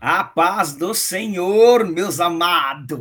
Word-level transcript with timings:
A 0.00 0.22
paz 0.22 0.74
do 0.74 0.94
Senhor, 0.94 1.84
meus 1.84 2.20
amados. 2.20 3.00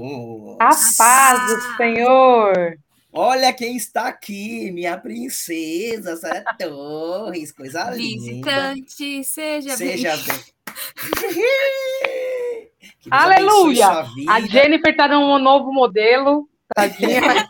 A 0.59 0.69
paz 0.97 1.47
do 1.47 1.77
Senhor. 1.77 2.75
Olha 3.13 3.53
quem 3.53 3.77
está 3.77 4.07
aqui, 4.07 4.71
minha 4.71 4.97
princesa, 4.97 6.15
Sara 6.15 6.43
Torres, 6.57 7.51
coisa 7.51 7.91
Visitante, 7.91 9.03
linda. 9.03 9.23
seja, 9.23 9.77
seja 9.77 10.17
bem. 10.17 10.39
Aleluia! 13.11 14.03
A 14.27 14.41
Jennifer 14.41 14.89
está 14.91 15.07
num 15.07 15.37
novo 15.37 15.71
modelo. 15.71 16.49
Tadinha. 16.75 17.21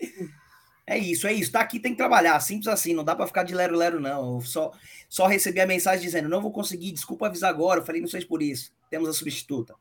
É 0.86 0.98
isso, 0.98 1.26
é 1.26 1.32
isso. 1.32 1.50
Tá 1.50 1.60
aqui, 1.60 1.80
tem 1.80 1.92
que 1.92 1.98
trabalhar. 1.98 2.38
Simples 2.40 2.68
assim, 2.68 2.92
não 2.92 3.04
dá 3.04 3.16
para 3.16 3.26
ficar 3.26 3.42
de 3.42 3.54
lero-lero, 3.54 3.98
não. 4.00 4.34
Eu 4.34 4.40
só, 4.42 4.70
só 5.08 5.26
recebi 5.26 5.60
a 5.60 5.66
mensagem 5.66 6.04
dizendo: 6.04 6.28
não 6.28 6.42
vou 6.42 6.52
conseguir, 6.52 6.92
desculpa 6.92 7.26
avisar 7.26 7.50
agora. 7.50 7.80
Eu 7.80 7.84
falei: 7.84 8.00
não 8.00 8.08
seja 8.08 8.26
por 8.26 8.42
isso. 8.42 8.72
Temos 8.90 9.08
a 9.08 9.12
substituta. 9.12 9.74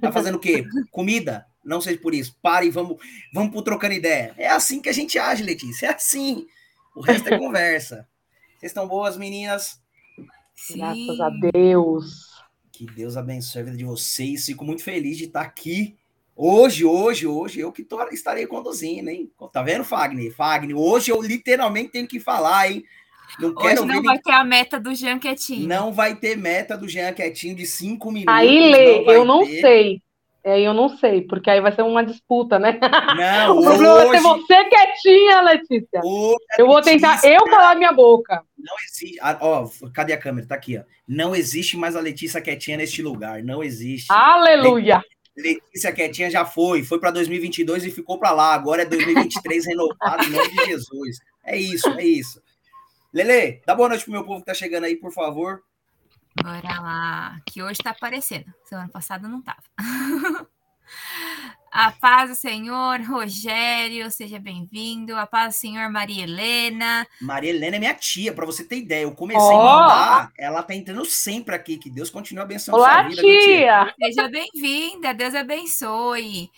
Tá 0.00 0.12
fazendo 0.12 0.34
o 0.34 0.40
quê? 0.40 0.64
Comida? 0.90 1.46
Não 1.64 1.80
seja 1.80 1.98
por 1.98 2.14
isso. 2.14 2.36
Pare 2.42 2.66
e 2.66 2.70
vamos, 2.70 2.98
vamos 3.32 3.50
pro 3.52 3.62
trocando 3.62 3.94
ideia. 3.94 4.34
É 4.36 4.48
assim 4.48 4.80
que 4.82 4.88
a 4.88 4.92
gente 4.92 5.18
age, 5.18 5.42
Letícia. 5.42 5.86
É 5.86 5.94
assim. 5.94 6.46
O 6.94 7.00
resto 7.00 7.28
é 7.28 7.36
conversa. 7.38 8.06
Vocês 8.58 8.70
estão 8.70 8.86
boas, 8.86 9.16
meninas? 9.16 9.80
Sim. 10.54 10.76
Graças 10.76 11.20
a 11.20 11.30
Deus. 11.52 12.28
Que 12.70 12.84
Deus 12.84 13.16
abençoe 13.16 13.62
a 13.62 13.64
vida 13.64 13.76
de 13.78 13.84
vocês. 13.84 14.44
Fico 14.44 14.64
muito 14.64 14.82
feliz 14.82 15.16
de 15.16 15.24
estar 15.24 15.40
aqui 15.40 15.98
Hoje, 16.42 16.86
hoje, 16.86 17.26
hoje, 17.26 17.60
eu 17.60 17.70
que 17.70 17.84
tô, 17.84 18.02
estarei 18.08 18.46
conduzindo, 18.46 19.10
hein? 19.10 19.30
Tá 19.52 19.62
vendo, 19.62 19.84
Fagner? 19.84 20.34
Fagner, 20.34 20.74
hoje 20.74 21.10
eu 21.10 21.20
literalmente 21.20 21.90
tenho 21.90 22.08
que 22.08 22.18
falar, 22.18 22.70
hein? 22.70 22.82
Não 23.38 23.54
hoje 23.54 23.84
não 23.84 24.02
vai 24.02 24.18
ter 24.18 24.32
a 24.32 24.42
meta 24.42 24.80
do 24.80 24.94
Jean 24.94 25.18
Quietinho. 25.18 25.68
Não 25.68 25.92
vai 25.92 26.16
ter 26.16 26.38
meta 26.38 26.78
do 26.78 26.88
Jean 26.88 27.12
Quietinho 27.12 27.54
de 27.54 27.66
cinco 27.66 28.10
minutos. 28.10 28.34
Aí, 28.34 28.70
Lê, 28.70 29.04
não 29.04 29.12
eu 29.12 29.24
não 29.26 29.44
ter. 29.44 29.60
sei. 29.60 30.02
É, 30.42 30.58
eu 30.58 30.72
não 30.72 30.88
sei, 30.96 31.20
porque 31.20 31.50
aí 31.50 31.60
vai 31.60 31.72
ser 31.72 31.82
uma 31.82 32.02
disputa, 32.02 32.58
né? 32.58 32.80
Não, 33.18 33.58
o 33.60 33.62
problema 33.62 33.94
hoje... 33.96 34.06
vai 34.06 34.16
ser 34.16 34.22
você 34.22 34.64
quietinha, 34.64 35.42
Letícia. 35.42 36.00
Hoje, 36.02 36.36
eu 36.58 36.66
vou 36.66 36.80
tentar 36.80 37.16
Letícia... 37.16 37.34
eu 37.34 37.44
calar 37.44 37.76
minha 37.76 37.92
boca. 37.92 38.42
Não 38.58 38.74
existe. 38.88 39.18
Ah, 39.20 39.36
ó, 39.42 39.68
cadê 39.92 40.14
a 40.14 40.18
câmera? 40.18 40.48
Tá 40.48 40.54
aqui, 40.54 40.78
ó. 40.78 40.84
Não 41.06 41.36
existe 41.36 41.76
mais 41.76 41.94
a 41.94 42.00
Letícia 42.00 42.40
quietinha 42.40 42.78
neste 42.78 43.02
lugar. 43.02 43.42
Não 43.42 43.62
existe. 43.62 44.10
Aleluia! 44.10 45.02
Letícia 45.40 45.92
Quietinha 45.92 46.30
já 46.30 46.44
foi, 46.44 46.82
foi 46.82 46.98
para 46.98 47.10
2022 47.10 47.84
e 47.84 47.90
ficou 47.90 48.18
para 48.18 48.32
lá. 48.32 48.54
Agora 48.54 48.82
é 48.82 48.86
2023 48.86 49.66
renovado 49.66 50.24
em 50.24 50.30
nome 50.30 50.50
de 50.50 50.64
Jesus. 50.66 51.18
É 51.44 51.56
isso, 51.56 51.88
é 51.88 52.04
isso. 52.04 52.42
Lele, 53.12 53.60
dá 53.66 53.74
boa 53.74 53.88
noite 53.88 54.04
pro 54.04 54.12
meu 54.12 54.24
povo 54.24 54.40
que 54.40 54.46
tá 54.46 54.54
chegando 54.54 54.84
aí, 54.84 54.96
por 54.96 55.12
favor. 55.12 55.62
Bora 56.42 56.80
lá, 56.80 57.40
que 57.44 57.62
hoje 57.62 57.80
tá 57.82 57.90
aparecendo. 57.90 58.46
Semana 58.64 58.88
passada 58.88 59.28
não 59.28 59.42
tava. 59.42 59.62
A 61.72 61.92
paz 61.92 62.30
do 62.30 62.34
Senhor, 62.34 63.00
Rogério, 63.02 64.10
seja 64.10 64.40
bem-vindo. 64.40 65.16
A 65.16 65.24
paz 65.24 65.54
do 65.54 65.58
Senhor, 65.58 65.88
Maria 65.88 66.24
Helena. 66.24 67.06
Maria 67.20 67.50
Helena 67.50 67.76
é 67.76 67.78
minha 67.78 67.94
tia, 67.94 68.32
para 68.32 68.44
você 68.44 68.64
ter 68.64 68.78
ideia. 68.78 69.04
Eu 69.04 69.14
comecei 69.14 69.40
oh. 69.40 69.60
a 69.60 69.80
mandar, 69.80 70.32
ela 70.36 70.64
tá 70.64 70.74
entrando 70.74 71.04
sempre 71.04 71.54
aqui. 71.54 71.78
Que 71.78 71.88
Deus 71.88 72.10
continue 72.10 72.42
abençoando 72.42 72.80
Olá, 72.80 73.02
sua 73.02 73.08
vida, 73.10 73.22
tia. 73.22 73.40
tia. 73.40 73.94
Seja 74.00 74.28
bem-vinda, 74.28 75.14
Deus 75.14 75.34
abençoe. 75.34 76.50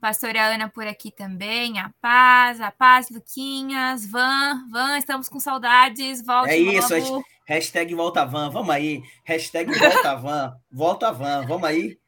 Pastora 0.00 0.54
Ana 0.54 0.68
por 0.68 0.86
aqui 0.86 1.10
também, 1.10 1.80
a 1.80 1.92
paz, 2.00 2.60
a 2.60 2.70
paz, 2.70 3.10
Luquinhas, 3.10 4.06
Van, 4.06 4.64
Van, 4.70 4.96
estamos 4.96 5.28
com 5.28 5.40
saudades, 5.40 6.24
volte 6.24 6.50
É 6.50 6.56
isso, 6.56 6.96
logo. 6.96 7.24
hashtag 7.44 7.92
volta 7.96 8.24
Van, 8.24 8.48
vamos 8.48 8.70
aí, 8.70 9.02
hashtag 9.24 9.76
volta 9.76 10.14
Van, 10.14 10.56
volta 10.70 11.10
Van, 11.10 11.44
vamos 11.46 11.64
aí. 11.64 11.98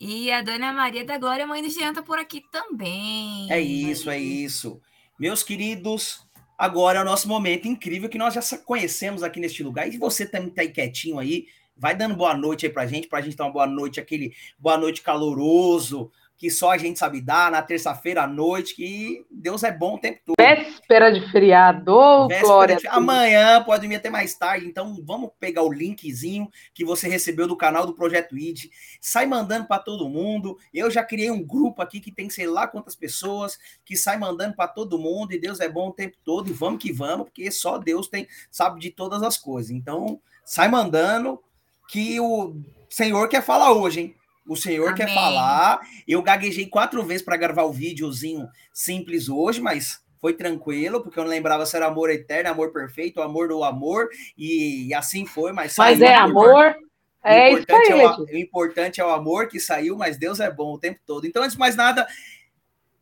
E 0.00 0.30
a 0.30 0.42
Dona 0.42 0.72
Maria 0.72 1.04
da 1.04 1.18
Glória, 1.18 1.44
mãe 1.44 1.60
do 1.60 1.68
Jean, 1.68 1.92
tá 1.92 2.02
por 2.02 2.20
aqui 2.20 2.44
também. 2.52 3.50
É 3.50 3.60
isso, 3.60 4.08
é 4.08 4.18
isso. 4.18 4.80
Meus 5.18 5.42
queridos, 5.42 6.24
agora 6.56 7.00
é 7.00 7.02
o 7.02 7.04
nosso 7.04 7.26
momento 7.26 7.66
incrível 7.66 8.08
que 8.08 8.16
nós 8.16 8.32
já 8.32 8.40
conhecemos 8.58 9.24
aqui 9.24 9.40
neste 9.40 9.62
lugar. 9.64 9.92
E 9.92 9.98
você 9.98 10.24
também 10.24 10.50
tá 10.50 10.62
aí 10.62 10.68
quietinho 10.68 11.18
aí, 11.18 11.46
vai 11.76 11.96
dando 11.96 12.14
boa 12.14 12.36
noite 12.36 12.64
aí 12.64 12.72
pra 12.72 12.86
gente, 12.86 13.08
pra 13.08 13.20
gente 13.20 13.36
dar 13.36 13.46
uma 13.46 13.52
boa 13.52 13.66
noite, 13.66 13.98
aquele 13.98 14.32
boa 14.56 14.78
noite 14.78 15.02
caloroso, 15.02 16.12
que 16.38 16.48
só 16.50 16.70
a 16.70 16.78
gente 16.78 17.00
sabe 17.00 17.20
dar 17.20 17.50
na 17.50 17.60
terça-feira 17.60 18.22
à 18.22 18.26
noite, 18.26 18.76
que 18.76 19.26
Deus 19.28 19.64
é 19.64 19.72
bom 19.72 19.96
o 19.96 19.98
tempo 19.98 20.20
todo. 20.24 20.36
Véspera 20.38 21.12
de 21.12 21.20
feriado, 21.32 22.28
Véspera 22.28 22.46
glória. 22.46 22.76
De... 22.76 22.86
Amanhã 22.86 23.62
pode 23.64 23.88
vir 23.88 23.96
até 23.96 24.08
mais 24.08 24.34
tarde, 24.34 24.64
então 24.64 24.96
vamos 25.04 25.30
pegar 25.40 25.64
o 25.64 25.72
linkzinho 25.72 26.48
que 26.72 26.84
você 26.84 27.08
recebeu 27.08 27.48
do 27.48 27.56
canal 27.56 27.84
do 27.84 27.92
Projeto 27.92 28.38
ID, 28.38 28.70
sai 29.00 29.26
mandando 29.26 29.66
para 29.66 29.82
todo 29.82 30.08
mundo. 30.08 30.56
Eu 30.72 30.88
já 30.92 31.02
criei 31.02 31.28
um 31.28 31.44
grupo 31.44 31.82
aqui 31.82 31.98
que 31.98 32.12
tem 32.12 32.30
sei 32.30 32.46
lá 32.46 32.68
quantas 32.68 32.94
pessoas, 32.94 33.58
que 33.84 33.96
sai 33.96 34.16
mandando 34.16 34.54
para 34.54 34.68
todo 34.68 34.96
mundo, 34.96 35.32
e 35.32 35.40
Deus 35.40 35.58
é 35.58 35.68
bom 35.68 35.88
o 35.88 35.92
tempo 35.92 36.16
todo, 36.24 36.48
e 36.48 36.52
vamos 36.52 36.80
que 36.80 36.92
vamos, 36.92 37.24
porque 37.24 37.50
só 37.50 37.78
Deus 37.78 38.06
tem 38.06 38.28
sabe 38.48 38.78
de 38.78 38.90
todas 38.90 39.24
as 39.24 39.36
coisas. 39.36 39.72
Então, 39.72 40.20
sai 40.44 40.68
mandando 40.68 41.42
que 41.88 42.20
o 42.20 42.54
Senhor 42.88 43.28
quer 43.28 43.42
falar 43.42 43.72
hoje, 43.72 44.00
hein? 44.00 44.17
O 44.48 44.56
senhor 44.56 44.88
Amém. 44.88 44.96
quer 44.96 45.14
falar. 45.14 45.80
Eu 46.06 46.22
gaguejei 46.22 46.66
quatro 46.66 47.02
vezes 47.02 47.22
para 47.22 47.36
gravar 47.36 47.64
o 47.64 47.72
videozinho 47.72 48.48
simples 48.72 49.28
hoje, 49.28 49.60
mas 49.60 50.02
foi 50.20 50.32
tranquilo, 50.32 51.02
porque 51.02 51.18
eu 51.18 51.24
não 51.24 51.30
lembrava 51.30 51.64
se 51.64 51.76
era 51.76 51.86
amor 51.86 52.10
eterno, 52.10 52.50
amor 52.50 52.72
perfeito, 52.72 53.22
amor 53.22 53.48
do 53.48 53.62
amor, 53.62 54.08
e, 54.36 54.92
assim 54.94 55.24
foi, 55.24 55.52
mas 55.52 55.76
Mas 55.76 56.00
é 56.00 56.14
amor. 56.14 56.74
É 57.22 57.52
isso 57.52 57.66
aí, 57.68 58.00
é 58.00 58.06
o, 58.06 58.24
o 58.24 58.36
importante 58.36 59.00
é 59.00 59.04
o 59.04 59.10
amor 59.10 59.48
que 59.48 59.60
saiu, 59.60 59.96
mas 59.96 60.16
Deus 60.16 60.40
é 60.40 60.50
bom 60.50 60.72
o 60.72 60.78
tempo 60.78 61.00
todo. 61.06 61.26
Então, 61.26 61.42
antes 61.42 61.54
de 61.54 61.58
mais 61.58 61.76
nada, 61.76 62.06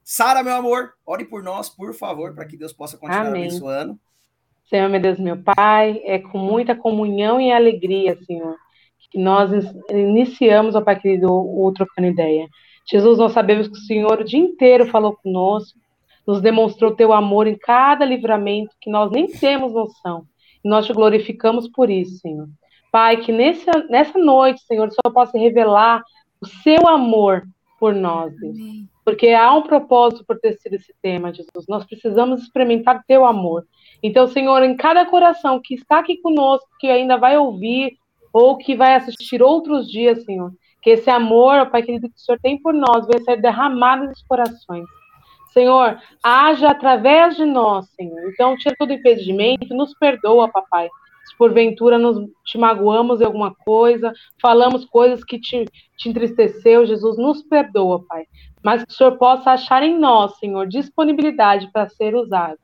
Sara, 0.02 0.42
meu 0.42 0.54
amor, 0.54 0.94
ore 1.04 1.24
por 1.24 1.42
nós, 1.42 1.68
por 1.68 1.94
favor, 1.94 2.34
para 2.34 2.44
que 2.44 2.56
Deus 2.56 2.72
possa 2.72 2.96
continuar 2.96 3.26
Amém. 3.26 3.46
abençoando. 3.46 3.98
Senhor, 4.68 4.88
meu 4.88 5.00
Deus, 5.00 5.18
meu 5.18 5.36
Pai, 5.36 6.00
é 6.04 6.18
com 6.18 6.38
muita 6.38 6.74
comunhão 6.74 7.40
e 7.40 7.52
alegria, 7.52 8.18
Senhor, 8.24 8.56
que 9.10 9.18
nós 9.18 9.50
iniciamos, 9.90 10.74
ó 10.74 10.80
Pai 10.80 10.98
querido, 10.98 11.30
o, 11.30 11.66
o 11.66 11.72
Trocando 11.72 12.08
Ideia. 12.08 12.48
Jesus, 12.88 13.18
nós 13.18 13.32
sabemos 13.32 13.66
que 13.68 13.74
o 13.74 13.80
Senhor 13.80 14.20
o 14.20 14.24
dia 14.24 14.38
inteiro 14.38 14.86
falou 14.86 15.16
conosco, 15.16 15.78
nos 16.26 16.40
demonstrou 16.40 16.94
teu 16.94 17.12
amor 17.12 17.46
em 17.46 17.56
cada 17.56 18.04
livramento 18.04 18.74
que 18.80 18.90
nós 18.90 19.10
nem 19.10 19.26
temos 19.26 19.72
noção. 19.72 20.24
E 20.64 20.68
nós 20.68 20.86
te 20.86 20.92
glorificamos 20.92 21.68
por 21.68 21.90
isso, 21.90 22.18
Senhor. 22.18 22.48
Pai, 22.90 23.18
que 23.18 23.32
nessa, 23.32 23.70
nessa 23.88 24.18
noite, 24.18 24.62
Senhor, 24.62 24.90
só 24.90 25.10
possa 25.10 25.38
revelar 25.38 26.02
o 26.40 26.46
seu 26.46 26.88
amor 26.88 27.42
por 27.78 27.94
nós, 27.94 28.34
Deus. 28.38 28.56
Porque 29.04 29.28
há 29.28 29.52
um 29.52 29.62
propósito 29.62 30.24
por 30.26 30.38
ter 30.38 30.54
sido 30.54 30.74
esse 30.74 30.94
tema, 31.00 31.32
Jesus. 31.32 31.66
Nós 31.68 31.84
precisamos 31.84 32.42
experimentar 32.42 33.04
teu 33.06 33.24
amor. 33.24 33.64
Então, 34.02 34.26
Senhor, 34.26 34.62
em 34.62 34.76
cada 34.76 35.04
coração 35.06 35.60
que 35.62 35.74
está 35.74 35.98
aqui 35.98 36.16
conosco, 36.18 36.68
que 36.80 36.88
ainda 36.88 37.16
vai 37.16 37.36
ouvir 37.36 37.96
ou 38.36 38.58
que 38.58 38.76
vai 38.76 38.94
assistir 38.94 39.42
outros 39.42 39.90
dias, 39.90 40.22
Senhor. 40.24 40.52
Que 40.82 40.90
esse 40.90 41.08
amor, 41.08 41.70
Pai 41.70 41.82
querido, 41.82 42.06
que 42.06 42.16
o 42.16 42.18
Senhor 42.18 42.38
tem 42.38 42.60
por 42.60 42.74
nós, 42.74 43.06
venha 43.06 43.24
ser 43.24 43.40
derramado 43.40 44.04
nos 44.04 44.22
corações. 44.24 44.84
Senhor, 45.54 45.98
haja 46.22 46.68
através 46.68 47.34
de 47.34 47.46
nós, 47.46 47.88
Senhor. 47.96 48.20
Então, 48.28 48.54
tira 48.58 48.76
todo 48.78 48.92
impedimento, 48.92 49.74
nos 49.74 49.94
perdoa, 49.94 50.50
papai. 50.50 50.86
Se 51.24 51.36
porventura 51.38 51.98
nos, 51.98 52.28
te 52.44 52.58
magoamos 52.58 53.22
em 53.22 53.24
alguma 53.24 53.54
coisa, 53.54 54.12
falamos 54.40 54.84
coisas 54.84 55.24
que 55.24 55.40
te, 55.40 55.64
te 55.96 56.10
entristeceu, 56.10 56.84
Jesus, 56.84 57.16
nos 57.16 57.42
perdoa, 57.42 58.04
Pai. 58.06 58.26
Mas 58.62 58.84
que 58.84 58.92
o 58.92 58.94
Senhor 58.94 59.16
possa 59.16 59.52
achar 59.52 59.82
em 59.82 59.98
nós, 59.98 60.36
Senhor, 60.38 60.68
disponibilidade 60.68 61.70
para 61.72 61.88
ser 61.88 62.14
usado 62.14 62.58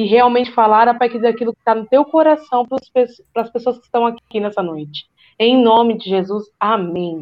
e 0.00 0.06
realmente 0.06 0.50
falar 0.52 0.88
a 0.88 0.94
partir 0.94 1.18
daquilo 1.18 1.52
que 1.52 1.58
está 1.58 1.74
no 1.74 1.84
teu 1.84 2.06
coração 2.06 2.66
para 2.66 3.42
as 3.42 3.50
pessoas 3.50 3.76
que 3.76 3.84
estão 3.84 4.06
aqui 4.06 4.40
nessa 4.40 4.62
noite. 4.62 5.04
Em 5.38 5.62
nome 5.62 5.98
de 5.98 6.08
Jesus, 6.08 6.46
amém. 6.58 7.20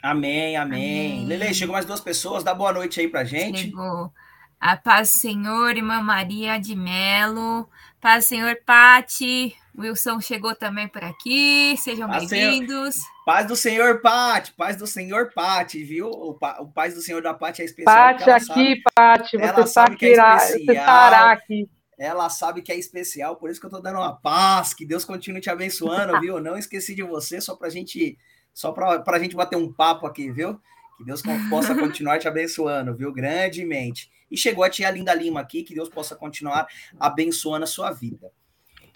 Amém, 0.00 0.56
amém. 0.56 1.14
amém. 1.14 1.26
Lele, 1.26 1.52
chegou 1.52 1.72
mais 1.72 1.84
duas 1.84 2.00
pessoas, 2.00 2.44
dá 2.44 2.54
boa 2.54 2.72
noite 2.72 3.00
aí 3.00 3.08
para 3.08 3.24
gente. 3.24 3.62
Chegou. 3.62 4.12
A 4.60 4.76
paz 4.76 5.10
do 5.10 5.18
Senhor, 5.18 5.76
irmã 5.76 6.00
Maria 6.00 6.56
de 6.58 6.76
Melo. 6.76 7.68
Paz 8.00 8.26
do 8.26 8.28
Senhor, 8.28 8.56
Pati. 8.64 9.56
Wilson 9.76 10.20
chegou 10.20 10.54
também 10.54 10.86
por 10.86 11.02
aqui. 11.02 11.74
Sejam 11.78 12.08
bem-vindos. 12.08 12.96
Paz 13.26 13.46
do 13.46 13.56
Senhor, 13.56 14.00
Pati. 14.00 14.52
Paz 14.52 14.76
do 14.76 14.86
Senhor, 14.86 15.32
Pati, 15.34 15.82
viu? 15.82 16.08
O, 16.08 16.34
pa... 16.34 16.58
o 16.60 16.68
Paz 16.68 16.94
do 16.94 17.00
Senhor 17.00 17.22
da 17.22 17.34
Pati 17.34 17.62
é 17.62 17.64
especial. 17.64 17.96
Pati 17.96 18.30
aqui, 18.30 18.80
Pati. 18.94 19.36
Você 19.36 19.60
está 19.62 19.84
aqui. 19.84 20.12
É 20.12 20.38
você 20.38 20.72
estará 20.72 21.32
aqui. 21.32 21.68
Ela 22.02 22.30
sabe 22.30 22.62
que 22.62 22.72
é 22.72 22.78
especial, 22.78 23.36
por 23.36 23.50
isso 23.50 23.60
que 23.60 23.66
eu 23.66 23.70
tô 23.70 23.78
dando 23.78 23.98
uma 23.98 24.16
paz, 24.16 24.72
que 24.72 24.86
Deus 24.86 25.04
continue 25.04 25.38
te 25.38 25.50
abençoando, 25.50 26.18
viu? 26.18 26.40
Não 26.40 26.56
esqueci 26.56 26.94
de 26.94 27.02
você, 27.02 27.42
só 27.42 27.54
pra 27.54 27.68
gente, 27.68 28.16
só 28.54 28.72
pra, 28.72 29.00
pra 29.00 29.18
gente 29.18 29.36
bater 29.36 29.56
um 29.56 29.70
papo 29.70 30.06
aqui, 30.06 30.32
viu? 30.32 30.58
Que 30.96 31.04
Deus 31.04 31.20
possa 31.50 31.74
continuar 31.74 32.18
te 32.18 32.26
abençoando, 32.26 32.96
viu? 32.96 33.12
Grandemente. 33.12 34.10
E 34.30 34.36
chegou 34.36 34.64
a 34.64 34.70
tia 34.70 34.90
Linda 34.90 35.12
Lima 35.12 35.40
aqui, 35.40 35.62
que 35.62 35.74
Deus 35.74 35.90
possa 35.90 36.16
continuar 36.16 36.66
abençoando 36.98 37.64
a 37.64 37.66
sua 37.66 37.90
vida. 37.90 38.32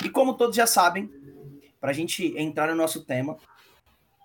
E 0.03 0.09
como 0.09 0.33
todos 0.33 0.57
já 0.57 0.67
sabem, 0.67 1.11
para 1.79 1.91
a 1.91 1.95
gente 1.95 2.35
entrar 2.39 2.69
no 2.69 2.75
nosso 2.75 3.05
tema, 3.05 3.37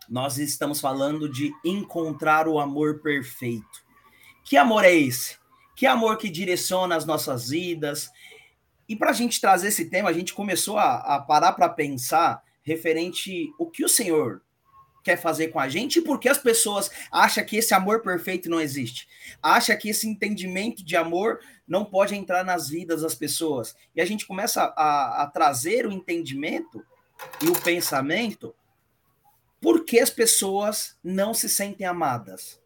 Nós 0.09 0.39
estamos 0.39 0.81
falando 0.81 1.29
de 1.29 1.53
encontrar 1.63 2.47
o 2.47 2.59
amor 2.59 2.99
perfeito. 2.99 3.83
Que 4.43 4.57
amor 4.57 4.83
é 4.83 4.93
esse? 4.95 5.37
Que 5.75 5.85
amor 5.85 6.17
que 6.17 6.29
direciona 6.29 6.95
as 6.95 7.05
nossas 7.05 7.49
vidas? 7.49 8.09
E 8.89 8.95
para 8.95 9.11
a 9.11 9.13
gente 9.13 9.39
trazer 9.39 9.67
esse 9.67 9.85
tema, 9.85 10.09
a 10.09 10.13
gente 10.13 10.33
começou 10.33 10.79
a, 10.79 10.95
a 10.95 11.19
parar 11.21 11.53
para 11.53 11.69
pensar 11.69 12.43
referente 12.63 13.53
o 13.59 13.69
que 13.69 13.85
o 13.85 13.89
Senhor 13.89 14.41
quer 15.03 15.15
fazer 15.15 15.49
com 15.49 15.59
a 15.59 15.69
gente 15.69 15.99
e 15.99 16.01
por 16.01 16.19
que 16.19 16.27
as 16.27 16.39
pessoas 16.39 16.89
acham 17.11 17.45
que 17.45 17.57
esse 17.57 17.73
amor 17.73 18.01
perfeito 18.01 18.49
não 18.49 18.59
existe. 18.59 19.07
Acha 19.41 19.75
que 19.77 19.89
esse 19.89 20.07
entendimento 20.07 20.83
de 20.83 20.97
amor 20.97 21.39
não 21.67 21.85
pode 21.85 22.15
entrar 22.15 22.43
nas 22.43 22.67
vidas 22.67 23.03
das 23.03 23.13
pessoas. 23.15 23.75
E 23.95 24.01
a 24.01 24.05
gente 24.05 24.25
começa 24.25 24.73
a, 24.75 25.23
a 25.23 25.27
trazer 25.27 25.85
o 25.85 25.91
entendimento 25.91 26.83
e 27.43 27.47
o 27.47 27.61
pensamento 27.61 28.55
por 29.61 29.85
que 29.85 29.99
as 29.99 30.09
pessoas 30.09 30.97
não 31.03 31.33
se 31.33 31.47
sentem 31.47 31.85
amadas. 31.85 32.58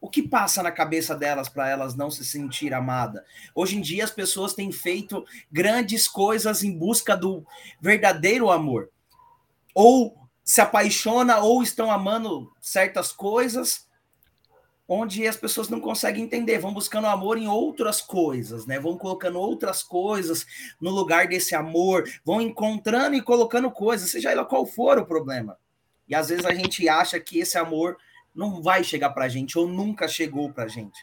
O 0.00 0.08
que 0.08 0.22
passa 0.22 0.62
na 0.62 0.72
cabeça 0.72 1.14
delas 1.14 1.48
para 1.48 1.68
elas 1.68 1.94
não 1.94 2.10
se 2.10 2.24
sentir 2.24 2.72
amada? 2.72 3.24
Hoje 3.54 3.76
em 3.76 3.80
dia 3.80 4.02
as 4.02 4.10
pessoas 4.10 4.54
têm 4.54 4.72
feito 4.72 5.24
grandes 5.52 6.08
coisas 6.08 6.64
em 6.64 6.76
busca 6.76 7.16
do 7.16 7.44
verdadeiro 7.80 8.50
amor. 8.50 8.88
Ou 9.74 10.16
se 10.42 10.60
apaixona 10.60 11.38
ou 11.38 11.62
estão 11.62 11.90
amando 11.90 12.50
certas 12.60 13.12
coisas 13.12 13.88
onde 14.92 15.24
as 15.24 15.36
pessoas 15.36 15.68
não 15.68 15.80
conseguem 15.80 16.24
entender, 16.24 16.58
vão 16.58 16.74
buscando 16.74 17.06
amor 17.06 17.38
em 17.38 17.46
outras 17.46 18.00
coisas, 18.00 18.66
né? 18.66 18.80
Vão 18.80 18.98
colocando 18.98 19.38
outras 19.38 19.84
coisas 19.84 20.44
no 20.80 20.90
lugar 20.90 21.28
desse 21.28 21.54
amor, 21.54 22.10
vão 22.24 22.40
encontrando 22.40 23.14
e 23.14 23.22
colocando 23.22 23.70
coisas, 23.70 24.10
seja 24.10 24.32
ela 24.32 24.44
qual 24.44 24.66
for 24.66 24.98
o 24.98 25.06
problema. 25.06 25.56
E 26.08 26.14
às 26.14 26.28
vezes 26.28 26.44
a 26.44 26.52
gente 26.52 26.88
acha 26.88 27.20
que 27.20 27.38
esse 27.38 27.56
amor 27.56 27.96
não 28.34 28.62
vai 28.62 28.84
chegar 28.84 29.10
para 29.10 29.24
a 29.24 29.28
gente 29.28 29.58
ou 29.58 29.66
nunca 29.66 30.08
chegou 30.08 30.52
para 30.52 30.64
a 30.64 30.68
gente. 30.68 30.98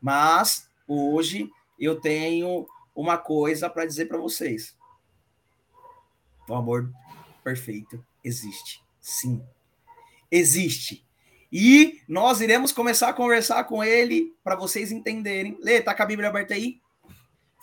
Mas 0.00 0.70
hoje 0.86 1.50
eu 1.78 2.00
tenho 2.00 2.66
uma 2.94 3.18
coisa 3.18 3.68
para 3.68 3.86
dizer 3.86 4.06
para 4.06 4.18
vocês. 4.18 4.76
O 6.48 6.54
amor 6.54 6.90
perfeito 7.42 8.04
existe. 8.24 8.82
Sim. 9.00 9.44
Existe. 10.30 11.04
E 11.52 12.02
nós 12.08 12.40
iremos 12.40 12.72
começar 12.72 13.08
a 13.08 13.14
conversar 13.14 13.64
com 13.64 13.82
ele 13.82 14.34
para 14.42 14.56
vocês 14.56 14.90
entenderem. 14.90 15.56
Lê, 15.60 15.80
tá 15.80 15.94
com 15.94 16.02
a 16.02 16.06
Bíblia 16.06 16.28
aberta 16.28 16.54
aí? 16.54 16.80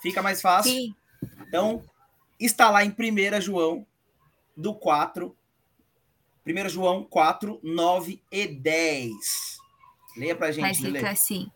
Fica 0.00 0.22
mais 0.22 0.40
fácil. 0.40 0.72
Sim. 0.72 0.94
Então, 1.46 1.82
está 2.38 2.70
lá 2.70 2.84
em 2.84 2.90
1 2.90 3.40
João, 3.40 3.86
do 4.56 4.74
4, 4.74 5.36
1 6.46 6.68
João 6.68 7.04
4, 7.04 7.58
9 7.62 8.22
e 8.30 8.46
10. 8.46 9.58
Leia 10.16 10.36
pra 10.36 10.52
gente, 10.52 10.62
Mas 10.62 10.78
fica 10.78 11.10
assim. 11.10 11.50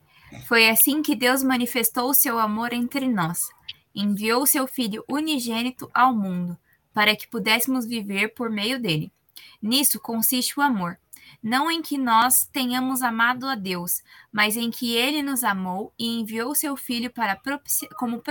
Foi 0.47 0.69
assim 0.69 1.03
que 1.03 1.15
Deus 1.15 1.43
manifestou 1.43 2.11
o 2.11 2.15
seu 2.15 2.39
amor 2.39 2.73
entre 2.73 3.07
nós. 3.07 3.49
Enviou 3.95 4.47
seu 4.47 4.67
Filho 4.67 5.05
unigênito 5.09 5.91
ao 5.93 6.15
mundo, 6.15 6.57
para 6.93 7.15
que 7.15 7.29
pudéssemos 7.29 7.87
viver 7.87 8.35
por 8.35 8.51
meio 8.51 8.81
dele. 8.81 9.13
Nisso 9.61 10.01
consiste 10.01 10.59
o 10.59 10.63
amor. 10.63 10.99
Não 11.43 11.71
em 11.71 11.83
que 11.83 11.99
nós 11.99 12.47
tenhamos 12.47 13.03
amado 13.03 13.47
a 13.47 13.55
Deus, 13.55 14.03
mas 14.33 14.57
em 14.57 14.71
que 14.71 14.97
ele 14.97 15.23
nos 15.23 15.45
amou 15.45 15.93
e 15.99 16.19
enviou 16.21 16.55
seu 16.55 16.77
Filho 16.77 17.11
para 17.11 17.37
propici 17.37 17.87
como 17.91 18.23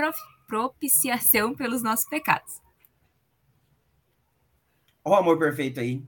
propiciação 0.46 1.54
pelos 1.54 1.82
nossos 1.82 2.06
pecados. 2.06 2.60
Olha 5.04 5.14
o 5.14 5.18
amor 5.18 5.38
perfeito 5.38 5.80
aí. 5.80 6.02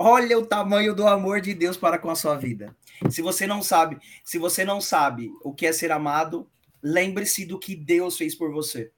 Olha 0.00 0.38
o 0.38 0.46
tamanho 0.46 0.94
do 0.94 1.08
amor 1.08 1.40
de 1.40 1.52
Deus 1.52 1.76
para 1.76 1.98
com 1.98 2.08
a 2.08 2.14
sua 2.14 2.36
vida. 2.36 2.76
Se 3.10 3.20
você 3.20 3.48
não 3.48 3.60
sabe, 3.60 3.98
se 4.22 4.38
você 4.38 4.64
não 4.64 4.80
sabe 4.80 5.28
o 5.42 5.52
que 5.52 5.66
é 5.66 5.72
ser 5.72 5.90
amado, 5.90 6.48
lembre-se 6.80 7.44
do 7.44 7.58
que 7.58 7.74
Deus 7.74 8.16
fez 8.16 8.32
por 8.32 8.52
você. 8.52 8.92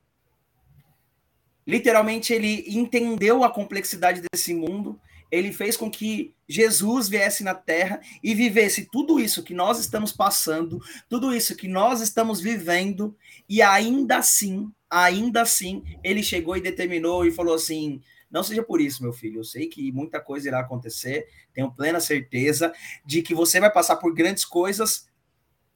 Literalmente 1.66 2.35
ele 2.35 2.64
entendeu 2.69 3.42
a 3.42 3.50
complexidade 3.50 4.21
desse 4.30 4.52
mundo, 4.52 5.00
ele 5.30 5.52
fez 5.52 5.75
com 5.75 5.90
que 5.90 6.35
Jesus 6.47 7.09
viesse 7.09 7.42
na 7.45 7.54
terra 7.54 8.00
e 8.23 8.35
vivesse 8.35 8.88
tudo 8.90 9.19
isso 9.19 9.42
que 9.42 9.54
nós 9.54 9.78
estamos 9.78 10.12
passando, 10.12 10.80
tudo 11.09 11.35
isso 11.35 11.57
que 11.57 11.69
nós 11.69 12.02
estamos 12.02 12.40
vivendo, 12.40 13.16
e 13.49 13.62
ainda 13.62 14.19
assim, 14.19 14.71
ainda 14.90 15.42
assim, 15.42 15.83
ele 16.02 16.23
chegou 16.23 16.57
e 16.57 16.61
determinou 16.61 17.25
e 17.25 17.30
falou 17.30 17.54
assim: 17.54 18.02
não 18.30 18.42
seja 18.42 18.62
por 18.62 18.80
isso, 18.80 19.02
meu 19.02 19.12
filho. 19.12 19.40
Eu 19.40 19.44
sei 19.44 19.66
que 19.66 19.90
muita 19.90 20.20
coisa 20.20 20.49
irá 20.49 20.60
acontecer, 20.60 21.28
tenho 21.52 21.72
plena 21.72 22.00
certeza 22.00 22.72
de 23.04 23.22
que 23.22 23.34
você 23.34 23.58
vai 23.58 23.72
passar 23.72 23.96
por 23.96 24.14
grandes 24.14 24.44
coisas 24.44 25.08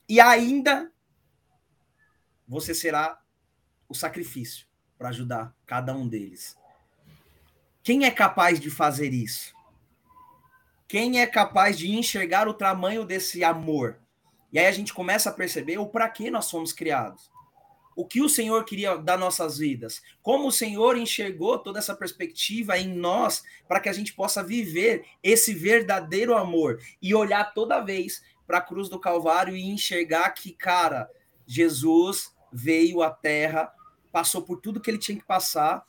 e 0.09 0.21
ainda 0.21 0.91
você 2.47 2.75
será 2.75 3.21
o 3.89 3.95
sacrifício 3.95 4.67
para 4.97 5.09
ajudar 5.09 5.55
cada 5.67 5.95
um 5.95 6.07
deles. 6.07 6.57
Quem 7.83 8.05
é 8.05 8.11
capaz 8.11 8.61
de 8.61 8.71
fazer 8.71 9.13
isso? 9.13 9.53
Quem 10.87 11.21
é 11.21 11.27
capaz 11.27 11.77
de 11.77 11.91
enxergar 11.91 12.47
o 12.47 12.55
tamanho 12.55 13.05
desse 13.05 13.43
amor? 13.43 13.99
E 14.53 14.59
aí 14.59 14.67
a 14.67 14.73
gente 14.73 14.95
começa 14.95 15.29
a 15.29 15.33
perceber 15.33 15.79
o 15.79 15.89
para 15.89 16.09
que 16.09 16.31
nós 16.31 16.49
fomos 16.49 16.73
criados 16.73 17.34
o 17.97 18.07
que 18.07 18.21
o 18.21 18.29
Senhor 18.29 18.65
queria 18.65 18.97
dar 18.97 19.17
nossas 19.17 19.59
vidas, 19.59 20.03
como 20.23 20.49
o 20.49 20.53
Senhor 20.53 20.97
enxergou 20.97 21.59
toda 21.59 21.79
essa 21.79 21.95
perspectiva 21.95 22.79
em 22.79 22.89
nós 22.95 23.43
para 23.69 23.81
que 23.81 23.89
a 23.89 23.93
gente 23.93 24.13
possa 24.13 24.43
viver 24.43 25.05
esse 25.23 25.55
verdadeiro 25.55 26.37
amor 26.37 26.81
e 27.01 27.15
olhar 27.15 27.53
toda 27.55 27.81
vez 27.81 28.23
para 28.47 28.59
a 28.59 28.63
cruz 28.63 28.89
do 28.89 28.99
Calvário 28.99 29.57
e 29.57 29.63
enxergar 29.63 30.31
que, 30.31 30.53
cara, 30.53 31.09
Jesus 31.47 32.35
veio 32.53 33.03
à 33.03 33.11
terra, 33.11 33.73
passou 34.13 34.43
por 34.43 34.61
tudo 34.61 34.81
que 34.81 34.91
ele 34.91 34.99
tinha 34.99 35.19
que 35.19 35.25
passar 35.25 35.85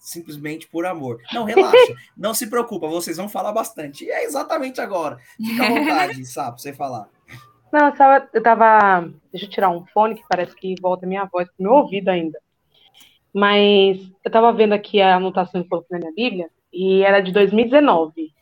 simplesmente 0.00 0.66
por 0.66 0.86
amor. 0.86 1.20
Não, 1.32 1.44
relaxa, 1.44 1.94
não 2.16 2.34
se 2.34 2.46
preocupa, 2.46 2.86
vocês 2.88 3.16
vão 3.16 3.28
falar 3.28 3.52
bastante. 3.52 4.04
E 4.04 4.10
é 4.10 4.24
exatamente 4.24 4.80
agora. 4.80 5.18
Fica 5.36 5.64
à 5.64 5.68
vontade, 5.68 6.24
sabe, 6.26 6.60
você 6.60 6.72
falar. 6.72 7.08
Não, 7.74 7.86
eu 7.86 7.92
tava, 7.92 8.28
eu 8.32 8.40
tava. 8.40 9.10
Deixa 9.32 9.46
eu 9.46 9.50
tirar 9.50 9.68
um 9.68 9.84
fone 9.86 10.14
que 10.14 10.22
parece 10.28 10.54
que 10.54 10.76
volta 10.80 11.08
minha 11.08 11.24
voz 11.24 11.48
pro 11.48 11.64
meu 11.64 11.72
ouvido 11.72 12.08
ainda. 12.08 12.38
Mas 13.34 13.98
eu 14.24 14.30
tava 14.30 14.52
vendo 14.52 14.74
aqui 14.74 15.00
a 15.00 15.16
anotação 15.16 15.60
que 15.60 15.68
coloquei 15.68 15.98
na 15.98 16.04
minha 16.04 16.14
Bíblia 16.14 16.48
e 16.72 17.02
era 17.02 17.18
de 17.18 17.32
2019. 17.32 18.32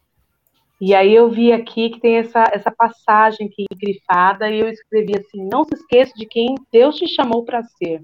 E 0.78 0.94
aí 0.94 1.14
eu 1.14 1.30
vi 1.30 1.50
aqui 1.50 1.88
que 1.88 1.98
tem 1.98 2.16
essa, 2.18 2.44
essa 2.52 2.70
passagem 2.70 3.46
aqui 3.46 3.64
grifada 3.74 4.50
e 4.50 4.60
eu 4.60 4.68
escrevi 4.68 5.14
assim: 5.16 5.48
não 5.50 5.64
se 5.64 5.76
esqueça 5.76 6.12
de 6.14 6.26
quem 6.26 6.54
Deus 6.70 6.96
te 6.96 7.08
chamou 7.08 7.42
para 7.42 7.62
ser. 7.62 8.02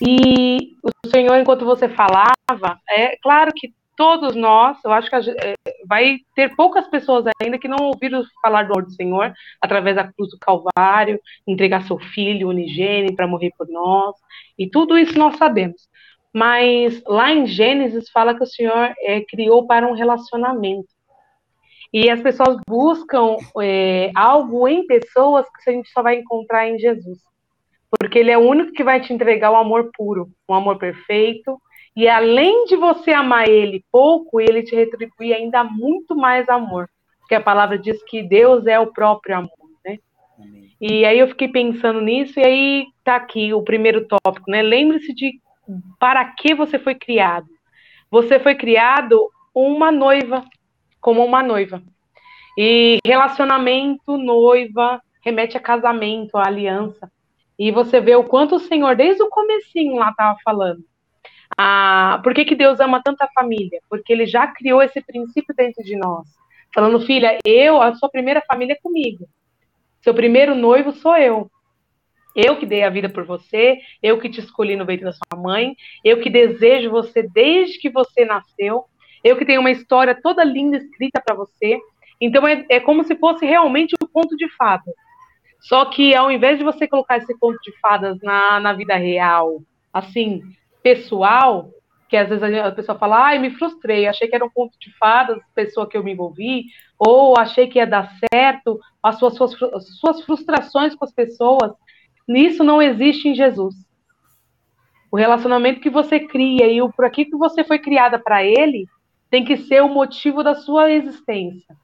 E 0.00 0.74
o 0.82 1.10
Senhor, 1.10 1.36
enquanto 1.36 1.66
você 1.66 1.86
falava, 1.86 2.80
é 2.88 3.14
claro 3.18 3.52
que 3.54 3.74
todos 4.00 4.34
nós, 4.34 4.78
eu 4.82 4.92
acho 4.92 5.10
que 5.10 5.14
é, 5.14 5.54
vai 5.86 6.16
ter 6.34 6.56
poucas 6.56 6.88
pessoas 6.88 7.26
ainda 7.38 7.58
que 7.58 7.68
não 7.68 7.76
ouviram 7.84 8.24
falar 8.40 8.62
do 8.62 8.72
amor 8.72 8.84
do 8.84 8.92
Senhor 8.94 9.30
através 9.60 9.94
da 9.94 10.10
cruz 10.10 10.30
do 10.30 10.38
Calvário, 10.38 11.20
entregar 11.46 11.82
seu 11.82 11.98
filho 11.98 12.48
unigênito 12.48 13.14
para 13.14 13.26
morrer 13.26 13.52
por 13.58 13.68
nós, 13.68 14.16
e 14.58 14.70
tudo 14.70 14.96
isso 14.96 15.18
nós 15.18 15.36
sabemos. 15.36 15.86
Mas 16.32 17.02
lá 17.06 17.30
em 17.30 17.46
Gênesis 17.46 18.08
fala 18.08 18.34
que 18.34 18.42
o 18.42 18.46
Senhor 18.46 18.94
é, 19.02 19.20
criou 19.20 19.66
para 19.66 19.86
um 19.86 19.92
relacionamento. 19.92 20.88
E 21.92 22.08
as 22.08 22.22
pessoas 22.22 22.56
buscam 22.66 23.36
é, 23.60 24.10
algo 24.14 24.66
em 24.66 24.86
pessoas 24.86 25.44
que 25.62 25.68
a 25.68 25.74
gente 25.74 25.90
só 25.90 26.02
vai 26.02 26.20
encontrar 26.20 26.66
em 26.66 26.78
Jesus. 26.78 27.18
Porque 27.98 28.18
Ele 28.18 28.30
é 28.30 28.38
o 28.38 28.48
único 28.48 28.72
que 28.72 28.84
vai 28.84 28.98
te 28.98 29.12
entregar 29.12 29.50
o 29.50 29.56
amor 29.56 29.90
puro, 29.94 30.30
um 30.48 30.54
amor 30.54 30.78
perfeito, 30.78 31.60
e 31.96 32.08
além 32.08 32.64
de 32.66 32.76
você 32.76 33.12
amar 33.12 33.48
ele 33.48 33.84
pouco, 33.90 34.40
ele 34.40 34.62
te 34.62 34.74
retribui 34.74 35.32
ainda 35.32 35.64
muito 35.64 36.14
mais 36.16 36.48
amor. 36.48 36.88
Porque 37.20 37.34
a 37.34 37.40
palavra 37.40 37.78
diz 37.78 38.02
que 38.04 38.22
Deus 38.22 38.66
é 38.66 38.78
o 38.78 38.92
próprio 38.92 39.36
amor, 39.36 39.68
né? 39.84 39.98
E 40.80 41.04
aí 41.04 41.18
eu 41.18 41.28
fiquei 41.28 41.48
pensando 41.48 42.00
nisso, 42.00 42.38
e 42.38 42.44
aí 42.44 42.86
tá 43.04 43.16
aqui 43.16 43.52
o 43.52 43.62
primeiro 43.62 44.06
tópico, 44.06 44.50
né? 44.50 44.62
Lembre-se 44.62 45.12
de 45.14 45.40
para 45.98 46.24
que 46.24 46.54
você 46.54 46.78
foi 46.78 46.94
criado. 46.94 47.46
Você 48.10 48.40
foi 48.40 48.54
criado 48.54 49.28
uma 49.54 49.92
noiva, 49.92 50.44
como 51.00 51.24
uma 51.24 51.42
noiva. 51.42 51.82
E 52.58 52.98
relacionamento, 53.04 54.16
noiva, 54.16 55.00
remete 55.22 55.56
a 55.56 55.60
casamento, 55.60 56.36
a 56.36 56.46
aliança. 56.46 57.10
E 57.58 57.70
você 57.70 58.00
vê 58.00 58.16
o 58.16 58.24
quanto 58.24 58.56
o 58.56 58.60
Senhor, 58.60 58.96
desde 58.96 59.22
o 59.22 59.28
comecinho 59.28 59.96
lá, 59.96 60.10
estava 60.10 60.36
falando, 60.42 60.82
por 62.22 62.34
que, 62.34 62.44
que 62.44 62.54
Deus 62.54 62.80
ama 62.80 63.02
tanta 63.02 63.28
família? 63.34 63.80
Porque 63.88 64.12
ele 64.12 64.26
já 64.26 64.46
criou 64.46 64.82
esse 64.82 65.00
princípio 65.00 65.54
dentro 65.54 65.82
de 65.84 65.96
nós. 65.96 66.26
Falando, 66.74 67.04
filha, 67.04 67.38
eu, 67.44 67.82
a 67.82 67.94
sua 67.94 68.08
primeira 68.08 68.42
família 68.46 68.74
é 68.74 68.82
comigo. 68.82 69.28
Seu 70.00 70.14
primeiro 70.14 70.54
noivo 70.54 70.92
sou 70.92 71.16
eu. 71.16 71.50
Eu 72.34 72.56
que 72.56 72.64
dei 72.64 72.84
a 72.84 72.90
vida 72.90 73.08
por 73.08 73.24
você, 73.24 73.78
eu 74.02 74.18
que 74.20 74.28
te 74.28 74.40
escolhi 74.40 74.76
no 74.76 74.86
ventre 74.86 75.04
da 75.04 75.12
sua 75.12 75.36
mãe, 75.36 75.74
eu 76.04 76.20
que 76.20 76.30
desejo 76.30 76.90
você 76.90 77.22
desde 77.22 77.78
que 77.78 77.90
você 77.90 78.24
nasceu. 78.24 78.84
eu 79.22 79.36
que 79.36 79.44
tenho 79.44 79.60
uma 79.60 79.70
história 79.70 80.18
toda 80.18 80.44
linda 80.44 80.78
escrita 80.78 81.20
para 81.20 81.34
você. 81.34 81.78
Então 82.20 82.46
é, 82.46 82.64
é 82.68 82.80
como 82.80 83.04
se 83.04 83.16
fosse 83.16 83.44
realmente 83.44 83.94
um 84.02 84.06
conto 84.06 84.36
de 84.36 84.48
fadas. 84.56 84.94
Só 85.60 85.84
que 85.86 86.14
ao 86.14 86.30
invés 86.30 86.56
de 86.56 86.64
você 86.64 86.88
colocar 86.88 87.18
esse 87.18 87.36
conto 87.38 87.58
de 87.62 87.72
fadas 87.80 88.18
na, 88.22 88.60
na 88.60 88.72
vida 88.72 88.94
real, 88.96 89.60
assim, 89.92 90.42
pessoal, 90.82 91.70
que 92.08 92.16
às 92.16 92.28
vezes 92.28 92.42
a 92.42 92.72
pessoa 92.72 92.98
fala, 92.98 93.26
ai, 93.26 93.38
me 93.38 93.50
frustrei, 93.50 94.06
achei 94.06 94.26
que 94.26 94.34
era 94.34 94.44
um 94.44 94.50
conto 94.50 94.76
de 94.78 94.92
fadas, 94.98 95.38
pessoa 95.54 95.88
que 95.88 95.96
eu 95.96 96.02
me 96.02 96.12
envolvi, 96.12 96.64
ou 96.98 97.38
achei 97.38 97.68
que 97.68 97.78
ia 97.78 97.86
dar 97.86 98.12
certo, 98.32 98.80
as 99.02 99.18
suas, 99.18 99.34
suas, 99.36 99.54
suas 99.98 100.22
frustrações 100.22 100.94
com 100.94 101.04
as 101.04 101.12
pessoas, 101.12 101.72
nisso 102.26 102.64
não 102.64 102.82
existe 102.82 103.28
em 103.28 103.34
Jesus. 103.34 103.74
O 105.10 105.16
relacionamento 105.16 105.80
que 105.80 105.90
você 105.90 106.20
cria 106.20 106.66
e 106.66 106.80
o 106.80 106.92
por 106.92 107.04
aqui 107.04 107.24
que 107.24 107.36
você 107.36 107.64
foi 107.64 107.78
criada 107.78 108.18
para 108.18 108.44
ele 108.44 108.86
tem 109.30 109.44
que 109.44 109.56
ser 109.56 109.82
o 109.82 109.88
motivo 109.88 110.42
da 110.42 110.54
sua 110.54 110.90
existência. 110.90 111.76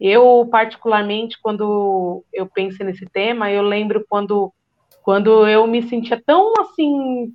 Eu, 0.00 0.48
particularmente, 0.50 1.38
quando 1.40 2.24
eu 2.32 2.46
penso 2.46 2.82
nesse 2.82 3.06
tema, 3.06 3.52
eu 3.52 3.62
lembro 3.62 4.04
quando, 4.08 4.52
quando 5.02 5.46
eu 5.46 5.64
me 5.66 5.82
sentia 5.82 6.20
tão, 6.24 6.52
assim, 6.58 7.32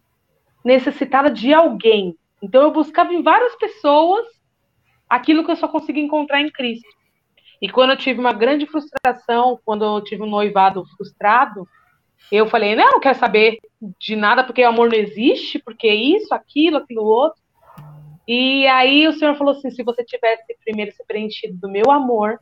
necessitada 0.68 1.30
de 1.30 1.54
alguém. 1.54 2.16
Então, 2.42 2.62
eu 2.62 2.72
buscava 2.72 3.14
em 3.14 3.24
várias 3.24 3.56
pessoas 3.56 4.26
aquilo 5.10 5.44
que 5.46 5.52
eu 5.52 5.56
só 5.56 5.68
conseguia 5.68 6.04
encontrar 6.04 6.42
em 6.42 6.52
Cristo. 6.52 6.88
E 7.62 7.70
quando 7.70 7.92
eu 7.92 7.98
tive 7.98 8.20
uma 8.20 8.34
grande 8.34 8.68
frustração, 8.68 9.60
quando 9.66 9.86
eu 9.86 10.04
tive 10.04 10.22
um 10.22 10.30
noivado 10.30 10.86
frustrado, 10.96 11.68
eu 12.32 12.46
falei, 12.48 12.76
não, 12.76 12.92
não 12.92 13.00
quero 13.00 13.18
saber 13.18 13.58
de 13.98 14.16
nada, 14.16 14.44
porque 14.44 14.62
o 14.62 14.68
amor 14.68 14.90
não 14.90 14.98
existe, 14.98 15.58
porque 15.58 15.88
isso, 15.88 16.34
aquilo, 16.34 16.78
aquilo 16.78 17.04
outro. 17.04 17.42
E 18.28 18.68
aí 18.68 19.08
o 19.08 19.14
Senhor 19.14 19.36
falou 19.36 19.54
assim: 19.54 19.72
se 19.72 19.82
você 19.82 20.04
tivesse 20.04 20.54
primeiro 20.66 20.92
se 20.92 21.04
preenchido 21.06 21.58
do 21.58 21.70
meu 21.70 21.90
amor, 21.90 22.38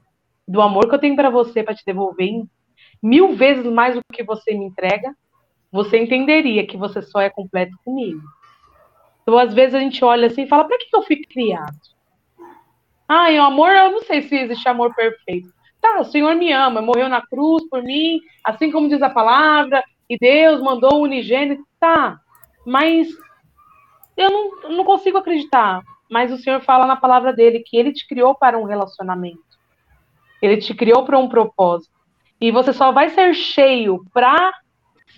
do 0.47 0.59
amor 0.59 0.89
que 0.89 0.95
eu 0.95 0.99
tenho 0.99 1.15
para 1.15 1.29
você 1.29 1.61
para 1.61 1.75
te 1.75 1.85
devolver 1.85 2.43
mil 3.03 3.35
vezes 3.35 3.65
mais 3.71 3.93
do 3.93 4.01
que 4.11 4.23
você 4.23 4.53
me 4.55 4.65
entrega, 4.65 5.15
você 5.75 5.97
entenderia 5.97 6.65
que 6.65 6.77
você 6.77 7.01
só 7.01 7.19
é 7.19 7.29
completo 7.29 7.77
comigo. 7.83 8.21
Então, 9.21 9.37
às 9.37 9.53
vezes, 9.53 9.75
a 9.75 9.79
gente 9.79 10.03
olha 10.05 10.27
assim 10.27 10.43
e 10.43 10.47
fala: 10.47 10.63
para 10.63 10.77
que 10.77 10.87
eu 10.93 11.03
fui 11.03 11.17
criado? 11.17 11.77
Ah, 13.07 13.29
o 13.29 13.41
amor, 13.41 13.69
eu 13.71 13.91
não 13.91 14.01
sei 14.03 14.21
se 14.21 14.35
existe 14.35 14.67
amor 14.69 14.95
perfeito. 14.95 15.53
Tá, 15.81 15.99
o 15.99 16.05
Senhor 16.05 16.33
me 16.35 16.51
ama, 16.51 16.81
morreu 16.81 17.09
na 17.09 17.21
cruz 17.21 17.67
por 17.69 17.83
mim, 17.83 18.21
assim 18.43 18.71
como 18.71 18.87
diz 18.87 19.01
a 19.01 19.09
palavra, 19.09 19.83
e 20.09 20.17
Deus 20.17 20.61
mandou 20.61 20.93
o 20.93 21.03
unigênito. 21.03 21.63
Tá, 21.77 22.19
mas 22.65 23.09
eu 24.15 24.31
não, 24.31 24.69
não 24.77 24.85
consigo 24.85 25.17
acreditar. 25.17 25.81
Mas 26.09 26.31
o 26.31 26.37
Senhor 26.37 26.61
fala 26.61 26.85
na 26.87 26.95
palavra 26.95 27.33
dele 27.33 27.59
que 27.59 27.75
ele 27.75 27.91
te 27.91 28.07
criou 28.07 28.33
para 28.33 28.57
um 28.57 28.63
relacionamento. 28.63 29.43
Ele 30.41 30.57
te 30.57 30.73
criou 30.73 31.03
para 31.03 31.19
um 31.19 31.27
propósito. 31.27 31.93
E 32.39 32.49
você 32.49 32.71
só 32.71 32.91
vai 32.91 33.09
ser 33.09 33.33
cheio 33.33 34.05
para 34.13 34.53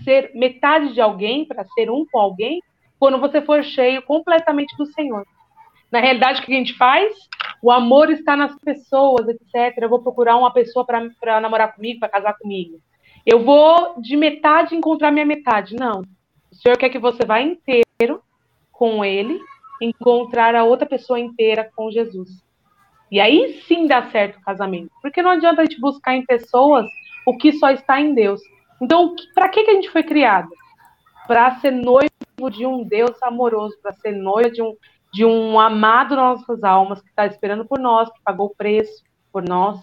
ser 0.04 0.32
metade 0.34 0.94
de 0.94 1.02
alguém, 1.02 1.46
para 1.46 1.66
ser 1.66 1.90
um 1.90 2.06
com 2.12 2.20
alguém, 2.20 2.62
quando 3.00 3.20
você 3.20 3.42
for 3.42 3.64
cheio 3.64 4.02
completamente 4.02 4.76
do 4.78 4.86
Senhor. 4.86 5.26
Na 5.92 6.00
realidade, 6.00 6.42
o 6.42 6.46
que 6.46 6.54
a 6.54 6.58
gente 6.58 6.76
faz? 6.76 7.14
O 7.62 7.72
amor 7.72 8.10
está 8.10 8.36
nas 8.36 8.58
pessoas, 8.60 9.28
etc. 9.28 9.78
Eu 9.78 9.90
vou 9.90 10.02
procurar 10.02 10.36
uma 10.36 10.52
pessoa 10.52 10.86
para 10.86 11.40
namorar 11.40 11.74
comigo, 11.74 12.00
para 12.00 12.10
casar 12.10 12.38
comigo. 12.38 12.80
Eu 13.26 13.44
vou 13.44 14.00
de 14.02 14.16
metade 14.16 14.76
encontrar 14.76 15.12
minha 15.12 15.26
metade. 15.26 15.76
Não. 15.76 16.02
O 16.52 16.56
Senhor 16.56 16.78
quer 16.78 16.90
que 16.90 17.00
você 17.00 17.26
vá 17.26 17.42
inteiro 17.42 18.22
com 18.72 19.04
Ele, 19.04 19.40
encontrar 19.82 20.56
a 20.56 20.64
outra 20.64 20.88
pessoa 20.88 21.20
inteira 21.20 21.70
com 21.76 21.92
Jesus. 21.92 22.30
E 23.12 23.20
aí 23.20 23.62
sim 23.68 23.88
dá 23.88 24.10
certo 24.12 24.38
o 24.38 24.42
casamento. 24.42 24.92
Porque 25.02 25.22
não 25.22 25.32
adianta 25.32 25.62
a 25.62 25.66
gente 25.66 25.80
buscar 25.80 26.16
em 26.16 26.26
pessoas 26.26 26.86
o 27.26 27.38
que 27.38 27.54
só 27.54 27.70
está 27.72 28.00
em 28.00 28.14
Deus. 28.14 28.42
Então, 28.82 29.16
para 29.34 29.50
que, 29.50 29.64
que 29.64 29.72
a 29.72 29.74
gente 29.74 29.90
foi 29.90 30.04
criado? 30.04 30.50
Para 31.28 31.60
ser 31.60 31.72
noivo 31.72 32.50
de 32.52 32.66
um 32.66 32.84
Deus 32.84 33.22
amoroso, 33.22 33.78
para 33.82 33.94
ser 33.94 34.12
noivo 34.12 34.52
de 34.52 34.62
um, 34.62 34.76
de 35.14 35.26
um 35.26 35.60
amado 35.60 36.16
nas 36.16 36.40
nossas 36.40 36.64
almas, 36.64 37.02
que 37.02 37.10
está 37.10 37.26
esperando 37.26 37.66
por 37.66 37.80
nós, 37.80 38.10
que 38.12 38.22
pagou 38.24 38.48
o 38.48 38.56
preço 38.56 39.04
por 39.32 39.44
nós. 39.44 39.80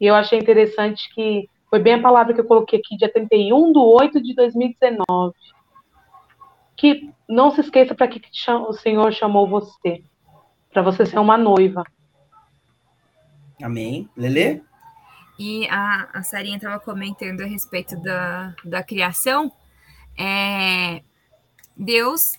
E 0.00 0.06
eu 0.06 0.14
achei 0.14 0.38
interessante 0.38 1.12
que 1.14 1.48
foi 1.68 1.78
bem 1.80 1.94
a 1.94 2.02
palavra 2.02 2.32
que 2.32 2.40
eu 2.40 2.46
coloquei 2.46 2.78
aqui, 2.78 2.96
dia 2.96 3.12
31 3.12 3.72
de 3.72 3.78
8 3.78 4.22
de 4.22 4.34
2019. 4.34 5.34
Que 6.76 7.10
não 7.28 7.50
se 7.50 7.60
esqueça 7.60 7.94
para 7.94 8.06
que 8.06 8.20
o 8.68 8.72
Senhor 8.72 9.12
chamou 9.12 9.48
você. 9.48 10.02
Para 10.72 10.82
você 10.82 11.06
ser 11.06 11.18
uma 11.18 11.36
noiva. 11.36 11.82
Amém. 13.62 14.08
Lele? 14.16 14.62
E 15.38 15.68
a, 15.68 16.08
a 16.14 16.22
Sarinha 16.22 16.56
estava 16.56 16.80
comentando 16.80 17.42
a 17.42 17.46
respeito 17.46 17.96
da, 18.00 18.54
da 18.64 18.82
criação. 18.82 19.52
É, 20.18 21.02
Deus, 21.76 22.38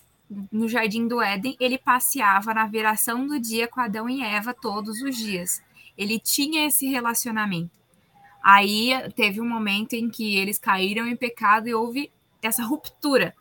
no 0.50 0.68
jardim 0.68 1.06
do 1.06 1.22
Éden, 1.22 1.56
ele 1.60 1.78
passeava 1.78 2.52
na 2.52 2.66
viração 2.66 3.26
do 3.26 3.38
dia 3.38 3.68
com 3.68 3.80
Adão 3.80 4.08
e 4.08 4.22
Eva 4.22 4.52
todos 4.52 5.00
os 5.00 5.16
dias. 5.16 5.62
Ele 5.96 6.18
tinha 6.18 6.66
esse 6.66 6.86
relacionamento. 6.86 7.78
Aí 8.42 8.90
teve 9.14 9.40
um 9.40 9.48
momento 9.48 9.94
em 9.94 10.08
que 10.08 10.36
eles 10.36 10.58
caíram 10.58 11.06
em 11.06 11.16
pecado 11.16 11.68
e 11.68 11.74
houve 11.74 12.10
essa 12.42 12.62
ruptura. 12.64 13.34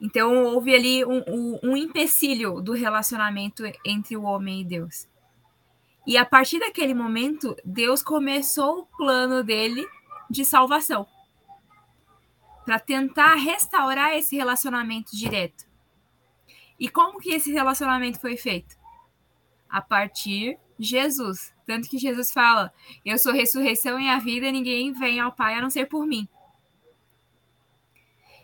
Então 0.00 0.44
houve 0.44 0.74
ali 0.74 1.04
um, 1.04 1.22
um, 1.28 1.58
um 1.62 1.76
empecilho 1.76 2.60
do 2.60 2.72
relacionamento 2.72 3.62
entre 3.84 4.16
o 4.16 4.22
homem 4.22 4.62
e 4.62 4.64
Deus. 4.64 5.06
E 6.06 6.16
a 6.16 6.24
partir 6.24 6.58
daquele 6.58 6.94
momento, 6.94 7.56
Deus 7.64 8.02
começou 8.02 8.80
o 8.80 8.86
plano 8.96 9.44
dele 9.44 9.86
de 10.28 10.44
salvação 10.44 11.06
para 12.64 12.78
tentar 12.78 13.34
restaurar 13.34 14.14
esse 14.14 14.36
relacionamento 14.36 15.16
direto. 15.16 15.64
E 16.78 16.88
como 16.88 17.20
que 17.20 17.32
esse 17.32 17.52
relacionamento 17.52 18.20
foi 18.20 18.36
feito? 18.36 18.76
A 19.68 19.80
partir 19.80 20.58
de 20.78 20.86
Jesus. 20.86 21.54
Tanto 21.64 21.88
que 21.88 21.98
Jesus 21.98 22.32
fala: 22.32 22.72
Eu 23.04 23.18
sou 23.18 23.32
ressurreição 23.32 24.00
e 24.00 24.08
a 24.08 24.18
vida, 24.18 24.50
ninguém 24.50 24.92
vem 24.92 25.20
ao 25.20 25.32
Pai 25.32 25.54
a 25.54 25.62
não 25.62 25.70
ser 25.70 25.86
por 25.86 26.06
mim. 26.06 26.28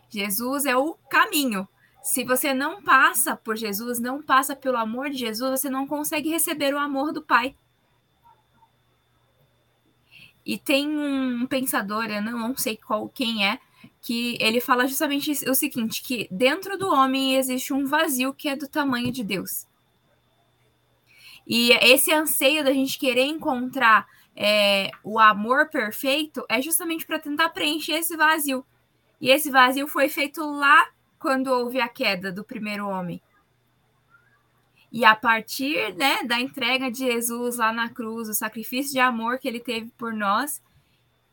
Jesus 0.09 0.65
é 0.65 0.77
o 0.77 0.95
caminho. 1.11 1.69
Se 2.09 2.25
você 2.25 2.55
não 2.55 2.81
passa 2.81 3.37
por 3.37 3.55
Jesus, 3.55 3.99
não 3.99 4.23
passa 4.23 4.57
pelo 4.57 4.79
amor 4.79 5.11
de 5.11 5.19
Jesus, 5.19 5.61
você 5.61 5.69
não 5.69 5.87
consegue 5.87 6.31
receber 6.31 6.73
o 6.73 6.79
amor 6.79 7.13
do 7.13 7.21
Pai. 7.21 7.55
E 10.45 10.57
tem 10.57 10.89
um 10.89 11.47
pensador, 11.47 12.07
eu 12.07 12.23
não 12.23 12.57
sei 12.57 12.79
qual 12.79 13.11
quem 13.11 13.47
é, 13.47 13.61
que 14.01 14.39
ele 14.41 14.59
fala 14.59 14.89
justamente 14.89 15.31
o 15.51 15.55
seguinte, 15.55 16.03
que 16.03 16.27
dentro 16.31 16.79
do 16.79 16.89
homem 16.89 17.37
existe 17.37 17.75
um 17.75 17.85
vazio 17.85 18.33
que 18.33 18.49
é 18.49 18.57
do 18.57 18.67
tamanho 18.67 19.13
de 19.13 19.23
Deus. 19.23 19.67
E 21.47 21.73
esse 21.73 22.11
anseio 22.11 22.65
da 22.65 22.73
gente 22.73 22.99
querer 22.99 23.27
encontrar 23.27 24.09
é, 24.35 24.91
o 25.05 25.19
amor 25.19 25.69
perfeito 25.69 26.43
é 26.49 26.63
justamente 26.63 27.05
para 27.05 27.19
tentar 27.19 27.51
preencher 27.51 27.97
esse 27.97 28.17
vazio. 28.17 28.65
E 29.21 29.29
esse 29.29 29.51
vazio 29.51 29.87
foi 29.87 30.09
feito 30.09 30.43
lá 30.43 30.89
quando 31.19 31.49
houve 31.49 31.81
a 31.81 31.89
queda 31.89 32.31
do 32.33 32.45
primeiro 32.45 32.89
homem. 32.89 33.21
E 34.91 35.05
a 35.05 35.15
partir 35.15 35.95
né, 35.95 36.23
da 36.25 36.41
entrega 36.41 36.91
de 36.91 36.99
Jesus 36.99 37.57
lá 37.57 37.73
na 37.73 37.91
cruz, 37.91 38.29
o 38.29 38.35
sacrifício 38.35 38.93
de 38.93 39.01
amor 39.01 39.39
que 39.39 39.47
ele 39.47 39.61
teve 39.61 39.91
por 39.99 40.15
nós, 40.15 40.63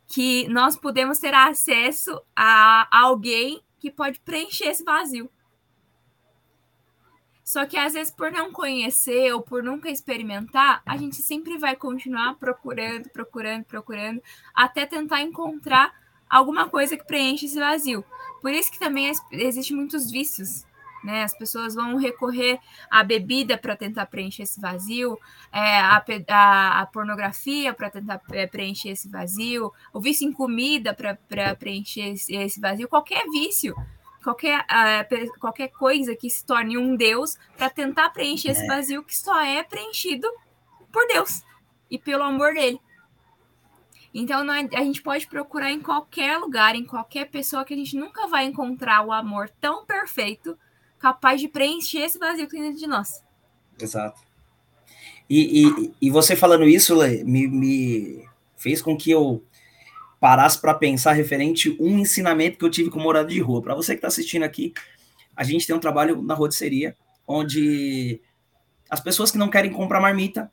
que 0.08 0.48
nós 0.50 0.76
podemos 0.76 1.20
ter 1.20 1.34
acesso 1.34 2.22
a 2.36 2.88
alguém 2.92 3.62
que 3.80 3.90
pode 3.90 4.20
preencher 4.20 4.66
esse 4.66 4.84
vazio. 4.84 5.30
Só 7.44 7.64
que 7.66 7.78
às 7.78 7.94
vezes, 7.94 8.12
por 8.12 8.32
não 8.32 8.52
conhecer 8.52 9.32
ou 9.32 9.42
por 9.42 9.62
nunca 9.62 9.90
experimentar, 9.90 10.82
a 10.84 10.98
gente 10.98 11.18
sempre 11.18 11.60
vai 11.60 11.76
continuar 11.76 12.36
procurando, 12.36 13.08
procurando, 13.10 13.64
procurando, 13.66 14.22
até 14.54 14.86
tentar 14.86 15.22
encontrar 15.22 15.94
alguma 16.28 16.68
coisa 16.68 16.98
que 16.98 17.06
preenche 17.06 17.46
esse 17.46 17.60
vazio. 17.60 18.04
Por 18.46 18.54
isso 18.54 18.72
que 18.72 18.78
também 18.78 19.12
existem 19.32 19.76
muitos 19.76 20.12
vícios 20.12 20.64
né? 21.04 21.24
As 21.24 21.36
pessoas 21.36 21.76
vão 21.76 21.98
recorrer 21.98 22.60
à 22.90 23.04
bebida 23.04 23.58
para 23.58 23.76
tentar 23.76 24.08
preencher 24.08 24.44
esse 24.44 24.60
vazio, 24.60 25.20
é, 25.52 25.80
a, 25.80 26.04
a, 26.30 26.82
a, 26.82 26.86
pornografia 26.88 27.74
para 27.74 27.92
tentar 27.92 28.20
preencher 28.50 28.90
esse 28.90 29.08
vazio, 29.08 29.72
o 29.94 30.02
vício 30.02 30.28
em 30.28 30.34
comida 30.34 30.96
para 30.96 31.56
preencher 31.56 32.14
esse, 32.14 32.36
esse, 32.36 32.60
vazio, 32.60 32.88
qualquer 32.88 33.24
vício, 33.30 33.76
qualquer, 34.24 34.62
uh, 34.62 35.40
qualquer 35.40 35.68
coisa 35.68 36.16
que 36.16 36.28
se 36.28 36.44
torne 36.44 36.76
um 36.76 36.96
Deus 36.96 37.38
para 37.56 37.70
tentar 37.70 38.10
preencher 38.10 38.50
esse 38.50 38.64
é. 38.64 38.68
vazio 38.68 39.04
que 39.04 39.16
só 39.16 39.40
é 39.44 39.62
preenchido 39.62 40.28
por 40.92 41.06
Deus 41.08 41.44
e 41.90 42.00
pelo 42.00 42.24
amor 42.24 42.56
dele. 42.56 42.82
Então, 44.18 44.50
é, 44.50 44.70
a 44.74 44.82
gente 44.82 45.02
pode 45.02 45.28
procurar 45.28 45.70
em 45.70 45.82
qualquer 45.82 46.38
lugar, 46.38 46.74
em 46.74 46.86
qualquer 46.86 47.30
pessoa, 47.30 47.66
que 47.66 47.74
a 47.74 47.78
gente 47.78 47.98
nunca 47.98 48.28
vai 48.28 48.46
encontrar 48.46 49.06
o 49.06 49.12
amor 49.12 49.50
tão 49.60 49.86
perfeito 49.86 50.58
capaz 50.98 51.42
de 51.42 51.50
preencher 51.50 52.00
esse 52.00 52.18
vazio 52.18 52.46
que 52.46 52.52
tem 52.52 52.62
dentro 52.62 52.80
de 52.80 52.88
nós. 52.88 53.22
Exato. 53.78 54.22
E, 55.30 55.68
e, 55.68 55.94
e 56.04 56.10
você 56.10 56.34
falando 56.34 56.64
isso, 56.64 56.96
Lê, 56.96 57.26
me, 57.26 57.46
me 57.46 58.26
fez 58.56 58.82
com 58.82 58.96
que 58.96 59.12
eu 59.12 59.44
parasse 60.18 60.62
para 60.62 60.74
pensar 60.74 61.12
referente 61.12 61.76
um 61.78 62.00
ensinamento 62.00 62.58
que 62.58 62.64
eu 62.64 62.72
tive 62.72 62.90
com 62.90 63.02
morador 63.02 63.32
de 63.32 63.42
rua. 63.42 63.62
Para 63.62 63.76
você 63.76 63.96
que 63.96 63.98
está 63.98 64.08
assistindo 64.08 64.44
aqui, 64.44 64.74
a 65.36 65.44
gente 65.44 65.68
tem 65.68 65.76
um 65.76 65.80
trabalho 65.80 66.22
na 66.22 66.34
rotisseria, 66.34 66.96
onde 67.28 68.22
as 68.90 69.02
pessoas 69.02 69.30
que 69.30 69.38
não 69.38 69.50
querem 69.50 69.74
comprar 69.74 70.00
marmita, 70.00 70.50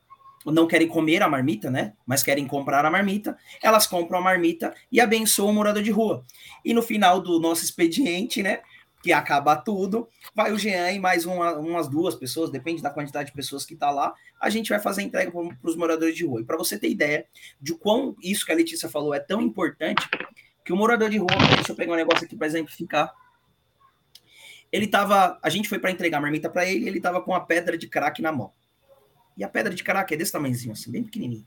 não 0.46 0.66
querem 0.66 0.88
comer 0.88 1.22
a 1.22 1.28
marmita, 1.28 1.70
né? 1.70 1.92
Mas 2.06 2.22
querem 2.22 2.46
comprar 2.46 2.84
a 2.84 2.90
marmita, 2.90 3.36
elas 3.62 3.86
compram 3.86 4.18
a 4.18 4.22
marmita 4.22 4.74
e 4.90 5.00
abençoam 5.00 5.50
o 5.50 5.54
morador 5.54 5.82
de 5.82 5.90
rua. 5.90 6.24
E 6.64 6.74
no 6.74 6.82
final 6.82 7.20
do 7.20 7.38
nosso 7.38 7.64
expediente, 7.64 8.42
né? 8.42 8.60
Que 9.02 9.12
acaba 9.12 9.56
tudo, 9.56 10.08
vai 10.34 10.52
o 10.52 10.58
Jean 10.58 10.92
e 10.92 10.98
mais 10.98 11.26
uma, 11.26 11.58
umas 11.58 11.88
duas 11.88 12.14
pessoas, 12.14 12.50
depende 12.50 12.80
da 12.80 12.90
quantidade 12.90 13.30
de 13.30 13.34
pessoas 13.34 13.64
que 13.64 13.74
tá 13.74 13.90
lá, 13.90 14.14
a 14.40 14.48
gente 14.48 14.68
vai 14.68 14.78
fazer 14.78 15.02
a 15.02 15.04
entrega 15.04 15.30
para 15.30 15.40
os 15.62 15.76
moradores 15.76 16.14
de 16.16 16.24
rua. 16.24 16.40
E 16.40 16.44
para 16.44 16.56
você 16.56 16.78
ter 16.78 16.88
ideia 16.88 17.26
de 17.60 17.74
quão 17.74 18.14
isso 18.22 18.46
que 18.46 18.52
a 18.52 18.54
Letícia 18.54 18.88
falou 18.88 19.12
é 19.12 19.18
tão 19.18 19.42
importante, 19.42 20.08
que 20.64 20.72
o 20.72 20.76
morador 20.76 21.10
de 21.10 21.18
rua, 21.18 21.30
deixa 21.56 21.72
eu 21.72 21.76
pegar 21.76 21.92
um 21.92 21.96
negócio 21.96 22.24
aqui 22.24 22.36
para 22.36 22.46
exemplificar. 22.46 23.12
Ele 24.70 24.86
tava, 24.86 25.38
a 25.42 25.50
gente 25.50 25.68
foi 25.68 25.78
para 25.78 25.90
entregar 25.90 26.18
a 26.18 26.20
marmita 26.20 26.48
para 26.48 26.64
ele, 26.64 26.88
ele 26.88 27.00
tava 27.00 27.20
com 27.20 27.34
a 27.34 27.40
pedra 27.40 27.76
de 27.76 27.88
crack 27.88 28.22
na 28.22 28.32
mão. 28.32 28.52
E 29.36 29.44
a 29.44 29.48
pedra 29.48 29.74
de 29.74 29.82
crack 29.82 30.12
é 30.12 30.16
desse 30.16 30.32
tamanhozinho, 30.32 30.72
assim, 30.72 30.90
bem 30.90 31.02
pequenininho. 31.02 31.46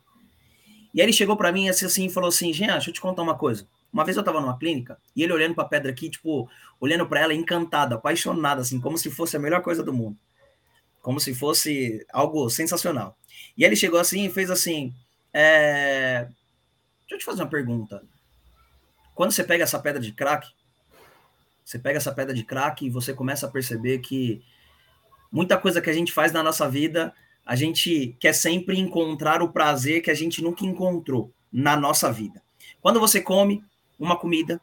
E 0.93 1.01
aí 1.01 1.05
ele 1.05 1.13
chegou 1.13 1.35
para 1.35 1.51
mim 1.51 1.67
assim, 1.67 1.85
assim 1.85 2.05
e 2.05 2.09
falou 2.09 2.29
assim: 2.29 2.53
Jean, 2.53 2.73
deixa 2.73 2.89
eu 2.89 2.93
te 2.93 3.01
contar 3.01 3.21
uma 3.21 3.37
coisa. 3.37 3.67
Uma 3.91 4.05
vez 4.05 4.15
eu 4.15 4.23
tava 4.23 4.39
numa 4.39 4.57
clínica 4.57 4.97
e 5.15 5.23
ele 5.23 5.33
olhando 5.33 5.53
para 5.53 5.65
a 5.65 5.67
pedra 5.67 5.91
aqui, 5.91 6.09
tipo, 6.09 6.49
olhando 6.79 7.07
para 7.07 7.19
ela 7.19 7.33
encantado, 7.33 7.95
apaixonado, 7.95 8.61
assim, 8.61 8.79
como 8.79 8.97
se 8.97 9.11
fosse 9.11 9.35
a 9.35 9.39
melhor 9.39 9.61
coisa 9.61 9.83
do 9.83 9.93
mundo. 9.93 10.17
Como 11.01 11.19
se 11.19 11.35
fosse 11.35 12.05
algo 12.11 12.49
sensacional. 12.49 13.17
E 13.57 13.63
aí 13.63 13.69
ele 13.69 13.75
chegou 13.75 13.99
assim 13.99 14.25
e 14.25 14.31
fez 14.31 14.49
assim: 14.49 14.93
é... 15.33 16.29
Deixa 17.01 17.15
eu 17.15 17.19
te 17.19 17.25
fazer 17.25 17.43
uma 17.43 17.49
pergunta. 17.49 18.01
Quando 19.13 19.31
você 19.31 19.43
pega 19.43 19.63
essa 19.63 19.79
pedra 19.79 20.01
de 20.01 20.13
crack, 20.13 20.47
você 21.63 21.77
pega 21.77 21.97
essa 21.97 22.13
pedra 22.13 22.33
de 22.33 22.43
crack 22.43 22.85
e 22.85 22.89
você 22.89 23.13
começa 23.13 23.47
a 23.47 23.51
perceber 23.51 23.99
que 23.99 24.41
muita 25.31 25.57
coisa 25.57 25.81
que 25.81 25.89
a 25.89 25.93
gente 25.93 26.13
faz 26.13 26.31
na 26.31 26.41
nossa 26.41 26.69
vida 26.69 27.13
a 27.45 27.55
gente 27.55 28.15
quer 28.19 28.33
sempre 28.33 28.79
encontrar 28.79 29.41
o 29.41 29.51
prazer 29.51 30.01
que 30.01 30.09
a 30.09 30.15
gente 30.15 30.41
nunca 30.41 30.65
encontrou 30.65 31.31
na 31.53 31.77
nossa 31.77 32.11
vida. 32.11 32.41
Quando 32.81 32.99
você 32.99 33.21
come 33.21 33.63
uma 33.99 34.17
comida, 34.17 34.59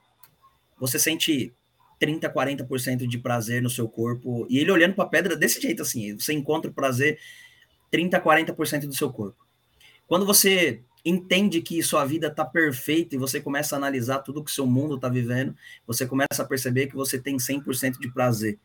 você 0.79 0.99
sente 0.99 1.55
30, 2.01 2.29
40% 2.29 3.07
de 3.07 3.18
prazer 3.18 3.62
no 3.62 3.71
seu 3.71 3.88
corpo. 3.88 4.47
E 4.51 4.59
ele 4.59 4.73
olhando 4.73 4.95
para 4.95 5.05
a 5.05 5.09
pedra 5.09 5.37
desse 5.37 5.61
jeito 5.61 5.83
assim, 5.83 6.18
você 6.18 6.33
encontra 6.33 6.68
o 6.68 6.75
prazer 6.75 7.18
30, 7.92 8.21
40% 8.21 8.87
do 8.87 8.95
seu 8.95 9.12
corpo. 9.12 9.38
Quando 10.09 10.27
você 10.27 10.83
entende 11.05 11.61
que 11.62 11.83
sua 11.83 12.05
vida 12.05 12.27
está 12.27 12.45
perfeita 12.45 13.14
e 13.14 13.18
você 13.18 13.40
começa 13.40 13.77
a 13.77 13.79
analisar 13.79 14.18
tudo 14.18 14.42
que 14.42 14.51
seu 14.51 14.66
mundo 14.66 14.97
está 14.97 15.09
vivendo, 15.09 15.55
você 15.87 16.07
começa 16.07 16.42
a 16.42 16.45
perceber 16.45 16.88
que 16.88 16.97
você 16.97 17.18
tem 17.18 17.37
100% 17.37 17.99
de 18.01 18.12
prazer 18.12 18.59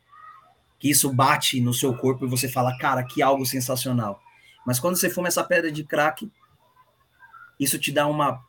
que 0.80 0.90
isso 0.90 1.12
bate 1.12 1.60
no 1.60 1.74
seu 1.74 1.96
corpo 1.96 2.26
e 2.26 2.30
você 2.30 2.48
fala, 2.48 2.78
cara, 2.78 3.04
que 3.04 3.22
algo 3.22 3.46
sensacional. 3.46 4.22
Mas 4.66 4.80
quando 4.80 4.96
você 4.96 5.10
fuma 5.10 5.28
essa 5.28 5.44
pedra 5.44 5.72
de 5.72 5.84
crack, 5.84 6.30
isso 7.60 7.80
te 7.80 7.92
dá 7.92 8.06
uma, 8.08 8.44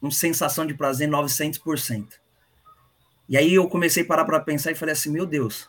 uma 0.00 0.10
sensação 0.10 0.66
de 0.66 0.74
prazer 0.74 1.08
900%. 1.08 2.08
E 3.28 3.36
aí 3.36 3.54
eu 3.54 3.66
comecei 3.68 4.02
a 4.02 4.06
parar 4.06 4.24
para 4.24 4.40
pensar 4.40 4.70
e 4.70 4.74
falei 4.74 4.92
assim, 4.92 5.10
meu 5.10 5.26
Deus, 5.26 5.68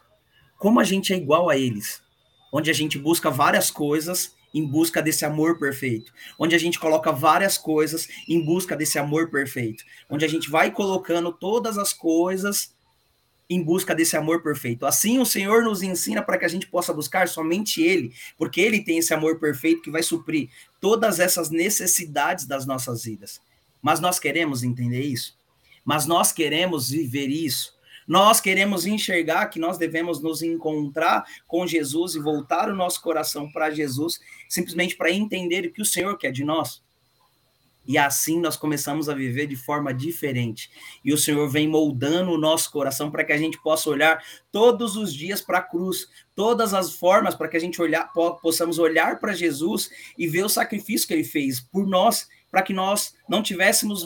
como 0.57 0.79
a 0.79 0.83
gente 0.83 1.13
é 1.13 1.15
igual 1.15 1.49
a 1.49 1.57
eles, 1.57 2.03
onde 2.51 2.69
a 2.69 2.73
gente 2.73 2.99
busca 2.99 3.31
várias 3.31 3.71
coisas 3.71 4.35
em 4.53 4.65
busca 4.65 5.01
desse 5.01 5.25
amor 5.25 5.57
perfeito, 5.57 6.13
onde 6.37 6.55
a 6.55 6.57
gente 6.57 6.79
coloca 6.79 7.11
várias 7.11 7.57
coisas 7.57 8.07
em 8.27 8.43
busca 8.43 8.75
desse 8.75 8.99
amor 8.99 9.29
perfeito, 9.29 9.83
onde 10.09 10.23
a 10.23 10.27
gente 10.27 10.49
vai 10.49 10.71
colocando 10.71 11.31
todas 11.31 11.77
as 11.77 11.91
coisas 11.93 12.74
em 13.49 13.61
busca 13.61 13.93
desse 13.93 14.17
amor 14.17 14.41
perfeito. 14.41 14.85
Assim, 14.85 15.19
o 15.19 15.25
Senhor 15.25 15.63
nos 15.63 15.83
ensina 15.83 16.21
para 16.21 16.37
que 16.37 16.45
a 16.45 16.49
gente 16.49 16.67
possa 16.67 16.93
buscar 16.93 17.27
somente 17.27 17.81
Ele, 17.81 18.13
porque 18.37 18.61
Ele 18.61 18.83
tem 18.83 18.97
esse 18.97 19.13
amor 19.13 19.39
perfeito 19.39 19.81
que 19.81 19.91
vai 19.91 20.03
suprir 20.03 20.49
todas 20.79 21.19
essas 21.19 21.49
necessidades 21.49 22.45
das 22.45 22.65
nossas 22.65 23.03
vidas. 23.03 23.39
Mas 23.81 23.99
nós 23.99 24.19
queremos 24.19 24.63
entender 24.63 25.01
isso? 25.01 25.37
Mas 25.83 26.07
nós 26.07 26.31
queremos 26.31 26.89
viver 26.89 27.27
isso? 27.27 27.75
Nós 28.07 28.39
queremos 28.39 28.85
enxergar 28.85 29.47
que 29.47 29.59
nós 29.59 29.77
devemos 29.77 30.21
nos 30.21 30.43
encontrar 30.43 31.23
com 31.47 31.65
Jesus 31.65 32.13
e 32.13 32.19
voltar 32.19 32.69
o 32.69 32.75
nosso 32.75 33.01
coração 33.01 33.51
para 33.51 33.71
Jesus, 33.71 34.19
simplesmente 34.47 34.95
para 34.95 35.11
entender 35.11 35.65
o 35.65 35.73
que 35.73 35.81
o 35.81 35.85
Senhor 35.85 36.15
quer 36.17 36.31
de 36.31 36.43
nós? 36.43 36.84
E 37.87 37.97
assim 37.97 38.39
nós 38.39 38.57
começamos 38.57 39.07
a 39.09 39.13
viver 39.13 39.47
de 39.47 39.55
forma 39.55 39.93
diferente. 39.93 40.71
E 41.03 41.13
o 41.13 41.17
Senhor 41.17 41.47
vem 41.49 41.67
moldando 41.67 42.31
o 42.31 42.37
nosso 42.37 42.71
coração 42.71 43.11
para 43.11 43.23
que 43.23 43.31
a 43.31 43.37
gente 43.37 43.61
possa 43.61 43.89
olhar 43.89 44.23
todos 44.51 44.95
os 44.95 45.13
dias 45.13 45.41
para 45.41 45.59
a 45.59 45.61
cruz, 45.61 46.09
todas 46.35 46.73
as 46.73 46.93
formas 46.93 47.35
para 47.35 47.47
que 47.47 47.57
a 47.57 47.59
gente 47.59 47.81
olhar, 47.81 48.11
possamos 48.41 48.79
olhar 48.79 49.19
para 49.19 49.33
Jesus 49.33 49.89
e 50.17 50.27
ver 50.27 50.43
o 50.43 50.49
sacrifício 50.49 51.07
que 51.07 51.13
ele 51.13 51.23
fez 51.23 51.59
por 51.59 51.85
nós, 51.85 52.27
para 52.49 52.61
que 52.61 52.73
nós 52.73 53.15
não 53.27 53.43
tivéssemos 53.43 54.05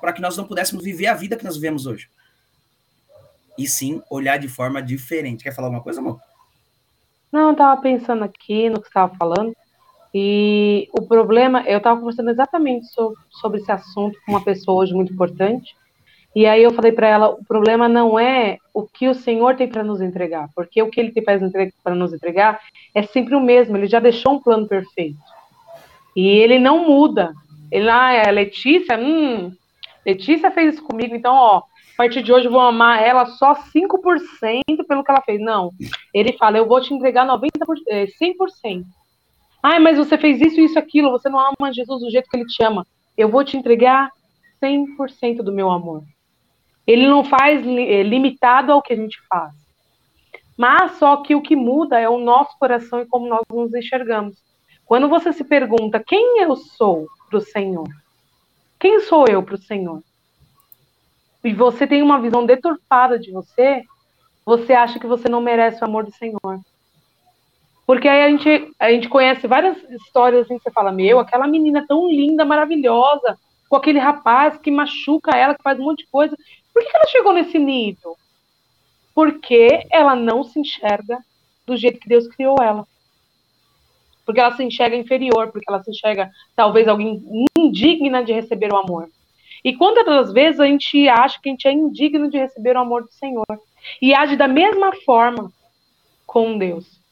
para 0.00 0.12
que 0.12 0.20
nós 0.20 0.36
não 0.36 0.44
pudéssemos 0.44 0.84
viver 0.84 1.06
a 1.06 1.14
vida 1.14 1.36
que 1.36 1.44
nós 1.44 1.56
vivemos 1.56 1.86
hoje. 1.86 2.10
E 3.56 3.66
sim 3.66 4.02
olhar 4.10 4.38
de 4.38 4.48
forma 4.48 4.82
diferente. 4.82 5.44
Quer 5.44 5.54
falar 5.54 5.68
alguma 5.68 5.82
coisa, 5.82 6.00
amor? 6.00 6.20
Não, 7.32 7.48
eu 7.48 7.52
estava 7.52 7.80
pensando 7.80 8.24
aqui 8.24 8.68
no 8.68 8.76
que 8.76 8.86
você 8.86 8.90
estava 8.90 9.14
falando. 9.16 9.54
E 10.18 10.88
o 10.98 11.02
problema, 11.02 11.62
eu 11.66 11.76
estava 11.76 12.00
conversando 12.00 12.30
exatamente 12.30 12.86
sobre, 12.86 13.18
sobre 13.28 13.60
esse 13.60 13.70
assunto 13.70 14.18
com 14.24 14.32
uma 14.32 14.42
pessoa 14.42 14.82
hoje 14.82 14.94
muito 14.94 15.12
importante. 15.12 15.76
E 16.34 16.46
aí 16.46 16.62
eu 16.62 16.72
falei 16.72 16.90
para 16.90 17.06
ela, 17.06 17.28
o 17.28 17.44
problema 17.44 17.86
não 17.86 18.18
é 18.18 18.56
o 18.72 18.86
que 18.86 19.08
o 19.08 19.14
Senhor 19.14 19.56
tem 19.56 19.68
para 19.68 19.84
nos 19.84 20.00
entregar, 20.00 20.48
porque 20.56 20.80
o 20.80 20.88
que 20.88 20.98
ele 20.98 21.12
tem 21.12 21.22
para 21.22 21.94
nos 21.94 22.14
entregar 22.14 22.62
é 22.94 23.02
sempre 23.02 23.34
o 23.34 23.40
mesmo, 23.42 23.76
ele 23.76 23.86
já 23.86 24.00
deixou 24.00 24.32
um 24.32 24.42
plano 24.42 24.66
perfeito. 24.66 25.18
E 26.16 26.26
ele 26.26 26.58
não 26.58 26.88
muda. 26.88 27.34
Ele, 27.70 27.90
ah, 27.90 28.14
é 28.14 28.32
Letícia, 28.32 28.98
hum, 28.98 29.52
Letícia 30.06 30.50
fez 30.50 30.76
isso 30.76 30.82
comigo, 30.82 31.14
então, 31.14 31.34
ó, 31.34 31.58
a 31.58 31.62
partir 31.94 32.22
de 32.22 32.32
hoje 32.32 32.46
eu 32.46 32.52
vou 32.52 32.62
amar 32.62 33.02
ela 33.02 33.26
só 33.26 33.54
5% 33.54 34.86
pelo 34.88 35.04
que 35.04 35.10
ela 35.10 35.20
fez. 35.20 35.38
Não. 35.38 35.72
Ele 36.14 36.32
fala, 36.38 36.56
eu 36.56 36.66
vou 36.66 36.80
te 36.80 36.94
entregar 36.94 37.26
90%, 37.26 37.50
100%. 38.18 38.86
Ai, 39.62 39.78
mas 39.78 39.98
você 39.98 40.16
fez 40.16 40.40
isso, 40.40 40.60
isso, 40.60 40.78
aquilo, 40.78 41.10
você 41.10 41.28
não 41.28 41.40
ama 41.40 41.72
Jesus 41.72 42.00
do 42.00 42.10
jeito 42.10 42.28
que 42.28 42.36
ele 42.36 42.46
te 42.46 42.62
ama. 42.62 42.86
Eu 43.16 43.28
vou 43.28 43.44
te 43.44 43.56
entregar 43.56 44.10
100% 44.62 45.42
do 45.42 45.52
meu 45.52 45.70
amor. 45.70 46.02
Ele 46.86 47.06
não 47.06 47.24
faz 47.24 47.66
é, 47.66 48.02
limitado 48.02 48.72
ao 48.72 48.82
que 48.82 48.92
a 48.92 48.96
gente 48.96 49.18
faz. 49.28 49.52
Mas 50.56 50.92
só 50.92 51.18
que 51.18 51.34
o 51.34 51.42
que 51.42 51.56
muda 51.56 51.98
é 51.98 52.08
o 52.08 52.18
nosso 52.18 52.56
coração 52.58 53.00
e 53.00 53.06
como 53.06 53.28
nós 53.28 53.42
nos 53.50 53.74
enxergamos. 53.74 54.36
Quando 54.84 55.08
você 55.08 55.32
se 55.32 55.44
pergunta 55.44 56.02
quem 56.04 56.42
eu 56.42 56.54
sou 56.56 57.06
para 57.28 57.38
o 57.38 57.42
Senhor, 57.42 57.88
quem 58.78 59.00
sou 59.00 59.26
eu 59.26 59.42
para 59.42 59.56
o 59.56 59.62
Senhor? 59.62 60.02
E 61.42 61.52
você 61.52 61.86
tem 61.86 62.02
uma 62.02 62.20
visão 62.20 62.46
deturpada 62.46 63.18
de 63.18 63.32
você, 63.32 63.82
você 64.44 64.72
acha 64.72 64.98
que 64.98 65.06
você 65.06 65.28
não 65.28 65.40
merece 65.40 65.82
o 65.82 65.84
amor 65.84 66.04
do 66.04 66.12
Senhor. 66.12 66.60
Porque 67.86 68.08
aí 68.08 68.24
a 68.24 68.28
gente, 68.30 68.74
a 68.80 68.90
gente 68.90 69.08
conhece 69.08 69.46
várias 69.46 69.80
histórias 69.90 70.44
assim, 70.44 70.58
que 70.58 70.64
você 70.64 70.72
fala, 70.72 70.90
meu, 70.90 71.20
aquela 71.20 71.46
menina 71.46 71.86
tão 71.86 72.08
linda, 72.08 72.44
maravilhosa, 72.44 73.38
com 73.68 73.76
aquele 73.76 74.00
rapaz 74.00 74.58
que 74.58 74.70
machuca 74.70 75.36
ela, 75.36 75.54
que 75.54 75.62
faz 75.62 75.78
um 75.78 75.84
monte 75.84 76.00
de 76.00 76.10
coisa. 76.10 76.36
Por 76.74 76.82
que 76.82 76.96
ela 76.96 77.06
chegou 77.06 77.32
nesse 77.32 77.58
nível? 77.58 78.16
Porque 79.14 79.86
ela 79.90 80.16
não 80.16 80.42
se 80.42 80.58
enxerga 80.58 81.18
do 81.64 81.76
jeito 81.76 82.00
que 82.00 82.08
Deus 82.08 82.26
criou 82.26 82.56
ela. 82.60 82.84
Porque 84.24 84.40
ela 84.40 84.56
se 84.56 84.64
enxerga 84.64 84.96
inferior, 84.96 85.52
porque 85.52 85.64
ela 85.68 85.82
se 85.82 85.90
enxerga 85.90 86.28
talvez 86.56 86.88
alguém 86.88 87.22
indigna 87.56 88.24
de 88.24 88.32
receber 88.32 88.72
o 88.72 88.76
amor. 88.76 89.08
E 89.64 89.74
quantas 89.74 90.32
vezes 90.32 90.58
a 90.58 90.66
gente 90.66 91.08
acha 91.08 91.40
que 91.40 91.48
a 91.48 91.52
gente 91.52 91.68
é 91.68 91.72
indigno 91.72 92.28
de 92.28 92.36
receber 92.36 92.76
o 92.76 92.80
amor 92.80 93.04
do 93.04 93.12
Senhor? 93.12 93.46
E 94.02 94.12
age 94.12 94.36
da 94.36 94.48
mesma 94.48 94.92
forma 95.04 95.52
com 96.26 96.58
Deus. 96.58 97.05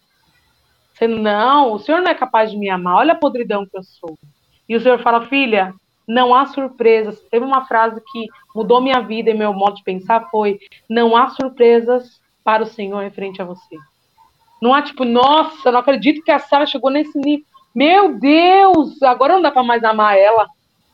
Você, 0.95 1.09
não, 1.09 1.73
o 1.73 1.79
senhor 1.79 2.01
não 2.01 2.11
é 2.11 2.15
capaz 2.15 2.51
de 2.51 2.57
me 2.57 2.71
amar, 2.71 2.97
olha 2.97 3.13
a 3.13 3.19
podridão 3.19 3.67
que 3.67 3.77
eu 3.77 3.83
sou. 3.83 4.17
E 4.69 4.77
o 4.77 4.81
senhor 4.81 5.01
fala, 5.01 5.27
filha, 5.27 5.75
não 6.07 6.35
há 6.35 6.47
surpresas. 6.47 7.21
Teve 7.31 7.45
uma 7.45 7.65
frase 7.67 8.01
que 8.13 8.29
mudou 8.55 8.81
minha 8.81 9.01
vida 9.01 9.31
e 9.31 9.35
meu 9.35 9.53
modo 9.53 9.77
de 9.77 9.83
pensar 9.83 10.29
foi: 10.31 10.59
não 10.89 11.17
há 11.17 11.29
surpresas 11.31 12.21
para 12.43 12.63
o 12.63 12.67
Senhor 12.67 13.03
referente 13.03 13.41
a 13.41 13.45
você. 13.45 13.77
Não 14.61 14.73
há 14.73 14.83
tipo, 14.83 15.05
nossa, 15.05 15.73
não 15.73 15.81
acredito 15.81 16.23
que 16.23 16.31
a 16.31 16.39
Sara 16.39 16.67
chegou 16.67 16.91
nesse 16.91 17.19
nível. 17.19 17.45
Meu 17.75 18.19
Deus, 18.19 19.03
agora 19.03 19.35
não 19.35 19.43
dá 19.43 19.51
para 19.51 19.63
mais 19.63 19.83
amar 19.83 20.17
ela. 20.17 20.47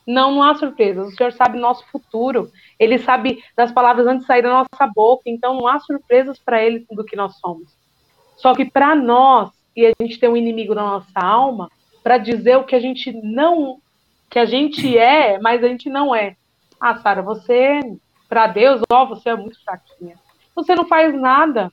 Não, 0.07 0.33
não 0.33 0.43
há 0.43 0.55
surpresas. 0.55 1.09
O 1.09 1.17
Senhor 1.17 1.33
sabe 1.33 1.59
nosso 1.59 1.85
futuro. 1.89 2.51
Ele 2.79 2.99
sabe 2.99 3.45
das 3.55 3.71
palavras 3.71 4.07
antes 4.07 4.23
de 4.23 4.27
sair 4.27 4.43
da 4.43 4.49
nossa 4.51 4.93
boca. 4.95 5.25
Então 5.27 5.55
não 5.55 5.69
há 5.69 5.79
surpresas 5.79 6.39
para 6.39 6.63
ele 6.63 6.87
do 6.91 7.05
que 7.05 7.15
nós 7.15 7.37
somos. 7.39 7.77
Só 8.37 8.55
que 8.55 8.65
para 8.65 8.95
nós 8.95 9.51
e 9.77 9.87
a 9.87 9.93
gente 10.01 10.19
tem 10.19 10.29
um 10.29 10.37
inimigo 10.37 10.75
na 10.75 10.83
nossa 10.83 11.21
alma, 11.21 11.71
para 12.03 12.19
dizer 12.19 12.57
o 12.57 12.65
que 12.65 12.75
a 12.75 12.81
gente 12.81 13.13
não 13.13 13.79
que 14.29 14.39
a 14.39 14.45
gente 14.45 14.97
é, 14.97 15.41
mas 15.41 15.63
a 15.65 15.67
gente 15.67 15.91
não 15.91 16.15
é. 16.15 16.37
Ah, 16.81 16.97
Sara, 16.97 17.21
você 17.21 17.81
para 18.29 18.47
Deus, 18.47 18.81
ó, 18.89 19.05
você 19.05 19.31
é 19.31 19.37
muito 19.37 19.61
fraquinha. 19.65 20.15
Você 20.55 20.73
não 20.75 20.87
faz 20.87 21.13
nada. 21.13 21.73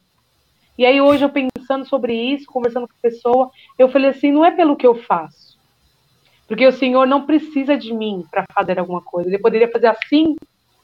E 0.76 0.86
aí 0.86 1.00
hoje 1.00 1.24
eu 1.24 1.30
pensando 1.30 1.86
sobre 1.86 2.16
isso, 2.16 2.48
conversando 2.48 2.88
com 2.88 2.94
a 2.94 3.02
pessoa, 3.02 3.52
eu 3.78 3.90
falei 3.90 4.10
assim, 4.10 4.32
não 4.32 4.44
é 4.44 4.50
pelo 4.50 4.76
que 4.76 4.88
eu 4.88 4.96
faço. 4.96 5.56
Porque 6.48 6.66
o 6.66 6.72
Senhor 6.72 7.06
não 7.06 7.26
precisa 7.26 7.78
de 7.78 7.94
mim 7.94 8.26
para 8.32 8.46
fazer 8.54 8.80
alguma 8.80 9.02
coisa. 9.02 9.30
Ele 9.30 9.38
poderia 9.38 9.72
fazer 9.72 9.88
assim 9.88 10.36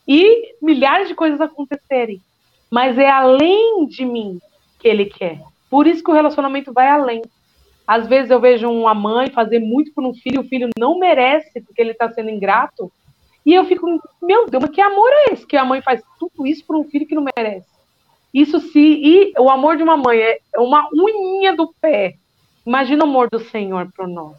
e 0.08 0.56
milhares 0.62 1.08
de 1.08 1.16
coisas 1.16 1.42
acontecerem. 1.42 2.22
Mas 2.70 2.98
é 2.98 3.10
além 3.10 3.88
de 3.88 4.06
mim 4.06 4.40
que 4.80 4.88
ele 4.88 5.06
quer. 5.06 5.42
Por 5.74 5.88
isso 5.88 6.04
que 6.04 6.12
o 6.12 6.14
relacionamento 6.14 6.72
vai 6.72 6.88
além. 6.88 7.24
Às 7.88 8.06
vezes 8.06 8.30
eu 8.30 8.40
vejo 8.40 8.70
uma 8.70 8.94
mãe 8.94 9.32
fazer 9.32 9.58
muito 9.58 9.92
por 9.92 10.06
um 10.06 10.14
filho, 10.14 10.42
o 10.42 10.48
filho 10.48 10.70
não 10.78 11.00
merece 11.00 11.60
porque 11.62 11.82
ele 11.82 11.94
está 11.94 12.08
sendo 12.12 12.30
ingrato. 12.30 12.92
E 13.44 13.56
eu 13.56 13.66
fico, 13.66 13.88
meu 14.22 14.48
Deus, 14.48 14.62
mas 14.62 14.70
que 14.72 14.80
amor 14.80 15.10
é 15.12 15.34
esse? 15.34 15.48
Que 15.48 15.58
a 15.58 15.66
mãe 15.66 15.82
faz 15.82 16.04
tudo 16.20 16.46
isso 16.46 16.64
por 16.64 16.76
um 16.76 16.84
filho 16.84 17.08
que 17.08 17.16
não 17.16 17.26
merece. 17.36 17.66
Isso 18.32 18.60
se. 18.60 18.80
E 18.80 19.34
o 19.36 19.50
amor 19.50 19.76
de 19.76 19.82
uma 19.82 19.98
mãe 19.98 20.20
é 20.20 20.40
uma 20.58 20.88
unha 20.94 21.56
do 21.56 21.74
pé. 21.82 22.18
Imagina 22.64 23.04
o 23.04 23.08
amor 23.08 23.32
do 23.32 23.40
Senhor 23.40 23.92
por 23.98 24.08
nós. 24.08 24.38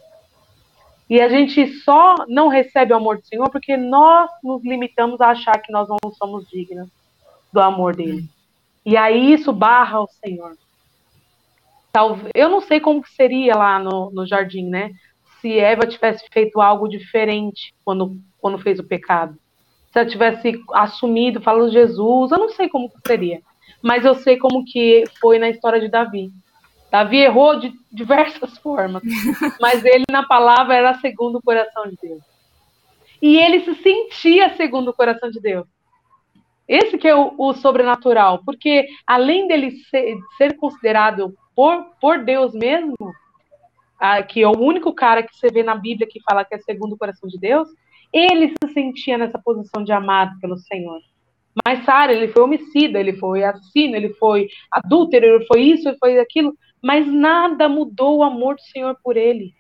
E 1.11 1.21
a 1.21 1.29
gente 1.29 1.67
só 1.81 2.15
não 2.29 2.47
recebe 2.47 2.93
o 2.93 2.97
amor 2.97 3.19
do 3.19 3.27
Senhor 3.27 3.51
porque 3.51 3.77
nós 3.77 4.31
nos 4.41 4.63
limitamos 4.63 5.21
a 5.21 5.31
achar 5.31 5.61
que 5.61 5.73
nós 5.73 5.89
não 5.89 6.13
somos 6.13 6.49
dignos 6.49 6.89
do 7.53 7.59
amor 7.59 7.97
dele. 7.97 8.25
E 8.87 8.97
aí 8.97 9.33
isso 9.33 9.53
barra 9.53 10.01
o 10.01 10.07
Senhor. 10.07 10.57
Eu 12.35 12.49
não 12.49 12.61
sei 12.61 12.81
como 12.81 13.07
seria 13.07 13.55
lá 13.57 13.79
no, 13.79 14.11
no 14.11 14.27
jardim, 14.27 14.69
né? 14.69 14.91
Se 15.41 15.59
Eva 15.59 15.87
tivesse 15.87 16.27
feito 16.33 16.61
algo 16.61 16.89
diferente 16.89 17.73
quando, 17.85 18.19
quando 18.39 18.59
fez 18.59 18.79
o 18.79 18.85
pecado. 18.85 19.37
Se 19.93 20.01
ela 20.01 20.09
tivesse 20.09 20.61
assumido, 20.73 21.41
falando 21.41 21.71
Jesus, 21.71 22.33
eu 22.33 22.39
não 22.39 22.49
sei 22.49 22.69
como 22.69 22.91
seria. 23.07 23.41
Mas 23.81 24.05
eu 24.05 24.15
sei 24.15 24.37
como 24.37 24.65
que 24.65 25.05
foi 25.21 25.39
na 25.39 25.49
história 25.49 25.81
de 25.81 25.89
Davi. 25.89 26.33
Davi 26.91 27.19
errou 27.19 27.59
de 27.61 27.73
diversas 27.93 28.57
formas, 28.59 29.03
mas 29.61 29.85
ele 29.85 30.05
na 30.11 30.27
palavra 30.27 30.75
era 30.75 30.95
segundo 31.01 31.39
o 31.39 31.43
coração 31.43 31.89
de 31.89 31.97
Deus. 32.01 32.23
E 33.23 33.37
ele 33.37 33.61
se 33.61 33.75
sentia 33.77 34.55
segundo 34.57 34.89
o 34.89 34.95
coração 34.95 35.31
de 35.31 35.41
Deus. 35.41 35.67
Esse 36.67 36.97
que 36.97 37.07
é 37.07 37.15
o, 37.15 37.35
o 37.37 37.53
sobrenatural, 37.53 38.43
porque 38.45 38.87
além 39.07 39.47
dele 39.47 39.73
ser, 39.91 40.17
ser 40.39 40.57
considerado 40.57 41.35
por, 41.55 41.85
por 42.01 42.25
Deus 42.25 42.55
mesmo, 42.55 42.95
que 44.29 44.43
é 44.43 44.49
o 44.49 44.59
único 44.59 44.93
cara 44.93 45.23
que 45.23 45.35
você 45.35 45.49
vê 45.49 45.63
na 45.63 45.75
Bíblia 45.75 46.09
que 46.11 46.21
fala 46.23 46.45
que 46.45 46.55
é 46.55 46.59
segundo 46.59 46.95
o 46.95 46.99
coração 46.99 47.29
de 47.29 47.39
Deus, 47.39 47.69
ele 48.13 48.49
se 48.49 48.73
sentia 48.73 49.19
nessa 49.19 49.39
posição 49.39 49.83
de 49.83 49.93
amado 49.93 50.39
pelo 50.41 50.57
Senhor. 50.57 51.01
Mas 51.65 51.85
Sara, 51.85 52.13
ele 52.13 52.29
foi 52.29 52.43
homicida, 52.43 52.99
ele 52.99 53.15
foi 53.15 53.45
assassino, 53.45 53.95
ele 53.95 54.11
foi 54.15 54.49
adúltero, 54.71 55.25
ele 55.25 55.47
foi 55.47 55.63
isso, 55.63 55.89
ele 55.89 55.99
foi 55.99 56.19
aquilo, 56.19 56.57
mas 56.83 57.07
nada 57.07 57.69
mudou 57.69 58.19
o 58.19 58.23
amor 58.23 58.57
do 58.57 58.63
Senhor 58.63 58.97
por 59.03 59.17
ele. 59.17 59.53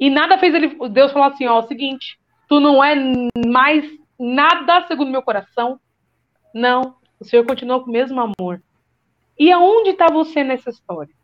E 0.00 0.10
nada 0.10 0.38
fez 0.38 0.54
ele, 0.54 0.76
Deus 0.90 1.12
falar 1.12 1.28
assim, 1.28 1.46
ó, 1.46 1.60
é 1.60 1.64
o 1.64 1.68
seguinte, 1.68 2.18
tu 2.48 2.60
não 2.60 2.82
é 2.82 2.94
mais 3.46 3.84
nada 4.18 4.86
segundo 4.86 5.10
meu 5.10 5.22
coração, 5.22 5.78
não, 6.56 6.96
o 7.20 7.24
Senhor 7.24 7.44
continua 7.46 7.82
com 7.82 7.90
o 7.90 7.92
mesmo 7.92 8.18
amor. 8.18 8.62
E 9.38 9.52
aonde 9.52 9.90
está 9.90 10.06
você 10.10 10.42
nessa 10.42 10.70
história? 10.70 11.14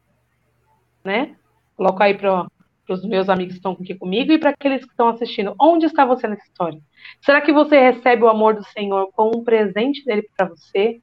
Né? 1.03 1.35
Coloco 1.75 2.03
aí 2.03 2.13
para 2.13 2.47
os 2.89 3.03
meus 3.03 3.31
amigos 3.31 3.55
que 3.55 3.59
estão 3.59 3.73
aqui 3.73 3.95
comigo 3.95 4.31
e 4.31 4.39
para 4.39 4.51
aqueles 4.51 4.85
que 4.85 4.91
estão 4.91 5.09
assistindo. 5.09 5.55
Onde 5.59 5.87
está 5.87 6.05
você 6.05 6.29
nessa 6.29 6.45
história? 6.45 6.79
Será 7.23 7.41
que 7.41 7.51
você 7.51 7.81
recebe 7.81 8.23
o 8.23 8.29
amor 8.29 8.55
do 8.55 8.65
Senhor 8.65 9.11
como 9.13 9.39
um 9.39 9.43
presente 9.43 10.05
dele 10.05 10.29
para 10.37 10.49
você? 10.51 11.01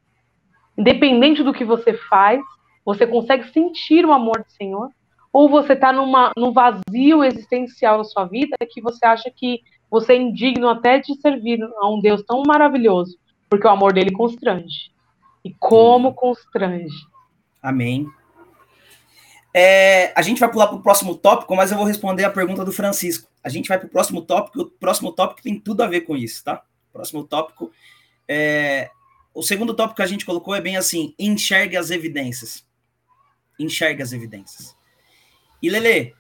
Independente 0.78 1.42
do 1.42 1.52
que 1.52 1.65
você 1.65 1.94
faz, 1.94 2.39
você 2.86 3.08
consegue 3.08 3.52
sentir 3.52 4.06
o 4.06 4.13
amor 4.13 4.44
do 4.44 4.52
Senhor? 4.52 4.89
Ou 5.34 5.50
você 5.50 5.74
está 5.74 5.92
num 5.92 6.54
vazio 6.54 7.24
existencial 7.24 7.98
na 7.98 8.04
sua 8.04 8.26
vida 8.26 8.56
que 8.70 8.80
você 8.80 9.06
acha 9.06 9.32
que 9.36 9.62
você 9.89 10.13
é 10.13 10.18
indigno 10.18 10.70
até 10.70 11.00
de 11.00 11.20
servir 11.20 11.60
a 11.63 11.89
um 11.89 12.00
Deus 12.00 12.24
tão 12.24 12.44
maravilhoso, 12.46 13.18
porque 13.50 13.68
o 13.68 13.70
amor 13.70 13.94
dele 13.94 14.12
constrange. 14.12 14.92
E 15.44 15.54
como 15.54 16.14
constrange. 16.14 16.96
Amém. 17.62 18.08
É, 19.54 20.14
a 20.16 20.22
gente 20.22 20.40
vai 20.40 20.52
pular 20.52 20.68
para 20.68 20.78
o 20.78 20.84
próximo 20.84 21.16
tópico, 21.16 21.56
mas 21.56 21.72
eu 21.72 21.78
vou 21.78 21.86
responder 21.86 22.24
a 22.24 22.30
pergunta 22.30 22.64
do 22.64 22.72
Francisco. 22.72 23.28
A 23.44 23.50
gente 23.50 23.68
vai 23.68 23.80
para 23.80 23.88
o 23.88 23.90
próximo 23.90 24.22
tópico, 24.22 24.62
o 24.62 24.66
próximo 24.70 25.12
tópico 25.12 25.42
tem 25.42 25.60
tudo 25.60 25.82
a 25.82 25.88
ver 25.88 26.02
com 26.02 26.16
isso, 26.16 26.44
tá? 26.44 26.64
Próximo 26.94 27.24
tópico. 27.24 27.72
É, 28.28 28.92
o 29.34 29.42
segundo 29.42 29.74
tópico 29.74 29.96
que 29.96 30.04
a 30.04 30.08
gente 30.08 30.26
colocou 30.26 30.54
é 30.54 30.62
bem 30.62 30.78
assim: 30.78 31.16
enxergue 31.18 31.78
as 31.78 31.90
evidências. 31.90 32.66
Enxergue 33.58 34.04
as 34.04 34.14
evidências. 34.14 34.76
E 35.62 35.70
Lele, 35.70 36.14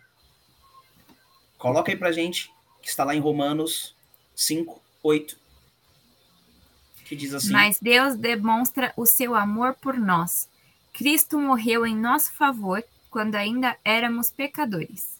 coloca 1.57 1.91
aí 1.91 1.97
para 1.97 2.11
gente, 2.11 2.51
que 2.81 2.89
está 2.89 3.03
lá 3.03 3.15
em 3.15 3.19
Romanos 3.19 3.95
5, 4.35 4.81
8, 5.03 5.38
que 7.09 7.15
diz 7.15 7.33
assim: 7.33 7.51
Mas 7.51 7.79
Deus 7.81 8.15
demonstra 8.15 8.93
o 8.95 9.05
seu 9.05 9.33
amor 9.33 9.73
por 9.73 9.97
nós. 9.97 10.47
Cristo 10.93 11.39
morreu 11.39 11.85
em 11.85 11.95
nosso 11.95 12.31
favor 12.33 12.83
quando 13.09 13.33
ainda 13.33 13.75
éramos 13.83 14.29
pecadores. 14.29 15.19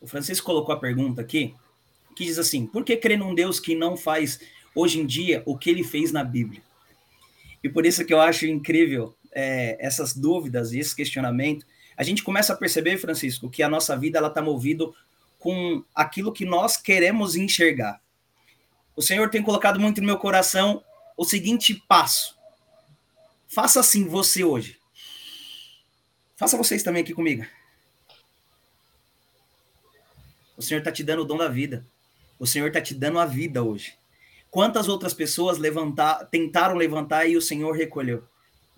O 0.00 0.06
Francisco 0.06 0.46
colocou 0.46 0.72
a 0.72 0.78
pergunta 0.78 1.20
aqui, 1.20 1.52
que 2.14 2.24
diz 2.24 2.38
assim: 2.38 2.64
por 2.64 2.84
que 2.84 2.96
crer 2.96 3.18
num 3.18 3.34
Deus 3.34 3.58
que 3.58 3.74
não 3.74 3.96
faz 3.96 4.38
hoje 4.72 5.00
em 5.00 5.06
dia 5.06 5.42
o 5.44 5.58
que 5.58 5.68
ele 5.68 5.82
fez 5.82 6.12
na 6.12 6.22
Bíblia? 6.22 6.62
E 7.64 7.68
por 7.68 7.84
isso 7.84 8.04
que 8.04 8.14
eu 8.14 8.20
acho 8.20 8.46
incrível 8.46 9.16
é, 9.32 9.76
essas 9.84 10.14
dúvidas 10.14 10.72
e 10.72 10.78
esse 10.78 10.94
questionamento. 10.94 11.66
A 11.96 12.04
gente 12.04 12.22
começa 12.22 12.52
a 12.52 12.56
perceber, 12.56 12.98
Francisco, 12.98 13.50
que 13.50 13.62
a 13.62 13.68
nossa 13.68 13.96
vida 13.96 14.18
ela 14.18 14.28
está 14.28 14.40
movida 14.40 14.84
com 15.38 15.82
aquilo 15.94 16.32
que 16.32 16.44
nós 16.44 16.76
queremos 16.76 17.34
enxergar 17.34 18.00
o 18.96 19.02
Senhor 19.02 19.28
tem 19.28 19.42
colocado 19.42 19.78
muito 19.78 20.00
no 20.00 20.06
meu 20.06 20.18
coração 20.18 20.82
o 21.16 21.24
seguinte 21.24 21.74
passo. 21.86 22.36
Faça 23.46 23.78
assim 23.80 24.08
você 24.08 24.42
hoje. 24.42 24.78
Faça 26.36 26.56
vocês 26.56 26.82
também 26.82 27.02
aqui 27.02 27.14
comigo. 27.14 27.46
O 30.56 30.62
Senhor 30.62 30.80
está 30.80 30.90
te 30.90 31.04
dando 31.04 31.22
o 31.22 31.24
dom 31.24 31.36
da 31.36 31.48
vida. 31.48 31.86
O 32.38 32.46
Senhor 32.46 32.68
está 32.68 32.80
te 32.80 32.94
dando 32.94 33.18
a 33.18 33.26
vida 33.26 33.62
hoje. 33.62 33.94
Quantas 34.50 34.88
outras 34.88 35.12
pessoas 35.12 35.58
levantar, 35.58 36.26
tentaram 36.26 36.74
levantar 36.74 37.26
e 37.26 37.36
o 37.36 37.42
Senhor 37.42 37.72
recolheu? 37.72 38.26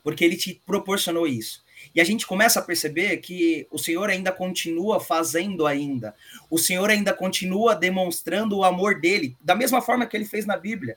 Porque 0.02 0.24
Ele 0.24 0.36
te 0.36 0.60
proporcionou 0.66 1.26
isso. 1.26 1.64
E 1.94 2.00
a 2.00 2.04
gente 2.04 2.26
começa 2.26 2.60
a 2.60 2.62
perceber 2.62 3.16
que 3.18 3.66
o 3.70 3.78
Senhor 3.78 4.08
ainda 4.10 4.32
continua 4.32 5.00
fazendo 5.00 5.66
ainda. 5.66 6.14
O 6.50 6.58
Senhor 6.58 6.88
ainda 6.90 7.12
continua 7.12 7.74
demonstrando 7.74 8.58
o 8.58 8.64
amor 8.64 9.00
dele, 9.00 9.36
da 9.40 9.54
mesma 9.54 9.80
forma 9.80 10.06
que 10.06 10.16
ele 10.16 10.24
fez 10.24 10.46
na 10.46 10.56
Bíblia. 10.56 10.96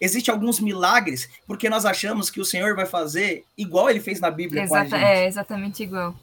Existem 0.00 0.32
alguns 0.32 0.60
milagres 0.60 1.28
porque 1.46 1.68
nós 1.68 1.84
achamos 1.84 2.28
que 2.28 2.40
o 2.40 2.44
Senhor 2.44 2.76
vai 2.76 2.86
fazer 2.86 3.44
igual 3.56 3.88
ele 3.88 4.00
fez 4.00 4.20
na 4.20 4.30
Bíblia 4.30 4.62
Exata, 4.62 4.90
com 4.90 4.94
a 4.94 4.98
gente. 4.98 5.08
É, 5.08 5.26
exatamente 5.26 5.82
igual. 5.82 6.14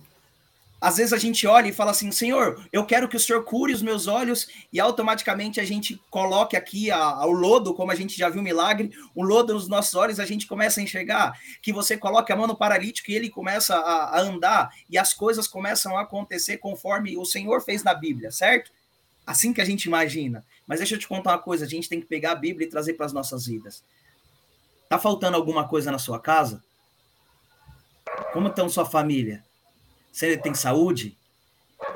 Às 0.84 0.98
vezes 0.98 1.14
a 1.14 1.18
gente 1.18 1.48
olha 1.48 1.70
e 1.70 1.72
fala 1.72 1.92
assim, 1.92 2.12
Senhor, 2.12 2.62
eu 2.70 2.86
quero 2.86 3.08
que 3.08 3.16
o 3.16 3.20
Senhor 3.20 3.42
cure 3.46 3.72
os 3.72 3.82
meus 3.82 4.06
olhos, 4.06 4.50
e 4.72 4.82
automaticamente 4.82 5.62
a 5.62 5.64
gente 5.64 5.96
coloque 6.10 6.58
aqui 6.58 6.92
o 6.92 7.32
lodo, 7.32 7.74
como 7.74 7.90
a 7.90 7.96
gente 7.96 8.18
já 8.18 8.28
viu 8.28 8.42
um 8.42 8.44
milagre, 8.44 8.92
o 9.16 9.24
lodo 9.24 9.54
nos 9.54 9.70
nossos 9.70 9.96
olhos, 9.96 10.20
a 10.20 10.26
gente 10.26 10.46
começa 10.46 10.82
a 10.82 10.84
enxergar, 10.84 11.40
que 11.62 11.72
você 11.72 11.96
coloca 11.96 12.34
a 12.34 12.36
mão 12.36 12.48
no 12.48 12.58
paralítico 12.58 13.10
e 13.10 13.16
ele 13.16 13.30
começa 13.30 13.78
a, 13.78 14.18
a 14.18 14.20
andar, 14.20 14.74
e 14.90 14.98
as 14.98 15.14
coisas 15.14 15.48
começam 15.48 15.98
a 15.98 16.02
acontecer 16.02 16.58
conforme 16.58 17.18
o 17.18 17.24
Senhor 17.24 17.62
fez 17.62 17.82
na 17.82 17.94
Bíblia, 17.94 18.30
certo? 18.30 18.70
Assim 19.26 19.54
que 19.54 19.62
a 19.62 19.66
gente 19.66 19.86
imagina. 19.86 20.44
Mas 20.68 20.80
deixa 20.80 20.96
eu 20.96 21.00
te 21.00 21.08
contar 21.08 21.32
uma 21.32 21.40
coisa, 21.40 21.64
a 21.64 21.70
gente 21.70 21.88
tem 21.88 22.02
que 22.02 22.08
pegar 22.08 22.34
a 22.34 22.36
Bíblia 22.36 22.68
e 22.68 22.70
trazer 22.70 22.96
para 22.96 23.06
as 23.06 23.14
nossas 23.14 23.46
vidas. 23.46 23.82
Tá 24.90 25.00
faltando 25.00 25.38
alguma 25.38 25.66
coisa 25.66 25.90
na 25.90 25.98
sua 25.98 26.20
casa? 26.20 26.62
Como 28.34 28.50
estão 28.50 28.68
sua 28.68 28.86
família? 28.86 29.46
Você 30.14 30.38
tem 30.38 30.54
saúde? 30.54 31.18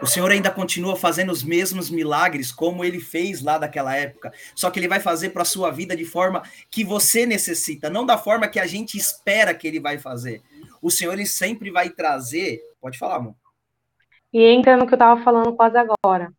O 0.01 0.07
Senhor 0.07 0.31
ainda 0.31 0.49
continua 0.49 0.95
fazendo 0.95 1.31
os 1.31 1.43
mesmos 1.43 1.89
milagres 1.89 2.51
como 2.51 2.83
ele 2.83 2.99
fez 2.99 3.43
lá 3.43 3.59
daquela 3.59 3.95
época. 3.95 4.33
Só 4.55 4.71
que 4.71 4.79
ele 4.79 4.87
vai 4.87 4.99
fazer 4.99 5.29
para 5.29 5.43
a 5.43 5.45
sua 5.45 5.69
vida 5.69 5.95
de 5.95 6.03
forma 6.03 6.41
que 6.71 6.83
você 6.83 7.27
necessita, 7.27 7.91
não 7.91 8.07
da 8.07 8.17
forma 8.17 8.47
que 8.47 8.59
a 8.59 8.65
gente 8.65 8.97
espera 8.97 9.53
que 9.53 9.67
ele 9.67 9.79
vai 9.79 9.99
fazer. 9.99 10.41
O 10.81 10.89
Senhor 10.89 11.13
ele 11.13 11.27
sempre 11.27 11.69
vai 11.69 11.91
trazer. 11.91 12.59
Pode 12.81 12.97
falar, 12.97 13.17
amor. 13.17 13.35
E 14.33 14.43
entra 14.43 14.75
no 14.75 14.87
que 14.87 14.93
eu 14.93 14.97
estava 14.97 15.23
falando 15.23 15.55
quase 15.55 15.77
agora. 15.77 16.33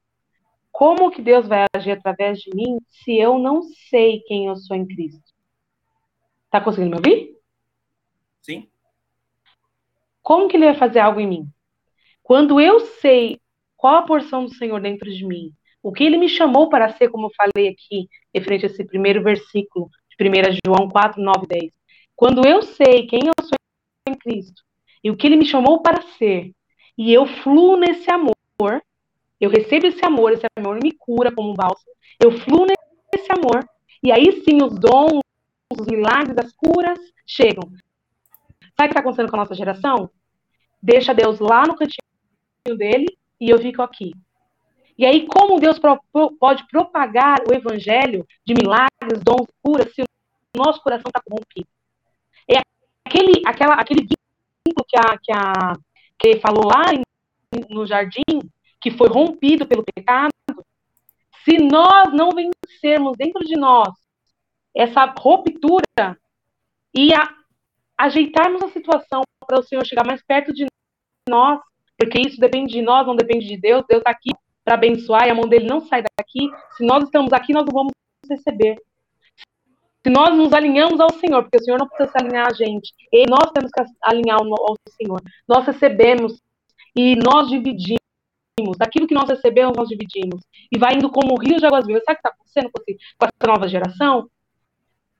Como 0.72 1.12
que 1.12 1.22
Deus 1.22 1.46
vai 1.46 1.64
agir 1.74 1.92
através 1.92 2.40
de 2.40 2.50
mim 2.54 2.78
se 2.88 3.16
eu 3.16 3.38
não 3.38 3.62
sei 3.88 4.20
quem 4.26 4.46
eu 4.46 4.56
sou 4.56 4.76
em 4.76 4.86
Cristo? 4.86 5.32
Tá 6.50 6.60
conseguindo 6.60 6.90
me 6.90 6.96
ouvir? 6.96 7.36
Sim. 8.42 8.68
Como 10.20 10.48
que 10.48 10.56
ele 10.56 10.66
vai 10.66 10.76
fazer 10.76 10.98
algo 10.98 11.20
em 11.20 11.26
mim? 11.26 11.52
Quando 12.28 12.60
eu 12.60 12.80
sei 13.00 13.40
qual 13.74 13.94
a 13.94 14.02
porção 14.02 14.44
do 14.44 14.54
Senhor 14.54 14.78
dentro 14.82 15.10
de 15.10 15.24
mim? 15.24 15.50
O 15.82 15.90
que 15.90 16.04
ele 16.04 16.18
me 16.18 16.28
chamou 16.28 16.68
para 16.68 16.92
ser, 16.92 17.08
como 17.08 17.28
eu 17.28 17.30
falei 17.34 17.70
aqui, 17.70 18.06
referente 18.34 18.66
a 18.66 18.68
esse 18.68 18.84
primeiro 18.84 19.22
versículo 19.22 19.88
de 20.10 20.28
1 20.28 20.58
João 20.62 20.90
4, 20.90 21.22
9 21.22 21.46
10. 21.46 21.72
Quando 22.14 22.46
eu 22.46 22.60
sei 22.60 23.06
quem 23.06 23.20
eu 23.28 23.32
sou 23.46 23.56
em 24.06 24.14
Cristo 24.14 24.62
e 25.02 25.10
o 25.10 25.16
que 25.16 25.26
ele 25.26 25.36
me 25.36 25.46
chamou 25.46 25.80
para 25.80 26.02
ser, 26.18 26.52
e 26.98 27.14
eu 27.14 27.24
fluo 27.24 27.78
nesse 27.78 28.10
amor, 28.10 28.34
eu 29.40 29.48
recebo 29.48 29.86
esse 29.86 30.04
amor, 30.04 30.32
esse 30.32 30.44
amor 30.54 30.78
me 30.82 30.92
cura 30.92 31.34
como 31.34 31.52
um 31.52 31.54
bálsamo, 31.54 31.96
eu 32.22 32.30
fluo 32.30 32.66
nesse 32.66 33.32
amor, 33.32 33.66
e 34.02 34.12
aí 34.12 34.42
sim 34.44 34.62
os 34.62 34.78
dons, 34.78 35.20
os 35.72 35.86
milagres, 35.86 36.36
as 36.36 36.52
curas 36.52 36.98
chegam. 37.26 37.62
Sabe 37.70 37.80
o 37.80 38.82
que 38.82 38.84
está 38.84 39.00
acontecendo 39.00 39.30
com 39.30 39.36
a 39.36 39.40
nossa 39.40 39.54
geração? 39.54 40.10
Deixa 40.82 41.14
Deus 41.14 41.40
lá 41.40 41.62
no 41.66 41.74
cantinho 41.74 42.07
dele 42.76 43.06
e 43.40 43.50
eu 43.50 43.58
fico 43.58 43.82
aqui. 43.82 44.12
E 44.96 45.06
aí, 45.06 45.26
como 45.26 45.60
Deus 45.60 45.78
pode 46.40 46.66
propagar 46.68 47.38
o 47.48 47.54
evangelho 47.54 48.26
de 48.44 48.54
milagres, 48.54 49.22
dons, 49.24 49.46
curas, 49.62 49.92
se 49.94 50.02
o 50.02 50.06
nosso 50.56 50.82
coração 50.82 51.08
está 51.08 51.20
corrompido? 51.20 51.68
É 52.50 52.60
aquele, 53.06 53.42
aquela, 53.46 53.74
aquele 53.74 54.00
vínculo 54.00 54.84
que 54.88 54.96
a, 54.96 55.18
que 55.18 55.32
a 55.32 55.76
que 56.18 56.40
falou 56.40 56.66
lá 56.66 56.92
em, 56.92 57.02
no 57.70 57.86
jardim, 57.86 58.40
que 58.80 58.90
foi 58.90 59.08
rompido 59.08 59.66
pelo 59.66 59.84
pecado, 59.84 60.32
se 61.44 61.58
nós 61.58 62.12
não 62.12 62.30
vencermos 62.30 63.16
dentro 63.16 63.44
de 63.44 63.56
nós 63.56 63.88
essa 64.74 65.04
ruptura 65.06 66.18
e 66.94 67.14
a, 67.14 67.28
ajeitarmos 67.96 68.62
a 68.62 68.68
situação 68.68 69.22
para 69.46 69.60
o 69.60 69.62
Senhor 69.62 69.84
chegar 69.86 70.04
mais 70.04 70.22
perto 70.22 70.52
de 70.52 70.66
nós, 71.28 71.60
porque 71.98 72.20
isso 72.20 72.40
depende 72.40 72.72
de 72.72 72.80
nós, 72.80 73.06
não 73.06 73.16
depende 73.16 73.46
de 73.46 73.56
Deus. 73.56 73.84
Deus 73.88 73.98
está 73.98 74.10
aqui 74.10 74.30
para 74.64 74.74
abençoar 74.74 75.26
e 75.26 75.30
a 75.30 75.34
mão 75.34 75.48
dele 75.48 75.66
não 75.66 75.80
sai 75.80 76.02
daqui. 76.16 76.48
Se 76.76 76.86
nós 76.86 77.02
estamos 77.04 77.32
aqui, 77.32 77.52
nós 77.52 77.64
não 77.66 77.72
vamos 77.72 77.92
receber. 78.30 78.80
Se 80.04 80.10
nós 80.10 80.34
nos 80.36 80.52
alinhamos 80.52 81.00
ao 81.00 81.12
Senhor, 81.14 81.42
porque 81.42 81.56
o 81.56 81.62
Senhor 81.62 81.78
não 81.78 81.88
precisa 81.88 82.12
se 82.12 82.24
alinhar 82.24 82.46
a 82.46 82.54
gente, 82.54 82.94
e 83.12 83.26
nós 83.26 83.50
temos 83.52 83.70
que 83.72 83.82
alinhar 84.02 84.38
ao 84.38 84.76
Senhor. 84.90 85.20
Nós 85.46 85.66
recebemos 85.66 86.40
e 86.94 87.16
nós 87.16 87.48
dividimos. 87.48 87.98
Daquilo 88.76 89.06
que 89.06 89.14
nós 89.14 89.28
recebemos, 89.28 89.76
nós 89.76 89.88
dividimos. 89.88 90.40
E 90.72 90.78
vai 90.78 90.94
indo 90.94 91.10
como 91.10 91.38
rios 91.38 91.60
de 91.60 91.66
águas 91.66 91.86
vivas. 91.86 92.02
Sabe 92.04 92.18
o 92.18 92.22
que 92.22 92.28
está 92.28 92.30
acontecendo 92.30 92.70
com 92.72 93.26
essa 93.26 93.52
nova 93.52 93.68
geração? 93.68 94.28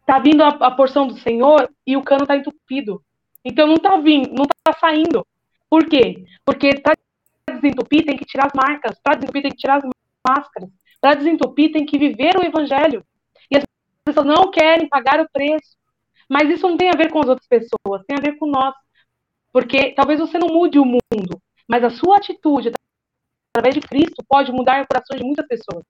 Está 0.00 0.18
vindo 0.18 0.42
a, 0.42 0.48
a, 0.48 0.70
porção 0.70 1.06
do 1.06 1.18
Senhor 1.18 1.70
e 1.86 1.96
o 1.96 2.02
cano 2.02 2.22
está 2.22 2.36
entupido. 2.36 3.02
Então 3.44 3.66
não 3.66 3.74
está 3.74 3.96
vindo, 3.98 4.28
não 4.32 4.44
está 4.44 4.78
saindo. 4.78 5.26
Por 5.70 5.87
quê? 5.88 6.24
Porque 6.44 6.81
para 6.81 6.94
desentupir 7.54 8.04
tem 8.04 8.16
que 8.16 8.24
tirar 8.24 8.46
as 8.46 8.52
marcas, 8.54 8.98
para 9.02 9.14
desentupir 9.14 9.42
tem 9.42 9.50
que 9.50 9.59
tirar 9.59 9.76
as 9.76 9.85
máscaras, 10.26 10.70
para 11.00 11.14
desentupir 11.14 11.72
tem 11.72 11.85
que 11.87 11.98
viver 11.98 12.37
o 12.37 12.44
evangelho. 12.44 13.04
E 13.50 13.57
as 13.57 13.64
pessoas 14.04 14.26
não 14.26 14.50
querem 14.50 14.88
pagar 14.88 15.20
o 15.20 15.28
preço. 15.31 15.78
Mas 16.28 16.50
isso 16.50 16.68
não 16.68 16.76
tem 16.76 16.90
a 16.90 16.96
ver 16.96 17.11
com 17.11 17.20
as 17.20 17.28
outras 17.28 17.48
pessoas, 17.48 18.04
tem 18.07 18.16
a 18.18 18.20
ver 18.20 18.37
com 18.37 18.46
nós. 18.46 18.74
Porque 19.50 19.92
talvez 19.92 20.20
você 20.20 20.38
não 20.38 20.48
mude 20.48 20.78
o 20.78 20.85
mundo, 20.85 21.40
mas 21.66 21.83
a 21.83 21.90
sua 21.90 22.16
atitude 22.16 22.70
através 23.57 23.74
de 23.74 23.81
Cristo 23.81 24.22
pode 24.28 24.52
mudar 24.52 24.83
o 24.83 24.87
coração 24.87 25.16
de 25.16 25.24
muitas 25.24 25.46
pessoas. 25.46 25.85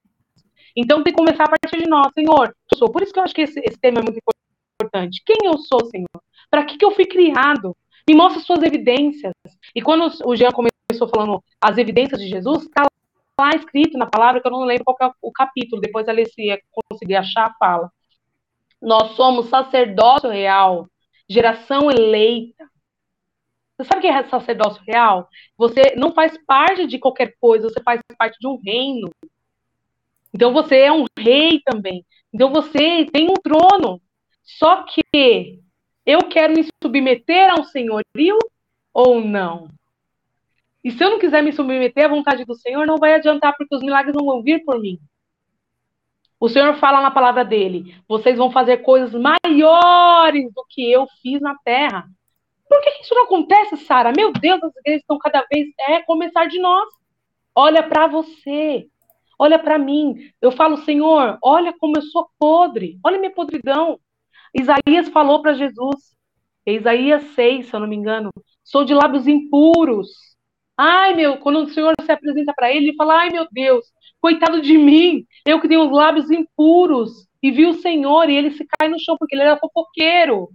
Então 0.76 1.02
tem 1.02 1.12
que 1.12 1.18
começar 1.18 1.44
a 1.44 1.48
partir 1.48 1.82
de 1.82 1.88
nós, 1.88 2.12
Senhor. 2.14 2.54
Eu 2.70 2.78
sou. 2.78 2.90
Por 2.90 3.02
isso 3.02 3.12
que 3.12 3.18
eu 3.18 3.24
acho 3.24 3.34
que 3.34 3.42
esse, 3.42 3.58
esse 3.60 3.78
tema 3.78 3.98
é 3.98 4.02
muito 4.02 4.20
importante. 4.80 5.22
Quem 5.26 5.36
eu 5.44 5.58
sou, 5.58 5.84
Senhor? 5.86 6.22
Para 6.48 6.64
que, 6.64 6.78
que 6.78 6.84
eu 6.84 6.92
fui 6.92 7.04
criado? 7.04 7.76
Me 8.08 8.14
mostra 8.14 8.40
suas 8.40 8.62
evidências. 8.62 9.34
E 9.74 9.82
quando 9.82 10.10
o 10.24 10.34
Jean 10.34 10.50
começou 10.50 11.08
falando 11.14 11.44
as 11.60 11.76
evidências 11.76 12.18
de 12.18 12.26
Jesus, 12.26 12.62
está 12.62 12.86
lá 13.38 13.50
escrito 13.54 13.98
na 13.98 14.06
palavra, 14.06 14.40
que 14.40 14.46
eu 14.46 14.52
não 14.52 14.64
lembro 14.64 14.84
qual 14.84 15.10
é 15.10 15.14
o 15.20 15.30
capítulo, 15.30 15.82
depois 15.82 16.08
a 16.08 16.10
Alessia 16.10 16.58
conseguir 16.70 17.16
achar, 17.16 17.54
fala. 17.58 17.92
Nós 18.80 19.12
somos 19.12 19.50
sacerdócio 19.50 20.30
real, 20.30 20.88
geração 21.28 21.90
eleita. 21.90 22.64
Você 23.76 23.88
sabe 23.88 23.98
o 23.98 24.00
que 24.00 24.06
é 24.06 24.28
sacerdócio 24.28 24.82
real? 24.86 25.28
Você 25.58 25.94
não 25.94 26.12
faz 26.12 26.38
parte 26.46 26.86
de 26.86 26.98
qualquer 26.98 27.34
coisa, 27.38 27.68
você 27.68 27.82
faz 27.82 28.00
parte 28.16 28.38
de 28.40 28.48
um 28.48 28.56
reino. 28.56 29.10
Então 30.32 30.50
você 30.54 30.76
é 30.76 30.92
um 30.92 31.04
rei 31.18 31.60
também. 31.62 32.06
Então 32.32 32.50
você 32.50 33.04
tem 33.12 33.28
um 33.30 33.34
trono. 33.34 34.00
Só 34.42 34.84
que 34.84 35.60
eu 36.08 36.20
quero 36.20 36.54
me 36.54 36.66
submeter 36.82 37.52
ao 37.52 37.64
senhorio 37.64 38.38
ou 38.94 39.20
não? 39.20 39.68
E 40.82 40.90
se 40.90 41.04
eu 41.04 41.10
não 41.10 41.18
quiser 41.18 41.42
me 41.42 41.52
submeter 41.52 42.06
à 42.06 42.08
vontade 42.08 42.46
do 42.46 42.54
Senhor, 42.54 42.86
não 42.86 42.96
vai 42.96 43.12
adiantar, 43.12 43.54
porque 43.58 43.76
os 43.76 43.82
milagres 43.82 44.14
não 44.16 44.24
vão 44.24 44.42
vir 44.42 44.64
por 44.64 44.80
mim. 44.80 44.98
O 46.40 46.48
Senhor 46.48 46.74
fala 46.76 47.02
na 47.02 47.10
palavra 47.10 47.44
dele: 47.44 47.94
vocês 48.08 48.38
vão 48.38 48.50
fazer 48.50 48.78
coisas 48.78 49.12
maiores 49.12 50.50
do 50.54 50.64
que 50.70 50.90
eu 50.90 51.06
fiz 51.20 51.42
na 51.42 51.54
terra. 51.62 52.08
Por 52.66 52.80
que 52.80 53.02
isso 53.02 53.14
não 53.14 53.24
acontece, 53.24 53.76
Sara? 53.76 54.10
Meu 54.16 54.32
Deus, 54.32 54.64
as 54.64 54.74
igrejas 54.76 55.02
estão 55.02 55.18
cada 55.18 55.44
vez. 55.52 55.68
É 55.78 56.00
começar 56.04 56.46
de 56.46 56.58
nós. 56.58 56.88
Olha 57.54 57.82
para 57.82 58.06
você. 58.06 58.88
Olha 59.38 59.58
para 59.58 59.78
mim. 59.78 60.30
Eu 60.40 60.52
falo, 60.52 60.78
Senhor, 60.78 61.38
olha 61.42 61.74
como 61.78 61.98
eu 61.98 62.02
sou 62.02 62.30
podre. 62.38 62.98
Olha 63.04 63.18
minha 63.18 63.30
podridão. 63.30 64.00
Isaías 64.54 65.08
falou 65.08 65.42
para 65.42 65.54
Jesus, 65.54 66.14
Isaías 66.66 67.22
6, 67.34 67.66
se 67.66 67.74
eu 67.74 67.80
não 67.80 67.86
me 67.86 67.96
engano, 67.96 68.30
sou 68.62 68.84
de 68.84 68.94
lábios 68.94 69.26
impuros. 69.26 70.08
Ai, 70.76 71.14
meu, 71.14 71.38
quando 71.38 71.60
o 71.60 71.68
Senhor 71.68 71.94
se 72.00 72.12
apresenta 72.12 72.52
para 72.54 72.70
ele, 72.70 72.88
ele 72.88 72.96
fala: 72.96 73.20
Ai, 73.20 73.30
meu 73.30 73.46
Deus, 73.50 73.84
coitado 74.20 74.60
de 74.60 74.78
mim, 74.78 75.26
eu 75.44 75.60
que 75.60 75.68
tenho 75.68 75.84
os 75.84 75.90
lábios 75.90 76.30
impuros. 76.30 77.26
E 77.42 77.50
vi 77.52 77.66
o 77.66 77.74
Senhor 77.74 78.28
e 78.28 78.34
ele 78.36 78.50
se 78.50 78.66
cai 78.78 78.88
no 78.88 78.98
chão 78.98 79.16
porque 79.16 79.34
ele 79.34 79.42
era 79.42 79.56
fofoqueiro. 79.56 80.48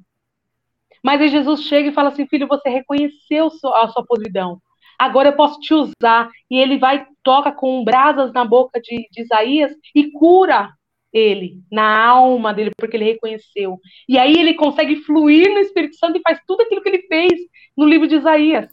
Mas 1.02 1.22
aí 1.22 1.30
Jesus 1.30 1.64
chega 1.64 1.90
e 1.90 1.94
fala 1.94 2.10
assim: 2.10 2.28
Filho, 2.28 2.48
você 2.48 2.70
reconheceu 2.70 3.48
a 3.74 3.88
sua 3.88 4.06
podridão. 4.06 4.62
Agora 5.00 5.30
eu 5.30 5.36
posso 5.36 5.60
te 5.60 5.74
usar. 5.74 6.30
E 6.50 6.58
ele 6.60 6.78
vai, 6.78 7.08
toca 7.24 7.52
com 7.52 7.84
brasas 7.84 8.32
na 8.34 8.46
boca 8.46 8.80
de, 8.80 9.08
de 9.12 9.22
Isaías 9.22 9.72
e 9.96 10.12
cura 10.12 10.74
ele, 11.14 11.62
na 11.72 12.06
alma 12.08 12.54
dele, 12.54 12.72
porque 12.76 12.98
ele 12.98 13.06
reconheceu. 13.06 13.80
E 14.10 14.18
aí 14.18 14.34
ele 14.34 14.56
consegue 14.56 14.96
fluir 15.04 15.54
no 15.54 15.60
Espírito 15.60 15.96
Santo 15.98 16.18
e 16.18 16.22
faz 16.22 16.40
tudo 16.48 16.62
aquilo 16.62 16.82
que 16.82 16.90
ele 16.90 17.04
fez 17.04 17.34
no 17.78 17.86
livro 17.86 18.08
de 18.08 18.16
Isaías. 18.16 18.70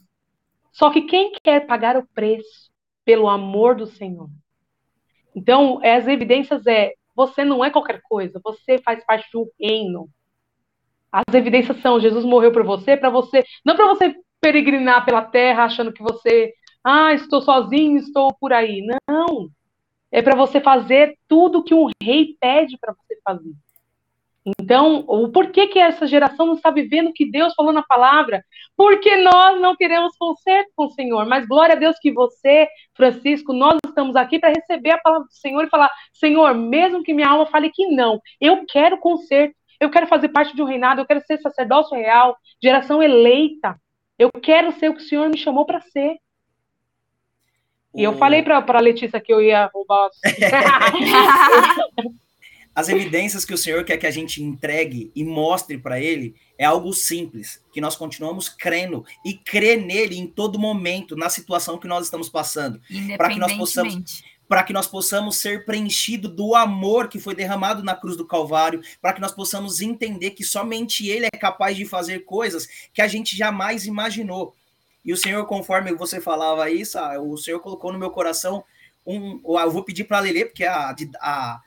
Só 0.72 0.90
que 0.90 1.02
quem 1.02 1.32
quer 1.42 1.66
pagar 1.66 1.96
o 1.96 2.06
preço 2.14 2.70
pelo 3.04 3.28
amor 3.28 3.74
do 3.74 3.86
Senhor? 3.86 4.30
Então, 5.36 5.80
as 5.84 6.08
evidências 6.08 6.66
é, 6.66 6.94
você 7.14 7.44
não 7.44 7.62
é 7.62 7.70
qualquer 7.70 8.00
coisa, 8.02 8.40
você 8.42 8.78
faz 8.78 9.04
parte 9.04 9.28
do 9.32 9.50
reino. 9.60 10.08
As 11.12 11.34
evidências 11.34 11.80
são, 11.80 12.00
Jesus 12.00 12.24
morreu 12.24 12.52
por 12.52 12.64
você, 12.64 12.96
para 12.96 13.10
você, 13.10 13.44
não 13.64 13.76
para 13.76 13.86
você 13.86 14.14
peregrinar 14.40 15.04
pela 15.04 15.22
terra 15.22 15.64
achando 15.64 15.92
que 15.92 16.02
você, 16.02 16.54
ah, 16.82 17.12
estou 17.12 17.42
sozinho, 17.42 17.98
estou 17.98 18.32
por 18.40 18.52
aí. 18.52 18.80
Não 19.06 19.50
é 20.10 20.22
para 20.22 20.36
você 20.36 20.60
fazer 20.60 21.16
tudo 21.28 21.62
que 21.62 21.74
um 21.74 21.88
rei 22.02 22.36
pede 22.40 22.76
para 22.78 22.92
você 22.94 23.18
fazer. 23.24 23.52
Então, 24.58 25.04
o 25.06 25.28
porquê 25.28 25.66
que 25.66 25.78
essa 25.78 26.06
geração 26.06 26.46
não 26.46 26.54
está 26.54 26.70
vivendo 26.70 27.08
o 27.08 27.12
que 27.12 27.30
Deus 27.30 27.54
falou 27.54 27.72
na 27.72 27.82
palavra? 27.82 28.42
Porque 28.74 29.16
nós 29.16 29.60
não 29.60 29.76
queremos 29.76 30.16
conserto 30.16 30.70
com 30.74 30.86
o 30.86 30.90
Senhor. 30.90 31.26
Mas 31.26 31.46
glória 31.46 31.74
a 31.74 31.78
Deus 31.78 31.96
que 32.00 32.10
você, 32.10 32.66
Francisco, 32.94 33.52
nós 33.52 33.78
estamos 33.86 34.16
aqui 34.16 34.38
para 34.38 34.48
receber 34.48 34.92
a 34.92 34.98
palavra 34.98 35.26
do 35.26 35.34
Senhor 35.34 35.64
e 35.64 35.70
falar: 35.70 35.90
Senhor, 36.12 36.54
mesmo 36.54 37.02
que 37.02 37.12
minha 37.12 37.28
alma 37.28 37.46
fale 37.46 37.70
que 37.70 37.86
não, 37.88 38.18
eu 38.40 38.64
quero 38.66 38.98
conserto, 38.98 39.54
eu 39.78 39.90
quero 39.90 40.06
fazer 40.06 40.28
parte 40.30 40.56
de 40.56 40.62
um 40.62 40.66
reinado, 40.66 41.00
eu 41.00 41.06
quero 41.06 41.20
ser 41.26 41.38
sacerdócio 41.38 41.96
real, 41.96 42.36
geração 42.62 43.02
eleita. 43.02 43.78
Eu 44.18 44.30
quero 44.42 44.72
ser 44.72 44.90
o 44.90 44.94
que 44.94 45.02
o 45.02 45.06
Senhor 45.06 45.28
me 45.28 45.38
chamou 45.38 45.64
para 45.64 45.80
ser. 45.80 46.16
E 47.94 48.02
eu 48.04 48.16
falei 48.16 48.42
para 48.42 48.64
a 48.66 48.80
Letícia 48.80 49.20
que 49.20 49.32
eu 49.32 49.40
ia 49.42 49.70
roubar. 49.72 50.10
As 52.74 52.88
evidências 52.88 53.44
que 53.44 53.52
o 53.52 53.58
Senhor 53.58 53.84
quer 53.84 53.96
que 53.96 54.06
a 54.06 54.10
gente 54.12 54.42
entregue 54.42 55.10
e 55.14 55.24
mostre 55.24 55.76
para 55.76 56.00
Ele 56.00 56.36
é 56.56 56.64
algo 56.64 56.92
simples, 56.92 57.62
que 57.72 57.80
nós 57.80 57.96
continuamos 57.96 58.48
crendo 58.48 59.04
e 59.24 59.34
crer 59.34 59.84
nele 59.84 60.16
em 60.16 60.26
todo 60.26 60.58
momento, 60.58 61.16
na 61.16 61.28
situação 61.28 61.78
que 61.78 61.88
nós 61.88 62.04
estamos 62.04 62.28
passando, 62.28 62.80
para 63.16 63.28
que 63.30 63.38
nós 63.38 63.52
possamos 63.54 64.22
para 64.48 64.64
que 64.64 64.72
nós 64.72 64.88
possamos 64.88 65.36
ser 65.36 65.64
preenchidos 65.64 66.28
do 66.34 66.56
amor 66.56 67.06
que 67.08 67.20
foi 67.20 67.36
derramado 67.36 67.84
na 67.84 67.94
cruz 67.94 68.16
do 68.16 68.26
Calvário, 68.26 68.82
para 69.00 69.12
que 69.12 69.20
nós 69.20 69.30
possamos 69.30 69.80
entender 69.80 70.32
que 70.32 70.42
somente 70.42 71.06
Ele 71.06 71.26
é 71.26 71.38
capaz 71.38 71.76
de 71.76 71.84
fazer 71.84 72.24
coisas 72.24 72.66
que 72.92 73.00
a 73.00 73.06
gente 73.06 73.36
jamais 73.36 73.86
imaginou. 73.86 74.52
E 75.04 75.12
o 75.12 75.16
Senhor, 75.16 75.44
conforme 75.46 75.94
você 75.94 76.20
falava 76.20 76.70
isso, 76.70 76.98
o 77.22 77.36
Senhor 77.36 77.60
colocou 77.60 77.92
no 77.92 77.98
meu 77.98 78.10
coração 78.10 78.64
um. 79.06 79.40
Eu 79.58 79.70
vou 79.70 79.84
pedir 79.84 80.04
para 80.04 80.18
ela 80.18 80.30
ler, 80.30 80.46
porque 80.46 80.64
a, 80.64 80.94
a, 81.20 81.60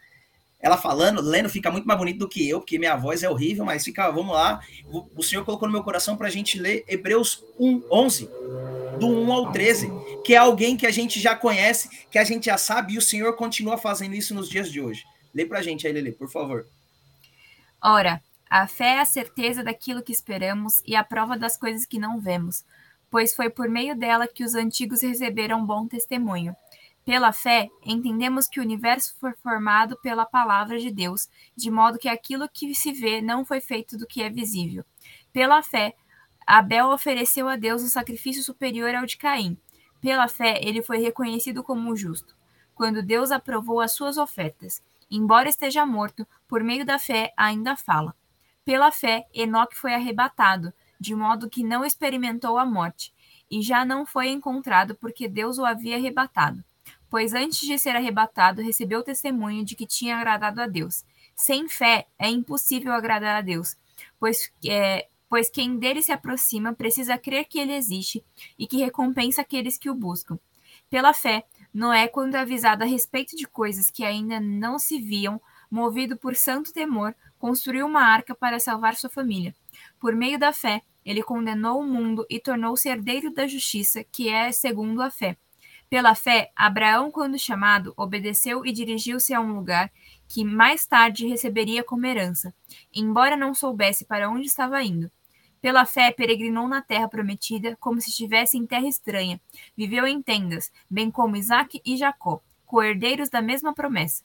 ela 0.64 0.78
falando, 0.78 1.22
lendo, 1.22 1.50
fica 1.50 1.70
muito 1.70 1.86
mais 1.86 2.00
bonito 2.00 2.20
do 2.20 2.30
que 2.30 2.48
eu, 2.48 2.62
porque 2.62 2.80
minha 2.80 2.96
voz 2.96 3.22
é 3.22 3.30
horrível, 3.30 3.66
mas 3.66 3.84
fica, 3.84 4.10
vamos 4.10 4.34
lá. 4.34 4.62
O, 5.14 5.22
Senhor 5.22 5.44
colocou 5.44 5.68
no 5.68 5.74
meu 5.74 5.84
coração 5.84 6.16
para 6.16 6.28
a 6.28 6.32
gente 6.32 6.58
ler 6.58 6.86
Hebreus 6.88 7.44
1, 7.60 7.84
11. 7.92 8.30
do 8.98 9.08
1 9.08 9.34
ao 9.34 9.52
13, 9.52 9.92
que 10.24 10.34
é 10.34 10.38
alguém 10.38 10.78
que 10.78 10.88
a 10.88 10.92
gente 10.92 11.20
já 11.20 11.36
conhece, 11.36 12.08
que 12.10 12.18
a 12.18 12.24
gente 12.24 12.46
já 12.46 12.58
sabe, 12.58 12.94
e 12.94 12.98
o 12.98 13.02
Senhor 13.02 13.36
continua 13.36 13.78
fazendo 13.78 14.16
isso 14.16 14.34
nos 14.34 14.48
dias 14.48 14.72
de 14.72 14.80
hoje. 14.80 15.04
Lê 15.34 15.46
pra 15.46 15.62
gente 15.62 15.86
aí, 15.86 15.92
Lele, 15.92 16.14
por 16.14 16.30
favor. 16.30 16.66
Ora, 17.82 18.22
a 18.50 18.66
fé 18.66 18.96
é 18.96 19.00
a 19.02 19.06
certeza 19.06 19.64
daquilo 19.64 20.02
que 20.02 20.14
esperamos 20.14 20.82
e 20.86 20.96
a 20.96 21.04
prova 21.04 21.38
das 21.38 21.58
coisas 21.58 21.86
que 21.86 22.00
não 22.00 22.22
vemos, 22.22 22.64
pois 23.14 23.36
foi 23.36 23.48
por 23.48 23.70
meio 23.70 23.96
dela 23.96 24.28
que 24.28 24.44
os 24.44 24.56
antigos 24.56 25.04
receberam 25.04 25.64
bom 25.64 25.88
testemunho. 25.88 26.56
Pela 27.06 27.32
fé, 27.32 27.70
entendemos 27.86 28.48
que 28.48 28.60
o 28.60 28.64
universo 28.64 29.16
foi 29.20 29.34
formado 29.34 29.96
pela 30.02 30.26
palavra 30.26 30.80
de 30.80 30.90
Deus, 30.90 31.30
de 31.56 31.70
modo 31.70 32.00
que 32.00 32.10
aquilo 32.10 32.50
que 32.50 32.74
se 32.74 32.92
vê 32.92 33.22
não 33.22 33.46
foi 33.46 33.62
feito 33.62 33.96
do 34.00 34.08
que 34.08 34.24
é 34.24 34.32
visível. 34.32 34.84
Pela 35.32 35.62
fé, 35.62 35.94
Abel 36.48 36.88
ofereceu 36.88 37.48
a 37.48 37.56
Deus 37.56 37.84
um 37.84 37.88
sacrifício 37.88 38.42
superior 38.42 38.96
ao 38.96 39.06
de 39.06 39.16
Caim. 39.16 39.60
Pela 40.02 40.28
fé, 40.28 40.60
ele 40.64 40.82
foi 40.82 40.98
reconhecido 40.98 41.62
como 41.62 41.96
justo, 41.96 42.36
quando 42.74 43.04
Deus 43.04 43.30
aprovou 43.30 43.80
as 43.80 43.92
suas 43.92 44.18
ofertas. 44.18 44.82
Embora 45.12 45.48
esteja 45.48 45.86
morto, 45.86 46.26
por 46.48 46.64
meio 46.64 46.84
da 46.84 46.98
fé 46.98 47.32
ainda 47.38 47.78
fala. 47.78 48.16
Pela 48.66 48.92
fé, 48.92 49.28
Enoque 49.32 49.78
foi 49.78 49.94
arrebatado, 49.94 50.74
de 51.04 51.16
modo 51.16 51.50
que 51.50 51.64
não 51.64 51.84
experimentou 51.86 52.58
a 52.58 52.66
morte, 52.66 53.14
e 53.52 53.62
já 53.62 53.86
não 53.86 54.06
foi 54.06 54.30
encontrado 54.30 54.96
porque 54.96 55.28
Deus 55.28 55.58
o 55.58 55.66
havia 55.66 55.98
arrebatado 55.98 56.64
pois 57.14 57.32
antes 57.36 57.60
de 57.60 57.78
ser 57.78 57.96
arrebatado, 57.96 58.64
recebeu 58.64 59.04
testemunho 59.04 59.64
de 59.64 59.76
que 59.76 59.86
tinha 59.86 60.18
agradado 60.18 60.60
a 60.60 60.66
Deus. 60.66 61.06
Sem 61.36 61.70
fé 61.70 62.08
é 62.18 62.28
impossível 62.28 62.92
agradar 62.92 63.36
a 63.36 63.42
Deus, 63.42 63.78
pois, 64.20 64.52
é, 64.66 65.08
pois 65.30 65.48
quem 65.48 65.78
dele 65.78 66.02
se 66.02 66.12
aproxima 66.12 66.74
precisa 66.74 67.16
crer 67.16 67.46
que 67.46 67.60
ele 67.60 67.76
existe 67.76 68.26
e 68.58 68.66
que 68.66 68.78
recompensa 68.78 69.42
aqueles 69.42 69.78
que 69.78 69.92
o 69.92 69.94
buscam. 69.94 70.40
Pela 70.90 71.14
fé, 71.14 71.46
Noé, 71.72 72.08
quando 72.08 72.34
avisado 72.34 72.84
a 72.84 72.88
respeito 72.88 73.36
de 73.36 73.46
coisas 73.46 73.92
que 73.92 74.04
ainda 74.04 74.40
não 74.40 74.80
se 74.80 75.00
viam, 75.00 75.40
movido 75.70 76.18
por 76.18 76.36
santo 76.36 76.74
temor, 76.74 77.16
construiu 77.38 77.86
uma 77.86 78.02
arca 78.02 78.34
para 78.34 78.60
salvar 78.60 78.96
sua 78.96 79.12
família. 79.12 79.54
Por 80.00 80.16
meio 80.16 80.40
da 80.40 80.52
fé, 80.52 80.82
ele 81.06 81.24
condenou 81.24 81.80
o 81.80 81.88
mundo 81.88 82.26
e 82.30 82.40
tornou-se 82.40 82.90
herdeiro 82.90 83.32
da 83.32 83.48
justiça, 83.48 84.04
que 84.04 84.30
é 84.30 84.52
segundo 84.52 85.02
a 85.02 85.10
fé. 85.10 85.38
Pela 85.90 86.16
fé, 86.16 86.52
Abraão, 86.56 87.12
quando 87.12 87.38
chamado, 87.38 87.94
obedeceu 87.96 88.66
e 88.66 88.72
dirigiu-se 88.72 89.34
a 89.34 89.40
um 89.40 89.54
lugar 89.54 89.92
que 90.28 90.44
mais 90.44 90.88
tarde 90.88 91.28
receberia 91.28 91.84
como 91.84 92.06
herança, 92.06 92.54
embora 92.92 93.38
não 93.38 93.54
soubesse 93.54 94.04
para 94.04 94.30
onde 94.30 94.48
estava 94.48 94.82
indo. 94.82 95.12
Pela 95.62 95.86
fé, 95.86 96.12
peregrinou 96.12 96.68
na 96.68 96.82
terra 96.82 97.08
prometida, 97.08 97.78
como 97.80 98.02
se 98.02 98.10
estivesse 98.10 98.58
em 98.58 98.66
terra 98.66 98.88
estranha. 98.88 99.40
Viveu 99.78 100.06
em 100.08 100.22
tendas, 100.22 100.72
bem 100.90 101.12
como 101.12 101.38
Isaque 101.38 101.80
e 101.86 101.96
Jacó, 101.96 102.42
co-herdeiros 102.66 103.30
da 103.30 103.42
mesma 103.42 103.74
promessa. 103.74 104.24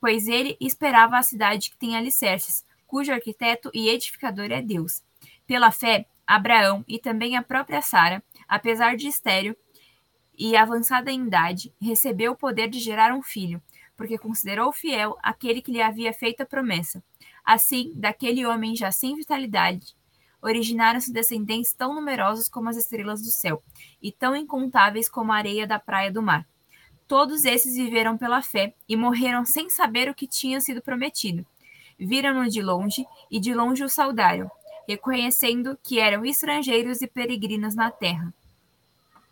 Pois 0.00 0.26
ele 0.26 0.56
esperava 0.60 1.18
a 1.18 1.22
cidade 1.22 1.70
que 1.70 1.76
tem 1.76 1.96
alicerces, 1.96 2.64
cujo 2.86 3.12
arquiteto 3.12 3.70
e 3.72 3.90
edificador 3.90 4.50
é 4.50 4.60
Deus. 4.60 5.02
Pela 5.46 5.70
fé, 5.70 6.06
Abraão 6.26 6.84
e 6.88 6.98
também 6.98 7.36
a 7.36 7.42
própria 7.42 7.82
Sara, 7.82 8.22
apesar 8.48 8.96
de 8.96 9.08
estéril, 9.08 9.56
e, 10.36 10.56
avançada 10.56 11.10
em 11.10 11.26
idade, 11.26 11.72
recebeu 11.80 12.32
o 12.32 12.36
poder 12.36 12.68
de 12.68 12.80
gerar 12.80 13.12
um 13.12 13.22
filho, 13.22 13.62
porque 13.96 14.18
considerou 14.18 14.72
fiel 14.72 15.16
aquele 15.22 15.60
que 15.60 15.70
lhe 15.70 15.82
havia 15.82 16.12
feito 16.12 16.42
a 16.42 16.46
promessa. 16.46 17.02
Assim, 17.44 17.92
daquele 17.94 18.46
homem 18.46 18.74
já 18.74 18.90
sem 18.90 19.14
vitalidade, 19.14 19.94
originaram-se 20.40 21.12
descendentes 21.12 21.72
tão 21.72 21.94
numerosos 21.94 22.48
como 22.48 22.68
as 22.68 22.76
estrelas 22.76 23.22
do 23.22 23.30
céu, 23.30 23.62
e 24.02 24.10
tão 24.10 24.34
incontáveis 24.34 25.08
como 25.08 25.32
a 25.32 25.36
areia 25.36 25.66
da 25.66 25.78
praia 25.78 26.10
do 26.10 26.22
mar. 26.22 26.46
Todos 27.06 27.44
esses 27.44 27.76
viveram 27.76 28.16
pela 28.16 28.42
fé 28.42 28.74
e 28.88 28.96
morreram 28.96 29.44
sem 29.44 29.68
saber 29.68 30.08
o 30.08 30.14
que 30.14 30.26
tinha 30.26 30.60
sido 30.60 30.80
prometido. 30.80 31.46
Viram-no 31.98 32.48
de 32.48 32.62
longe 32.62 33.06
e 33.30 33.38
de 33.38 33.54
longe 33.54 33.84
o 33.84 33.88
saudaram, 33.88 34.50
reconhecendo 34.88 35.78
que 35.82 35.98
eram 35.98 36.24
estrangeiros 36.24 37.02
e 37.02 37.06
peregrinos 37.06 37.74
na 37.74 37.90
terra. 37.90 38.32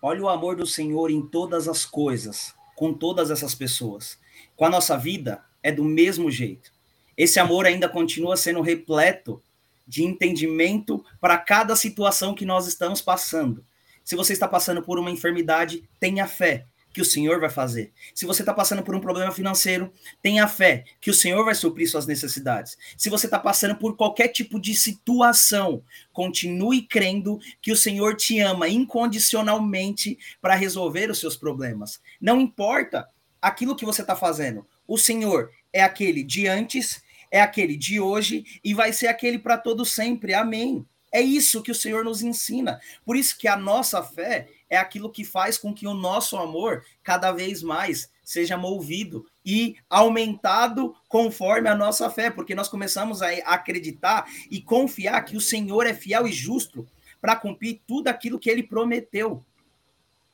Olha 0.02 0.22
o 0.22 0.28
amor 0.28 0.56
do 0.56 0.66
Senhor 0.66 1.10
em 1.10 1.20
todas 1.20 1.68
as 1.68 1.84
coisas, 1.84 2.54
com 2.74 2.94
todas 2.94 3.30
essas 3.30 3.54
pessoas. 3.54 4.18
Com 4.56 4.64
a 4.64 4.70
nossa 4.70 4.96
vida, 4.96 5.44
é 5.62 5.70
do 5.70 5.84
mesmo 5.84 6.30
jeito. 6.30 6.72
Esse 7.16 7.38
amor 7.38 7.66
ainda 7.66 7.88
continua 7.88 8.36
sendo 8.36 8.62
repleto 8.62 9.42
de 9.86 10.04
entendimento 10.04 11.04
para 11.20 11.36
cada 11.36 11.76
situação 11.76 12.34
que 12.34 12.46
nós 12.46 12.66
estamos 12.66 13.02
passando. 13.02 13.64
Se 14.04 14.16
você 14.16 14.32
está 14.32 14.48
passando 14.48 14.82
por 14.82 14.98
uma 14.98 15.10
enfermidade, 15.10 15.88
tenha 15.98 16.26
fé 16.26 16.66
que 16.92 17.00
o 17.00 17.04
Senhor 17.04 17.40
vai 17.40 17.50
fazer. 17.50 17.92
Se 18.14 18.26
você 18.26 18.42
está 18.42 18.52
passando 18.52 18.82
por 18.82 18.94
um 18.94 19.00
problema 19.00 19.30
financeiro, 19.32 19.92
tenha 20.22 20.46
fé 20.48 20.84
que 21.00 21.10
o 21.10 21.14
Senhor 21.14 21.44
vai 21.44 21.54
suprir 21.54 21.88
suas 21.88 22.06
necessidades. 22.06 22.76
Se 22.96 23.08
você 23.08 23.26
está 23.26 23.38
passando 23.38 23.76
por 23.76 23.96
qualquer 23.96 24.28
tipo 24.28 24.60
de 24.60 24.74
situação, 24.74 25.82
continue 26.12 26.82
crendo 26.82 27.38
que 27.62 27.72
o 27.72 27.76
Senhor 27.76 28.16
te 28.16 28.40
ama 28.40 28.68
incondicionalmente 28.68 30.18
para 30.40 30.54
resolver 30.54 31.10
os 31.10 31.18
seus 31.18 31.36
problemas. 31.36 32.00
Não 32.20 32.40
importa 32.40 33.08
aquilo 33.40 33.76
que 33.76 33.84
você 33.84 34.02
está 34.02 34.16
fazendo, 34.16 34.66
o 34.86 34.98
Senhor 34.98 35.50
é 35.72 35.82
aquele 35.82 36.22
de 36.22 36.46
antes, 36.46 37.02
é 37.30 37.40
aquele 37.40 37.76
de 37.76 38.00
hoje 38.00 38.44
e 38.62 38.74
vai 38.74 38.92
ser 38.92 39.06
aquele 39.06 39.38
para 39.38 39.56
todo 39.56 39.84
sempre. 39.84 40.34
Amém. 40.34 40.84
É 41.12 41.20
isso 41.20 41.62
que 41.62 41.70
o 41.70 41.74
Senhor 41.74 42.04
nos 42.04 42.22
ensina. 42.22 42.80
Por 43.04 43.16
isso 43.16 43.36
que 43.36 43.48
a 43.48 43.56
nossa 43.56 44.02
fé 44.02 44.48
é 44.70 44.78
aquilo 44.78 45.10
que 45.10 45.24
faz 45.24 45.58
com 45.58 45.74
que 45.74 45.86
o 45.86 45.92
nosso 45.92 46.36
amor 46.38 46.84
cada 47.02 47.32
vez 47.32 47.60
mais 47.62 48.08
seja 48.22 48.56
movido 48.56 49.26
e 49.44 49.76
aumentado 49.90 50.94
conforme 51.08 51.68
a 51.68 51.74
nossa 51.74 52.08
fé, 52.08 52.30
porque 52.30 52.54
nós 52.54 52.68
começamos 52.68 53.20
a 53.20 53.28
acreditar 53.44 54.26
e 54.48 54.62
confiar 54.62 55.24
que 55.24 55.36
o 55.36 55.40
Senhor 55.40 55.84
é 55.84 55.92
fiel 55.92 56.28
e 56.28 56.32
justo 56.32 56.86
para 57.20 57.34
cumprir 57.34 57.82
tudo 57.86 58.06
aquilo 58.06 58.38
que 58.38 58.48
ele 58.48 58.62
prometeu. 58.62 59.44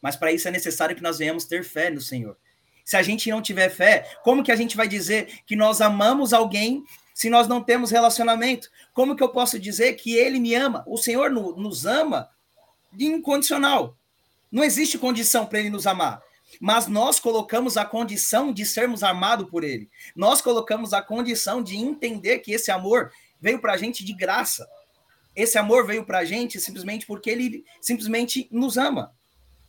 Mas 0.03 0.15
para 0.15 0.31
isso 0.31 0.47
é 0.47 0.51
necessário 0.51 0.95
que 0.95 1.03
nós 1.03 1.19
venhamos 1.19 1.47
ter 1.47 1.65
fé 1.65 1.89
no 1.89 2.01
Senhor. 2.01 2.37
Se 2.85 2.97
a 2.97 3.03
gente 3.03 3.31
não 3.31 3.41
tiver 3.43 3.71
fé, 3.71 4.07
como 4.23 4.45
que 4.45 4.53
a 4.53 4.57
gente 4.57 4.77
vai 4.77 4.87
dizer 4.87 5.41
que 5.47 5.57
nós 5.57 5.81
amamos 5.81 6.33
alguém 6.33 6.85
se 7.15 7.31
nós 7.31 7.49
não 7.49 7.63
temos 7.63 7.91
relacionamento? 7.91 8.71
Como 8.93 9.17
que 9.17 9.23
eu 9.23 9.31
posso 9.31 9.59
dizer 9.59 9.95
que 9.95 10.15
ele 10.15 10.39
me 10.39 10.55
ama? 10.55 10.85
O 10.87 10.99
Senhor 10.99 11.31
nos 11.31 11.87
ama 11.87 12.29
incondicional. 12.97 13.97
Não 14.51 14.65
existe 14.65 14.99
condição 14.99 15.47
para 15.47 15.59
ele 15.59 15.71
nos 15.71 15.87
amar. 15.87 16.23
Mas 16.61 16.87
nós 16.87 17.19
colocamos 17.21 17.77
a 17.77 17.85
condição 17.85 18.53
de 18.53 18.65
sermos 18.65 19.03
amados 19.03 19.51
por 19.51 19.65
ele. 19.65 19.91
Nós 20.15 20.41
colocamos 20.41 20.93
a 20.93 21.03
condição 21.03 21.63
de 21.63 21.77
entender 21.77 22.39
que 22.39 22.53
esse 22.53 22.71
amor 22.71 23.11
veio 23.41 23.61
para 23.61 23.75
a 23.75 23.77
gente 23.77 24.05
de 24.05 24.13
graça. 24.13 24.67
Esse 25.35 25.59
amor 25.59 25.87
veio 25.87 26.05
para 26.05 26.19
a 26.19 26.25
gente 26.25 26.61
simplesmente 26.61 27.07
porque 27.07 27.29
ele 27.29 27.65
simplesmente 27.81 28.49
nos 28.51 28.77
ama. 28.77 29.13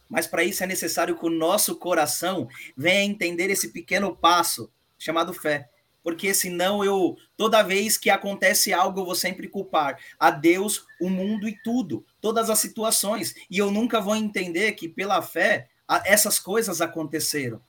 Mas 0.09 0.25
para 0.25 0.43
isso 0.43 0.63
é 0.63 0.67
necessário 0.67 1.17
que 1.17 1.25
o 1.25 1.30
nosso 1.30 1.75
coração 1.75 2.47
venha 2.75 3.03
entender 3.03 3.49
esse 3.49 3.69
pequeno 3.69 4.15
passo 4.15 4.71
chamado 4.97 5.34
fé 5.34 5.69
porque 6.08 6.34
senão 6.34 6.86
eu, 6.86 7.18
toda 7.36 7.62
vez 7.62 7.97
que 7.97 8.10
acontece 8.10 8.72
algo, 8.72 9.01
eu 9.01 9.05
vou 9.05 9.14
sempre 9.14 9.45
culpar 9.45 9.99
a 10.18 10.32
Deus, 10.32 10.86
o 11.01 11.10
mundo 11.10 11.49
e 11.49 11.62
tudo, 11.62 12.05
todas 12.22 12.49
as 12.49 12.60
situações, 12.60 13.36
e 13.51 13.58
eu 13.58 13.70
nunca 13.70 13.99
vou 13.99 14.16
entender 14.16 14.72
que 14.72 14.88
pela 14.88 15.22
fé 15.22 15.68
essas 16.05 16.39
coisas 16.39 16.80
aconteceram. 16.80 17.60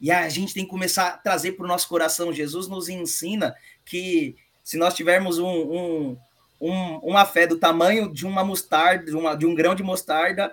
E 0.00 0.10
a 0.10 0.28
gente 0.28 0.52
tem 0.52 0.64
que 0.64 0.70
começar 0.70 1.06
a 1.10 1.16
trazer 1.16 1.52
para 1.52 1.64
o 1.64 1.68
nosso 1.68 1.88
coração. 1.88 2.32
Jesus 2.32 2.66
nos 2.66 2.88
ensina 2.88 3.54
que 3.86 4.34
se 4.64 4.76
nós 4.76 4.92
tivermos 4.92 5.38
um, 5.38 5.46
um, 5.46 6.18
um, 6.60 6.96
uma 7.04 7.24
fé 7.24 7.46
do 7.46 7.56
tamanho 7.56 8.12
de 8.12 8.26
uma 8.26 8.42
mostarda, 8.42 9.04
de, 9.04 9.16
uma, 9.16 9.36
de 9.36 9.46
um 9.46 9.54
grão 9.54 9.76
de 9.76 9.82
mostarda, 9.84 10.52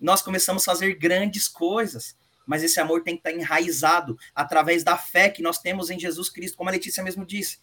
nós 0.00 0.22
começamos 0.22 0.62
a 0.62 0.70
fazer 0.70 0.94
grandes 0.94 1.48
coisas 1.48 2.16
mas 2.48 2.64
esse 2.64 2.80
amor 2.80 3.02
tem 3.02 3.14
que 3.14 3.20
estar 3.20 3.38
enraizado 3.38 4.16
através 4.34 4.82
da 4.82 4.96
fé 4.96 5.28
que 5.28 5.42
nós 5.42 5.58
temos 5.58 5.90
em 5.90 6.00
Jesus 6.00 6.30
Cristo, 6.30 6.56
como 6.56 6.70
a 6.70 6.72
Letícia 6.72 7.02
mesmo 7.02 7.26
disse. 7.26 7.58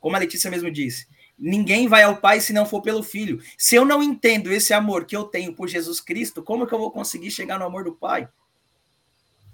Como 0.00 0.16
a 0.16 0.18
Letícia 0.18 0.50
mesmo 0.50 0.72
disse. 0.72 1.06
Ninguém 1.38 1.86
vai 1.86 2.02
ao 2.02 2.16
Pai 2.16 2.40
se 2.40 2.52
não 2.52 2.66
for 2.66 2.82
pelo 2.82 3.04
Filho. 3.04 3.40
Se 3.56 3.76
eu 3.76 3.84
não 3.84 4.02
entendo 4.02 4.52
esse 4.52 4.74
amor 4.74 5.04
que 5.04 5.16
eu 5.16 5.22
tenho 5.22 5.54
por 5.54 5.68
Jesus 5.68 6.00
Cristo, 6.00 6.42
como 6.42 6.66
que 6.66 6.74
eu 6.74 6.78
vou 6.80 6.90
conseguir 6.90 7.30
chegar 7.30 7.60
no 7.60 7.64
amor 7.64 7.84
do 7.84 7.94
Pai? 7.94 8.28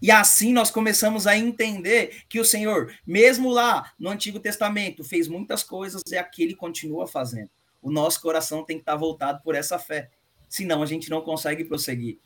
E 0.01 0.11
assim 0.11 0.51
nós 0.51 0.71
começamos 0.71 1.27
a 1.27 1.37
entender 1.37 2.23
que 2.27 2.41
o 2.41 2.45
Senhor, 2.45 2.91
mesmo 3.07 3.51
lá 3.51 3.93
no 3.99 4.09
Antigo 4.09 4.41
Testamento, 4.41 5.05
fez 5.05 5.29
muitas 5.29 5.63
coisas 5.63 6.03
e 6.11 6.17
aqui 6.17 6.43
ele 6.43 6.55
continua 6.55 7.07
fazendo. 7.07 7.51
O 7.83 7.93
nosso 7.93 8.19
coração 8.23 8.65
tem 8.65 8.79
que 8.79 8.83
estar 8.83 8.97
voltado 8.97 9.43
por 9.43 9.55
essa 9.55 9.79
fé. 9.79 10.11
Senão 10.49 10.83
a 10.83 10.87
gente 10.87 11.11
não 11.11 11.21
consegue 11.21 11.65
prosseguir. 11.65 12.19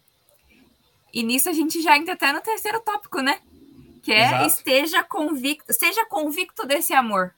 E 1.14 1.22
nisso 1.22 1.48
a 1.48 1.52
gente 1.52 1.80
já 1.80 1.96
entra 1.96 2.14
até 2.14 2.32
no 2.32 2.40
terceiro 2.40 2.80
tópico, 2.80 3.20
né? 3.20 3.40
Que 4.02 4.12
é 4.12 4.26
Exato. 4.26 4.46
esteja 4.48 5.04
convicto, 5.04 5.72
seja 5.72 6.04
convicto 6.06 6.66
desse 6.66 6.92
amor. 6.92 7.32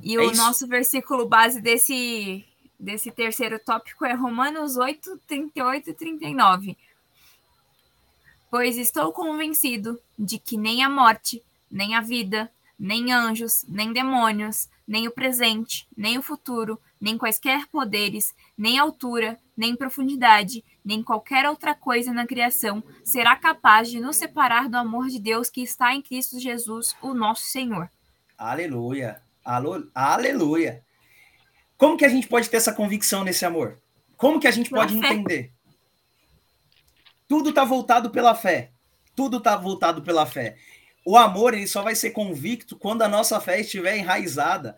E 0.00 0.14
é 0.14 0.18
o 0.20 0.30
isso. 0.30 0.36
nosso 0.36 0.68
versículo 0.68 1.26
base 1.26 1.60
desse 1.60 2.46
desse 2.78 3.10
terceiro 3.10 3.58
tópico 3.58 4.06
é 4.06 4.14
Romanos 4.14 4.76
8, 4.76 5.20
38 5.26 5.90
e 5.90 5.92
39. 5.92 6.78
Pois 8.48 8.78
estou 8.78 9.12
convencido 9.12 10.00
de 10.18 10.38
que 10.38 10.56
nem 10.56 10.82
a 10.82 10.88
morte, 10.88 11.44
nem 11.70 11.94
a 11.94 12.00
vida, 12.00 12.50
nem 12.78 13.12
anjos, 13.12 13.64
nem 13.68 13.92
demônios, 13.92 14.68
nem 14.90 15.06
o 15.06 15.12
presente, 15.12 15.86
nem 15.96 16.18
o 16.18 16.22
futuro, 16.22 16.76
nem 17.00 17.16
quaisquer 17.16 17.68
poderes, 17.68 18.34
nem 18.58 18.76
altura, 18.76 19.38
nem 19.56 19.76
profundidade, 19.76 20.64
nem 20.84 21.00
qualquer 21.00 21.48
outra 21.48 21.76
coisa 21.76 22.12
na 22.12 22.26
criação 22.26 22.82
será 23.04 23.36
capaz 23.36 23.88
de 23.88 24.00
nos 24.00 24.16
separar 24.16 24.68
do 24.68 24.76
amor 24.76 25.06
de 25.06 25.20
Deus 25.20 25.48
que 25.48 25.62
está 25.62 25.94
em 25.94 26.02
Cristo 26.02 26.40
Jesus, 26.40 26.96
o 27.00 27.14
nosso 27.14 27.44
Senhor. 27.44 27.88
Aleluia. 28.36 29.22
Alô, 29.44 29.86
aleluia. 29.94 30.82
Como 31.78 31.96
que 31.96 32.04
a 32.04 32.08
gente 32.08 32.26
pode 32.26 32.50
ter 32.50 32.56
essa 32.56 32.72
convicção 32.72 33.22
nesse 33.22 33.46
amor? 33.46 33.78
Como 34.16 34.40
que 34.40 34.48
a 34.48 34.50
gente 34.50 34.70
pode 34.70 34.98
entender? 34.98 35.52
Tudo 37.28 37.50
está 37.50 37.64
voltado 37.64 38.10
pela 38.10 38.34
fé. 38.34 38.72
Tudo 39.14 39.36
está 39.36 39.56
voltado 39.56 40.02
pela 40.02 40.26
fé. 40.26 40.56
O 41.04 41.16
amor 41.16 41.54
ele 41.54 41.66
só 41.66 41.82
vai 41.82 41.94
ser 41.94 42.10
convicto 42.10 42.76
quando 42.76 43.02
a 43.02 43.08
nossa 43.08 43.40
fé 43.40 43.60
estiver 43.60 43.96
enraizada. 43.96 44.76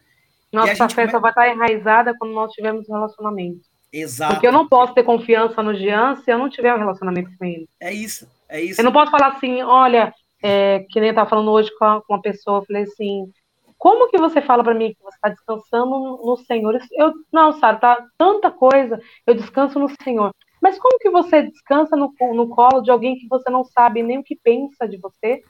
Nossa 0.53 0.89
fé 0.89 1.03
come... 1.03 1.11
só 1.11 1.21
vai 1.21 1.31
estar 1.31 1.49
enraizada 1.49 2.15
quando 2.19 2.33
nós 2.33 2.53
tivermos 2.53 2.89
um 2.89 2.95
relacionamento. 2.95 3.61
Exato. 3.93 4.35
Porque 4.35 4.47
eu 4.47 4.53
não 4.53 4.69
posso 4.69 4.95
ter 4.95 5.03
confiança 5.03 5.63
no 5.63 5.75
Jean 5.75 6.17
se 6.17 6.31
eu 6.31 6.39
não 6.39 6.49
tiver 6.49 6.75
um 6.75 6.79
relacionamento 6.79 7.31
com 7.39 7.45
ele. 7.45 7.69
É 7.81 7.93
isso, 7.93 8.29
é 8.49 8.61
isso. 8.61 8.81
Eu 8.81 8.85
não 8.85 8.93
posso 8.93 9.11
falar 9.11 9.29
assim, 9.29 9.63
olha, 9.63 10.15
é, 10.43 10.87
que 10.91 10.99
nem 10.99 11.09
eu 11.09 11.13
estava 11.13 11.29
falando 11.29 11.51
hoje 11.51 11.71
com, 11.79 12.03
uma 12.09 12.21
pessoa, 12.23 12.61
eu 12.61 12.65
falei 12.65 12.83
assim, 12.85 13.31
como 13.77 14.09
que 14.09 14.17
você 14.17 14.41
fala 14.41 14.65
para 14.65 14.75
mim 14.75 14.95
que 14.95 15.03
você 15.03 15.17
está 15.17 15.29
descansando 15.29 15.91
no 16.25 16.37
Senhor? 16.47 16.79
Eu, 16.93 17.13
não, 17.33 17.53
Sara, 17.53 17.77
tá 17.77 18.07
tanta 18.17 18.51
coisa, 18.51 18.99
eu 19.27 19.35
descanso 19.35 19.79
no 19.79 19.91
Senhor. 20.03 20.33
Mas 20.61 20.79
como 20.79 20.99
que 20.99 21.11
você 21.11 21.43
descansa 21.43 21.97
no, 21.97 22.15
no 22.33 22.49
colo 22.49 22.81
de 22.81 22.91
alguém 22.91 23.17
que 23.17 23.27
você 23.29 23.51
não 23.51 23.65
sabe 23.65 24.03
nem 24.03 24.19
o 24.19 24.23
que 24.23 24.37
pensa 24.37 24.87
de 24.87 24.97
você? 24.97 25.43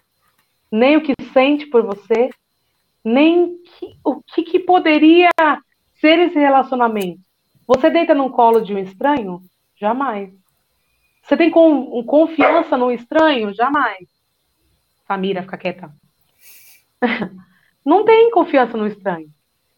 Nem 0.72 0.96
o 0.96 1.02
que 1.02 1.12
sente 1.34 1.66
por 1.66 1.82
você, 1.82 2.30
nem 3.04 3.58
que, 3.58 3.94
o 4.02 4.22
que, 4.22 4.42
que 4.42 4.58
poderia 4.58 5.28
ser 6.00 6.18
esse 6.18 6.38
relacionamento. 6.38 7.20
Você 7.66 7.90
deita 7.90 8.14
num 8.14 8.30
colo 8.30 8.62
de 8.62 8.74
um 8.74 8.78
estranho? 8.78 9.42
Jamais. 9.78 10.32
Você 11.22 11.36
tem 11.36 11.50
com, 11.50 12.02
confiança 12.04 12.76
no 12.76 12.90
estranho? 12.90 13.54
Jamais. 13.54 14.08
Samira, 15.06 15.42
fica 15.42 15.58
quieta. 15.58 15.92
Não 17.84 18.04
tem 18.04 18.30
confiança 18.30 18.76
no 18.76 18.86
estranho. 18.86 19.28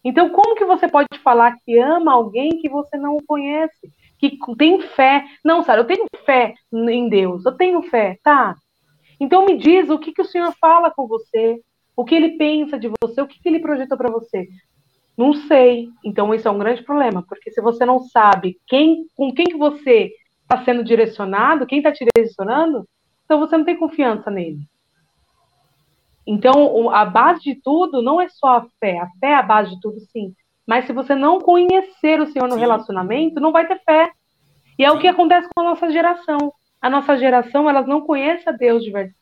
Então, 0.03 0.29
como 0.29 0.55
que 0.55 0.65
você 0.65 0.87
pode 0.87 1.07
falar 1.23 1.57
que 1.65 1.77
ama 1.79 2.13
alguém 2.13 2.61
que 2.61 2.69
você 2.69 2.95
não 2.95 3.17
conhece? 3.25 3.91
Que 4.19 4.37
tem 4.55 4.79
fé? 4.79 5.25
Não, 5.43 5.63
Sara, 5.63 5.81
eu 5.81 5.87
tenho 5.87 6.05
fé 6.23 6.53
em 6.71 7.09
Deus. 7.09 7.43
Eu 7.43 7.53
tenho 7.53 7.81
fé, 7.81 8.19
tá? 8.21 8.55
Então 9.19 9.45
me 9.45 9.57
diz 9.57 9.89
o 9.89 9.99
que, 9.99 10.11
que 10.11 10.21
o 10.21 10.25
Senhor 10.25 10.53
fala 10.59 10.91
com 10.91 11.07
você, 11.07 11.61
o 11.95 12.03
que 12.03 12.15
ele 12.15 12.37
pensa 12.37 12.77
de 12.77 12.89
você, 13.01 13.21
o 13.21 13.27
que, 13.27 13.41
que 13.41 13.47
ele 13.47 13.59
projeta 13.59 13.95
para 13.95 14.11
você. 14.11 14.47
Não 15.17 15.33
sei. 15.33 15.89
Então 16.03 16.33
isso 16.33 16.47
é 16.47 16.51
um 16.51 16.59
grande 16.59 16.83
problema, 16.83 17.23
porque 17.27 17.51
se 17.51 17.61
você 17.61 17.85
não 17.85 17.99
sabe 17.99 18.59
quem, 18.67 19.05
com 19.15 19.33
quem 19.33 19.45
que 19.45 19.57
você 19.57 20.11
está 20.41 20.63
sendo 20.63 20.83
direcionado, 20.83 21.65
quem 21.65 21.79
está 21.79 21.91
te 21.91 22.05
direcionando, 22.05 22.87
então 23.23 23.39
você 23.39 23.57
não 23.57 23.65
tem 23.65 23.77
confiança 23.77 24.29
nele. 24.29 24.59
Então 26.27 26.89
a 26.89 27.05
base 27.05 27.41
de 27.41 27.55
tudo 27.55 28.01
não 28.01 28.19
é 28.19 28.27
só 28.29 28.57
a 28.57 28.67
fé. 28.79 28.99
A 28.99 29.07
fé 29.19 29.27
é 29.27 29.35
a 29.35 29.43
base 29.43 29.71
de 29.71 29.79
tudo, 29.79 29.99
sim. 30.11 30.33
Mas 30.67 30.85
se 30.85 30.93
você 30.93 31.13
não 31.15 31.39
conhecer 31.39 32.19
o 32.19 32.27
Senhor 32.27 32.47
no 32.47 32.55
sim. 32.55 32.59
relacionamento, 32.59 33.39
não 33.39 33.51
vai 33.51 33.67
ter 33.67 33.79
fé. 33.83 34.11
E 34.77 34.83
é 34.83 34.89
sim. 34.89 34.97
o 34.97 34.99
que 34.99 35.07
acontece 35.07 35.47
com 35.55 35.61
a 35.61 35.69
nossa 35.69 35.89
geração 35.91 36.51
a 36.85 36.89
nossa 36.89 37.17
geração 37.17 37.67
elas 37.67 37.87
não 37.87 38.01
conhece 38.01 38.47
a 38.47 38.51
Deus 38.51 38.83
de 38.83 38.91
verdade. 38.91 39.15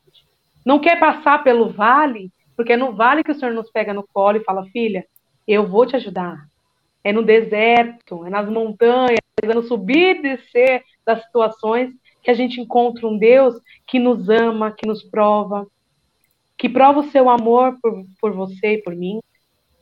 Não 0.66 0.80
quer 0.80 1.00
passar 1.00 1.46
pelo 1.46 1.70
vale, 1.70 2.30
porque 2.58 2.74
é 2.74 2.78
no 2.78 2.92
vale 2.92 3.24
que 3.24 3.32
o 3.32 3.36
Senhor 3.36 3.54
nos 3.54 3.72
pega 3.72 3.94
no 3.94 4.06
colo 4.14 4.36
e 4.36 4.44
fala, 4.44 4.66
filha, 4.66 5.06
eu 5.48 5.66
vou 5.66 5.86
te 5.86 5.96
ajudar. 5.96 6.46
É 7.06 7.14
no 7.14 7.24
deserto, 7.24 8.26
é 8.26 8.30
nas 8.30 8.50
montanhas, 8.50 9.18
é 9.42 9.54
no 9.54 9.64
subir 9.64 10.18
e 10.18 10.22
descer 10.24 10.84
das 11.06 11.24
situações 11.24 11.94
que 12.22 12.30
a 12.30 12.34
gente 12.34 12.60
encontra 12.60 13.08
um 13.08 13.18
Deus 13.18 13.56
que 13.88 13.98
nos 13.98 14.28
ama, 14.28 14.70
que 14.78 14.86
nos 14.86 15.02
prova, 15.02 15.66
que 16.58 16.68
prova 16.68 17.00
o 17.00 17.10
seu 17.12 17.30
amor 17.30 17.78
por, 17.82 18.04
por 18.20 18.34
você 18.34 18.74
e 18.74 18.84
por 18.84 18.94
mim. 18.94 19.22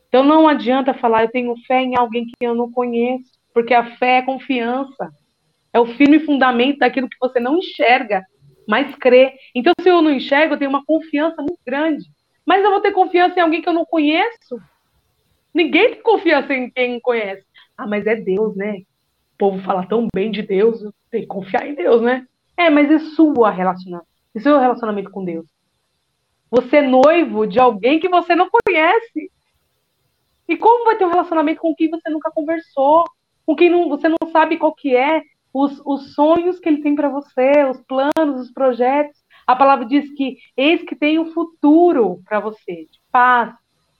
Então 0.07 0.23
não 0.23 0.47
adianta 0.47 0.93
falar, 0.93 1.23
eu 1.23 1.31
tenho 1.31 1.55
fé 1.65 1.81
em 1.81 1.97
alguém 1.97 2.25
que 2.25 2.45
eu 2.45 2.53
não 2.53 2.71
conheço, 2.71 3.31
porque 3.51 3.73
a 3.73 3.97
fé 3.97 4.17
é 4.19 4.21
confiança. 4.21 5.11
É 5.73 5.79
o 5.79 5.85
firme 5.85 6.19
fundamento 6.19 6.79
daquilo 6.79 7.09
que 7.09 7.17
você 7.19 7.39
não 7.39 7.57
enxerga, 7.57 8.23
mas 8.67 8.93
crê. 8.95 9.33
Então, 9.55 9.73
se 9.81 9.89
eu 9.89 10.01
não 10.01 10.11
enxergo, 10.11 10.53
eu 10.53 10.57
tenho 10.57 10.69
uma 10.69 10.85
confiança 10.85 11.41
muito 11.41 11.59
grande. 11.65 12.05
Mas 12.45 12.63
eu 12.63 12.71
vou 12.71 12.81
ter 12.81 12.91
confiança 12.91 13.39
em 13.39 13.43
alguém 13.43 13.61
que 13.61 13.69
eu 13.69 13.73
não 13.73 13.85
conheço? 13.85 14.59
Ninguém 15.53 15.93
tem 15.93 16.01
confiança 16.01 16.53
em 16.53 16.69
quem 16.69 16.99
conhece. 16.99 17.45
Ah, 17.77 17.87
mas 17.87 18.05
é 18.05 18.15
Deus, 18.15 18.55
né? 18.55 18.77
O 19.33 19.37
povo 19.37 19.63
fala 19.63 19.85
tão 19.85 20.07
bem 20.13 20.31
de 20.31 20.41
Deus, 20.41 20.81
tem 21.09 21.21
que 21.21 21.27
confiar 21.27 21.67
em 21.67 21.75
Deus, 21.75 22.01
né? 22.01 22.27
É, 22.57 22.69
mas 22.69 22.91
é 22.91 22.99
sua 22.99 23.49
relacionamento. 23.49 24.07
É 24.33 24.49
o 24.49 24.59
relacionamento 24.59 25.09
com 25.09 25.25
Deus. 25.25 25.45
Você 26.49 26.77
é 26.77 26.81
noivo 26.81 27.47
de 27.47 27.59
alguém 27.59 27.99
que 27.99 28.09
você 28.09 28.35
não 28.35 28.49
conhece. 28.49 29.31
E 30.47 30.57
como 30.57 30.85
vai 30.85 30.97
ter 30.97 31.05
um 31.05 31.09
relacionamento 31.09 31.61
com 31.61 31.73
quem 31.73 31.89
você 31.89 32.09
nunca 32.09 32.29
conversou? 32.29 33.05
Com 33.45 33.55
quem 33.55 33.69
não, 33.69 33.89
você 33.89 34.09
não 34.09 34.29
sabe 34.31 34.57
qual 34.57 34.73
que 34.73 34.95
é? 34.95 35.21
Os, 35.53 35.81
os 35.85 36.13
sonhos 36.13 36.59
que 36.59 36.69
ele 36.69 36.81
tem 36.81 36.95
para 36.95 37.09
você, 37.09 37.65
os 37.69 37.81
planos, 37.81 38.41
os 38.41 38.51
projetos. 38.51 39.19
A 39.45 39.55
palavra 39.55 39.85
diz 39.85 40.11
que 40.13 40.37
eis 40.55 40.83
que 40.83 40.95
tem 40.95 41.19
um 41.19 41.31
futuro 41.33 42.21
para 42.25 42.39
você, 42.39 42.87
de 42.91 42.99
paz. 43.11 43.53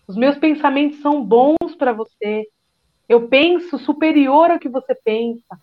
Os 0.08 0.16
meus 0.16 0.38
pensamentos 0.38 1.00
são 1.02 1.24
bons 1.24 1.76
para 1.78 1.94
você. 1.94 2.46
Eu 3.08 3.28
penso 3.28 3.78
superior 3.78 4.52
ao 4.52 4.60
que 4.60 4.70
você 4.70 4.96
pensa. 4.96 5.60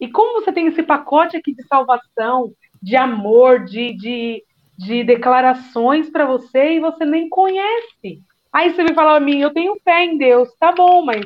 E 0.00 0.08
como 0.08 0.40
você 0.40 0.52
tem 0.52 0.66
esse 0.66 0.82
pacote 0.82 1.36
aqui 1.36 1.54
de 1.54 1.66
salvação, 1.66 2.52
de 2.82 2.96
amor, 2.96 3.64
de, 3.64 3.92
de, 3.94 4.44
de 4.76 5.04
declarações 5.04 6.10
para 6.10 6.26
você 6.26 6.74
e 6.74 6.80
você 6.80 7.04
nem 7.04 7.28
conhece. 7.28 8.20
Aí 8.52 8.72
você 8.72 8.84
vem 8.84 8.94
falar 8.94 9.16
a 9.16 9.20
mim, 9.20 9.40
eu 9.40 9.52
tenho 9.52 9.80
fé 9.82 10.04
em 10.04 10.18
Deus. 10.18 10.48
Tá 10.58 10.72
bom, 10.72 11.02
mas 11.02 11.24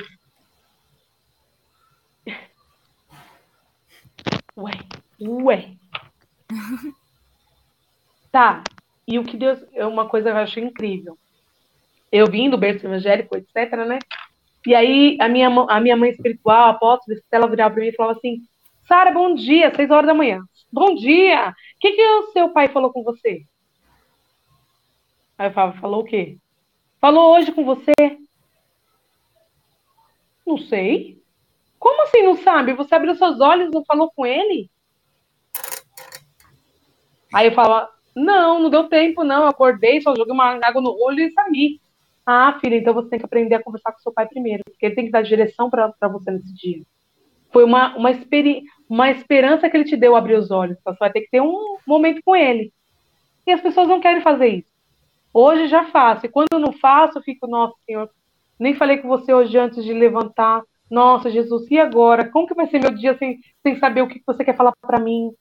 Ué, 4.59 4.73
ué. 5.21 5.77
tá. 8.33 8.65
E 9.07 9.17
o 9.19 9.25
que 9.25 9.37
Deus. 9.37 9.65
É 9.73 9.87
uma 9.87 10.09
coisa 10.09 10.31
que 10.31 10.37
eu 10.37 10.41
acho 10.41 10.59
incrível. 10.59 11.17
Eu 12.11 12.27
vim 12.27 12.51
do 12.51 12.59
berço 12.59 12.85
evangélico, 12.85 13.37
etc, 13.37 13.73
né? 13.87 14.01
E 14.67 14.75
aí 14.75 15.17
a 15.21 15.29
minha, 15.29 15.49
a 15.49 15.81
minha 15.81 15.97
mãe 15.97 16.11
espiritual, 16.11 16.67
a 16.67 16.71
apóstola, 16.71 17.17
ela 17.31 17.47
virava 17.47 17.75
para 17.75 17.85
mim 17.85 17.91
e 17.91 17.95
falava 17.95 18.19
assim: 18.19 18.43
Sara, 18.89 19.13
bom 19.13 19.33
dia, 19.35 19.73
seis 19.75 19.91
horas 19.91 20.07
da 20.07 20.15
manhã. 20.15 20.43
Bom 20.73 20.95
dia! 20.97 21.51
O 21.51 21.55
que, 21.81 21.93
que 21.93 22.03
o 22.03 22.33
seu 22.33 22.49
pai 22.51 22.69
falou 22.69 22.93
com 22.93 23.05
você? 23.05 23.45
Aí 25.39 25.49
eu 25.49 25.53
falava, 25.53 25.79
falou 25.79 26.01
o 26.01 26.05
quê? 26.05 26.37
Falou 27.01 27.37
hoje 27.37 27.53
com 27.53 27.65
você? 27.65 27.93
Não 30.45 30.59
sei. 30.59 31.18
Como 31.79 32.03
assim 32.03 32.23
não 32.23 32.37
sabe? 32.37 32.73
Você 32.73 32.95
abriu 32.95 33.15
seus 33.15 33.41
olhos, 33.41 33.71
não 33.71 33.85
falou 33.85 34.11
com 34.15 34.27
ele? 34.27 34.71
Aí 37.33 37.47
eu 37.47 37.53
falava, 37.53 37.91
não, 38.15 38.61
não 38.61 38.71
deu 38.71 38.89
tempo, 38.89 39.23
não. 39.23 39.43
Eu 39.43 39.49
acordei, 39.49 40.01
só 40.01 40.15
joguei 40.15 40.33
uma 40.33 40.59
água 40.63 40.83
no 40.83 40.97
olho 41.01 41.21
e 41.21 41.31
saí. 41.31 41.81
Ah, 42.27 42.59
filha, 42.61 42.77
então 42.77 42.93
você 42.93 43.09
tem 43.09 43.19
que 43.19 43.25
aprender 43.25 43.55
a 43.55 43.63
conversar 43.63 43.93
com 43.93 44.01
seu 44.01 44.13
pai 44.13 44.27
primeiro, 44.27 44.63
porque 44.65 44.85
ele 44.85 44.95
tem 44.95 45.07
que 45.07 45.11
dar 45.11 45.23
direção 45.23 45.71
para 45.71 46.09
você 46.09 46.31
nesse 46.31 46.53
dia. 46.53 46.83
Foi 47.51 47.65
uma, 47.65 47.97
uma, 47.97 48.11
experi 48.11 48.65
uma 48.89 49.11
esperança 49.11 49.71
que 49.71 49.77
ele 49.77 49.85
te 49.85 49.97
deu 49.97 50.15
abrir 50.15 50.35
os 50.35 50.51
olhos. 50.51 50.77
Então 50.79 50.93
você 50.93 50.99
vai 50.99 51.13
ter 51.13 51.23
que 51.23 51.31
ter 51.31 51.41
um 51.41 51.79
momento 51.87 52.21
com 52.23 52.37
ele. 52.37 52.73
E 53.47 53.53
as 53.53 53.61
pessoas 53.61 53.89
não 53.89 54.01
querem 54.01 54.21
fazer 54.21 54.49
isso. 54.49 54.71
Hoje 55.33 55.69
já 55.69 55.85
faço. 55.85 56.27
E 56.27 56.29
quando 56.29 56.49
eu 56.53 56.59
não 56.59 56.73
faço, 56.73 57.19
eu 57.19 57.23
fico, 57.23 57.47
nossa, 57.47 57.75
senhor, 57.87 58.11
nem 58.59 58.75
falei 58.75 58.99
com 58.99 59.09
você 59.09 59.33
hoje 59.33 59.57
antes 59.57 59.83
de 59.83 59.93
levantar. 59.95 60.63
Nossa, 60.91 61.31
Jesus, 61.31 61.71
e 61.71 61.79
agora? 61.79 62.29
Como 62.29 62.47
que 62.47 62.55
vai 62.55 62.67
ser 62.69 62.81
meu 62.81 62.91
dia 62.91 63.17
sem, 63.19 63.41
sem 63.63 63.79
saber 63.79 64.03
o 64.03 64.09
que 64.09 64.23
você 64.27 64.45
quer 64.45 64.57
falar 64.57 64.73
para 64.81 65.01
mim? 65.01 65.33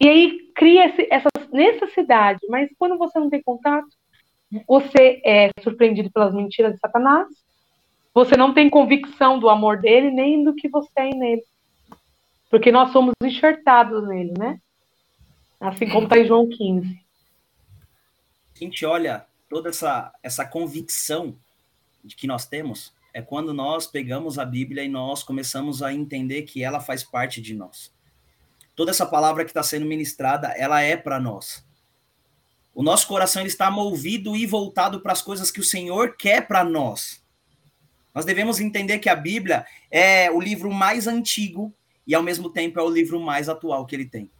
E 0.00 0.08
aí 0.08 0.50
cria 0.54 0.86
esse, 0.86 1.06
essa 1.10 1.28
necessidade, 1.52 2.40
mas 2.48 2.70
quando 2.78 2.96
você 2.96 3.18
não 3.18 3.28
tem 3.28 3.42
contato, 3.42 3.88
você 4.66 5.20
é 5.24 5.50
surpreendido 5.62 6.10
pelas 6.10 6.34
mentiras 6.34 6.72
de 6.72 6.80
Satanás, 6.80 7.28
você 8.12 8.36
não 8.36 8.52
tem 8.52 8.68
convicção 8.68 9.38
do 9.38 9.48
amor 9.48 9.78
dele, 9.78 10.10
nem 10.10 10.42
do 10.42 10.54
que 10.54 10.68
você 10.68 10.90
é 10.96 11.10
nele. 11.10 11.44
Porque 12.50 12.72
nós 12.72 12.90
somos 12.90 13.14
enxertados 13.22 14.08
nele, 14.08 14.34
né? 14.36 14.60
Assim 15.60 15.88
como 15.88 16.04
está 16.04 16.18
em 16.18 16.26
João 16.26 16.48
15. 16.48 17.00
A 18.56 18.58
gente 18.58 18.84
olha 18.84 19.24
toda 19.48 19.68
essa, 19.68 20.12
essa 20.22 20.44
convicção 20.44 21.36
de 22.02 22.16
que 22.16 22.26
nós 22.26 22.46
temos, 22.46 22.92
é 23.12 23.20
quando 23.20 23.52
nós 23.52 23.86
pegamos 23.86 24.38
a 24.38 24.44
Bíblia 24.44 24.84
e 24.84 24.88
nós 24.88 25.22
começamos 25.22 25.82
a 25.82 25.92
entender 25.92 26.42
que 26.42 26.62
ela 26.62 26.80
faz 26.80 27.02
parte 27.02 27.40
de 27.40 27.54
nós. 27.54 27.92
Toda 28.74 28.90
essa 28.90 29.04
palavra 29.04 29.44
que 29.44 29.50
está 29.50 29.62
sendo 29.62 29.86
ministrada, 29.86 30.48
ela 30.48 30.80
é 30.80 30.96
para 30.96 31.20
nós. 31.20 31.64
O 32.74 32.82
nosso 32.82 33.06
coração 33.06 33.44
está 33.44 33.70
movido 33.70 34.36
e 34.36 34.46
voltado 34.46 35.00
para 35.00 35.12
as 35.12 35.20
coisas 35.20 35.50
que 35.50 35.60
o 35.60 35.64
Senhor 35.64 36.16
quer 36.16 36.46
para 36.46 36.64
nós. 36.64 37.22
Nós 38.14 38.24
devemos 38.24 38.60
entender 38.60 38.98
que 38.98 39.08
a 39.08 39.16
Bíblia 39.16 39.66
é 39.90 40.30
o 40.30 40.40
livro 40.40 40.72
mais 40.72 41.06
antigo 41.06 41.74
e, 42.06 42.14
ao 42.14 42.22
mesmo 42.22 42.50
tempo, 42.50 42.78
é 42.80 42.82
o 42.82 42.88
livro 42.88 43.20
mais 43.20 43.48
atual 43.48 43.86
que 43.86 43.94
ele 43.94 44.08
tem. 44.08 44.30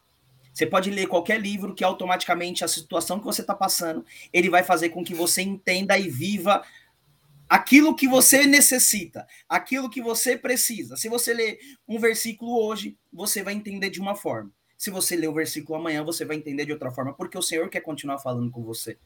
Você 0.52 0.66
pode 0.66 0.90
ler 0.90 1.06
qualquer 1.06 1.40
livro 1.40 1.74
que 1.74 1.84
automaticamente 1.84 2.64
a 2.64 2.68
situação 2.68 3.18
que 3.18 3.24
você 3.24 3.40
está 3.40 3.54
passando, 3.54 4.04
ele 4.32 4.50
vai 4.50 4.62
fazer 4.62 4.90
com 4.90 5.04
que 5.04 5.14
você 5.14 5.42
entenda 5.42 5.96
e 5.98 6.08
viva 6.08 6.62
aquilo 7.50 7.96
que 7.96 8.06
você 8.06 8.46
necessita, 8.46 9.26
aquilo 9.48 9.90
que 9.90 10.00
você 10.00 10.38
precisa. 10.38 10.96
Se 10.96 11.08
você 11.08 11.34
ler 11.34 11.58
um 11.88 11.98
versículo 11.98 12.64
hoje, 12.64 12.96
você 13.12 13.42
vai 13.42 13.54
entender 13.54 13.90
de 13.90 14.00
uma 14.00 14.14
forma. 14.14 14.52
Se 14.78 14.88
você 14.88 15.16
ler 15.16 15.26
o 15.26 15.34
versículo 15.34 15.76
amanhã, 15.76 16.04
você 16.04 16.24
vai 16.24 16.36
entender 16.36 16.64
de 16.64 16.72
outra 16.72 16.92
forma, 16.92 17.12
porque 17.12 17.36
o 17.36 17.42
Senhor 17.42 17.68
quer 17.68 17.80
continuar 17.80 18.20
falando 18.20 18.52
com 18.52 18.62
você. 18.62 18.96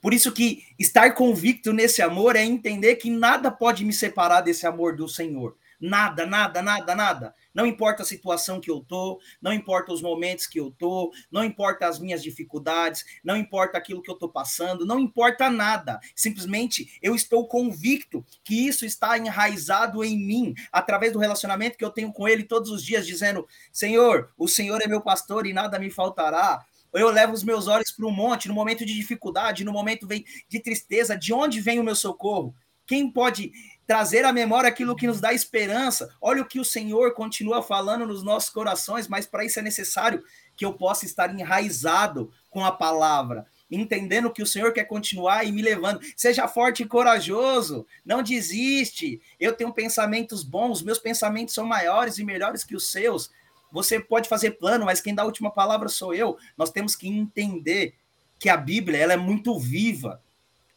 Por 0.00 0.14
isso 0.14 0.32
que 0.32 0.62
estar 0.78 1.14
convicto 1.14 1.72
nesse 1.72 2.00
amor 2.00 2.36
é 2.36 2.44
entender 2.44 2.94
que 2.94 3.10
nada 3.10 3.50
pode 3.50 3.84
me 3.84 3.92
separar 3.92 4.40
desse 4.40 4.64
amor 4.64 4.94
do 4.94 5.08
Senhor. 5.08 5.56
Nada, 5.80 6.24
nada, 6.24 6.62
nada, 6.62 6.94
nada. 6.94 7.34
Não 7.54 7.66
importa 7.66 8.02
a 8.02 8.06
situação 8.06 8.60
que 8.60 8.70
eu 8.70 8.80
tô, 8.80 9.20
não 9.40 9.52
importa 9.52 9.92
os 9.92 10.02
momentos 10.02 10.46
que 10.46 10.58
eu 10.58 10.70
tô, 10.70 11.12
não 11.30 11.44
importa 11.44 11.86
as 11.86 11.98
minhas 11.98 12.22
dificuldades, 12.22 13.04
não 13.22 13.36
importa 13.36 13.78
aquilo 13.78 14.02
que 14.02 14.10
eu 14.10 14.16
tô 14.16 14.28
passando, 14.28 14.86
não 14.86 14.98
importa 14.98 15.50
nada. 15.50 16.00
Simplesmente 16.14 16.98
eu 17.02 17.14
estou 17.14 17.46
convicto 17.46 18.24
que 18.44 18.66
isso 18.66 18.84
está 18.84 19.18
enraizado 19.18 20.04
em 20.04 20.18
mim 20.18 20.54
através 20.70 21.12
do 21.12 21.18
relacionamento 21.18 21.76
que 21.76 21.84
eu 21.84 21.90
tenho 21.90 22.12
com 22.12 22.26
ele 22.28 22.44
todos 22.44 22.70
os 22.70 22.84
dias, 22.84 23.06
dizendo: 23.06 23.46
Senhor, 23.72 24.32
o 24.36 24.48
Senhor 24.48 24.80
é 24.82 24.86
meu 24.86 25.00
pastor 25.00 25.46
e 25.46 25.52
nada 25.52 25.78
me 25.78 25.90
faltará 25.90 26.64
eu 27.00 27.10
levo 27.10 27.32
os 27.32 27.42
meus 27.42 27.68
olhos 27.68 27.90
para 27.90 28.06
o 28.06 28.10
monte 28.10 28.48
no 28.48 28.54
momento 28.54 28.84
de 28.84 28.94
dificuldade, 28.94 29.64
no 29.64 29.72
momento 29.72 30.06
de 30.06 30.60
tristeza, 30.60 31.16
de 31.16 31.32
onde 31.32 31.60
vem 31.60 31.80
o 31.80 31.84
meu 31.84 31.96
socorro? 31.96 32.54
Quem 32.86 33.10
pode 33.10 33.52
trazer 33.86 34.24
à 34.24 34.32
memória 34.32 34.68
aquilo 34.68 34.96
que 34.96 35.06
nos 35.06 35.20
dá 35.20 35.32
esperança. 35.32 36.14
Olha 36.20 36.42
o 36.42 36.46
que 36.46 36.60
o 36.60 36.64
Senhor 36.64 37.14
continua 37.14 37.62
falando 37.62 38.06
nos 38.06 38.22
nossos 38.22 38.50
corações, 38.50 39.08
mas 39.08 39.26
para 39.26 39.44
isso 39.44 39.58
é 39.58 39.62
necessário 39.62 40.22
que 40.56 40.64
eu 40.64 40.72
possa 40.72 41.04
estar 41.04 41.34
enraizado 41.34 42.32
com 42.50 42.64
a 42.64 42.70
palavra, 42.70 43.46
entendendo 43.70 44.30
que 44.30 44.42
o 44.42 44.46
Senhor 44.46 44.72
quer 44.72 44.84
continuar 44.84 45.44
e 45.44 45.52
me 45.52 45.62
levando. 45.62 46.00
Seja 46.16 46.46
forte 46.46 46.82
e 46.82 46.86
corajoso, 46.86 47.86
não 48.04 48.22
desiste. 48.22 49.20
Eu 49.40 49.54
tenho 49.54 49.72
pensamentos 49.72 50.42
bons, 50.42 50.82
meus 50.82 50.98
pensamentos 50.98 51.54
são 51.54 51.64
maiores 51.64 52.18
e 52.18 52.24
melhores 52.24 52.64
que 52.64 52.76
os 52.76 52.90
seus. 52.90 53.30
Você 53.72 53.98
pode 53.98 54.28
fazer 54.28 54.52
plano, 54.52 54.84
mas 54.84 55.00
quem 55.00 55.14
dá 55.14 55.22
a 55.22 55.26
última 55.26 55.50
palavra 55.50 55.88
sou 55.88 56.14
eu. 56.14 56.36
Nós 56.56 56.70
temos 56.70 56.94
que 56.94 57.08
entender 57.08 57.94
que 58.38 58.50
a 58.50 58.56
Bíblia 58.56 58.98
ela 58.98 59.14
é 59.14 59.16
muito 59.16 59.58
viva 59.58 60.20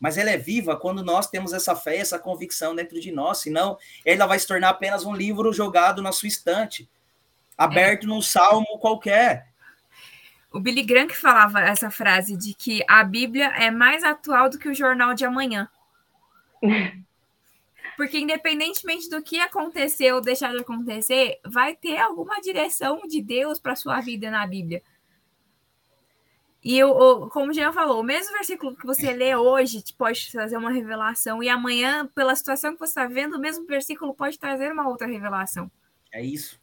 mas 0.05 0.19
ela 0.19 0.29
é 0.29 0.37
viva 0.37 0.77
quando 0.77 1.03
nós 1.03 1.27
temos 1.31 1.51
essa 1.51 1.75
fé, 1.75 1.97
essa 1.97 2.19
convicção 2.19 2.75
dentro 2.75 3.01
de 3.01 3.11
nós, 3.11 3.39
senão 3.39 3.75
ela 4.05 4.27
vai 4.27 4.37
se 4.37 4.45
tornar 4.45 4.69
apenas 4.69 5.03
um 5.03 5.15
livro 5.15 5.51
jogado 5.51 5.99
na 5.99 6.11
sua 6.11 6.27
estante, 6.27 6.87
aberto 7.57 8.03
é. 8.03 8.05
num 8.05 8.21
salmo 8.21 8.77
qualquer. 8.77 9.47
O 10.53 10.59
Billy 10.59 10.83
Graham 10.83 11.07
que 11.07 11.17
falava 11.17 11.59
essa 11.59 11.89
frase 11.89 12.37
de 12.37 12.53
que 12.53 12.85
a 12.87 13.03
Bíblia 13.03 13.47
é 13.55 13.71
mais 13.71 14.03
atual 14.03 14.47
do 14.47 14.59
que 14.59 14.69
o 14.69 14.75
jornal 14.75 15.15
de 15.15 15.25
amanhã. 15.25 15.67
Porque 17.97 18.19
independentemente 18.19 19.09
do 19.09 19.23
que 19.23 19.39
acontecer 19.39 20.13
ou 20.13 20.21
deixar 20.21 20.51
de 20.51 20.59
acontecer, 20.59 21.39
vai 21.43 21.75
ter 21.75 21.97
alguma 21.97 22.39
direção 22.41 23.01
de 23.07 23.23
Deus 23.23 23.57
para 23.57 23.75
sua 23.75 24.01
vida 24.01 24.29
na 24.29 24.45
Bíblia. 24.45 24.83
E 26.67 26.83
o, 26.83 27.29
como 27.29 27.51
o 27.51 27.53
Jean 27.53 27.71
falou, 27.71 27.99
o 27.99 28.03
mesmo 28.03 28.33
versículo 28.33 28.75
que 28.75 28.87
você 28.87 29.13
lê 29.13 29.35
hoje 29.35 29.83
pode 29.95 30.31
trazer 30.31 30.57
uma 30.57 30.71
revelação, 30.71 31.43
e 31.43 31.47
amanhã, 31.47 32.07
pela 32.07 32.35
situação 32.35 32.73
que 32.73 32.79
você 32.79 32.89
está 32.89 33.05
vendo, 33.05 33.35
o 33.35 33.39
mesmo 33.39 33.67
versículo 33.67 34.15
pode 34.15 34.39
trazer 34.39 34.73
uma 34.73 34.87
outra 34.87 35.05
revelação. 35.05 35.69
É 36.11 36.25
isso. 36.25 36.59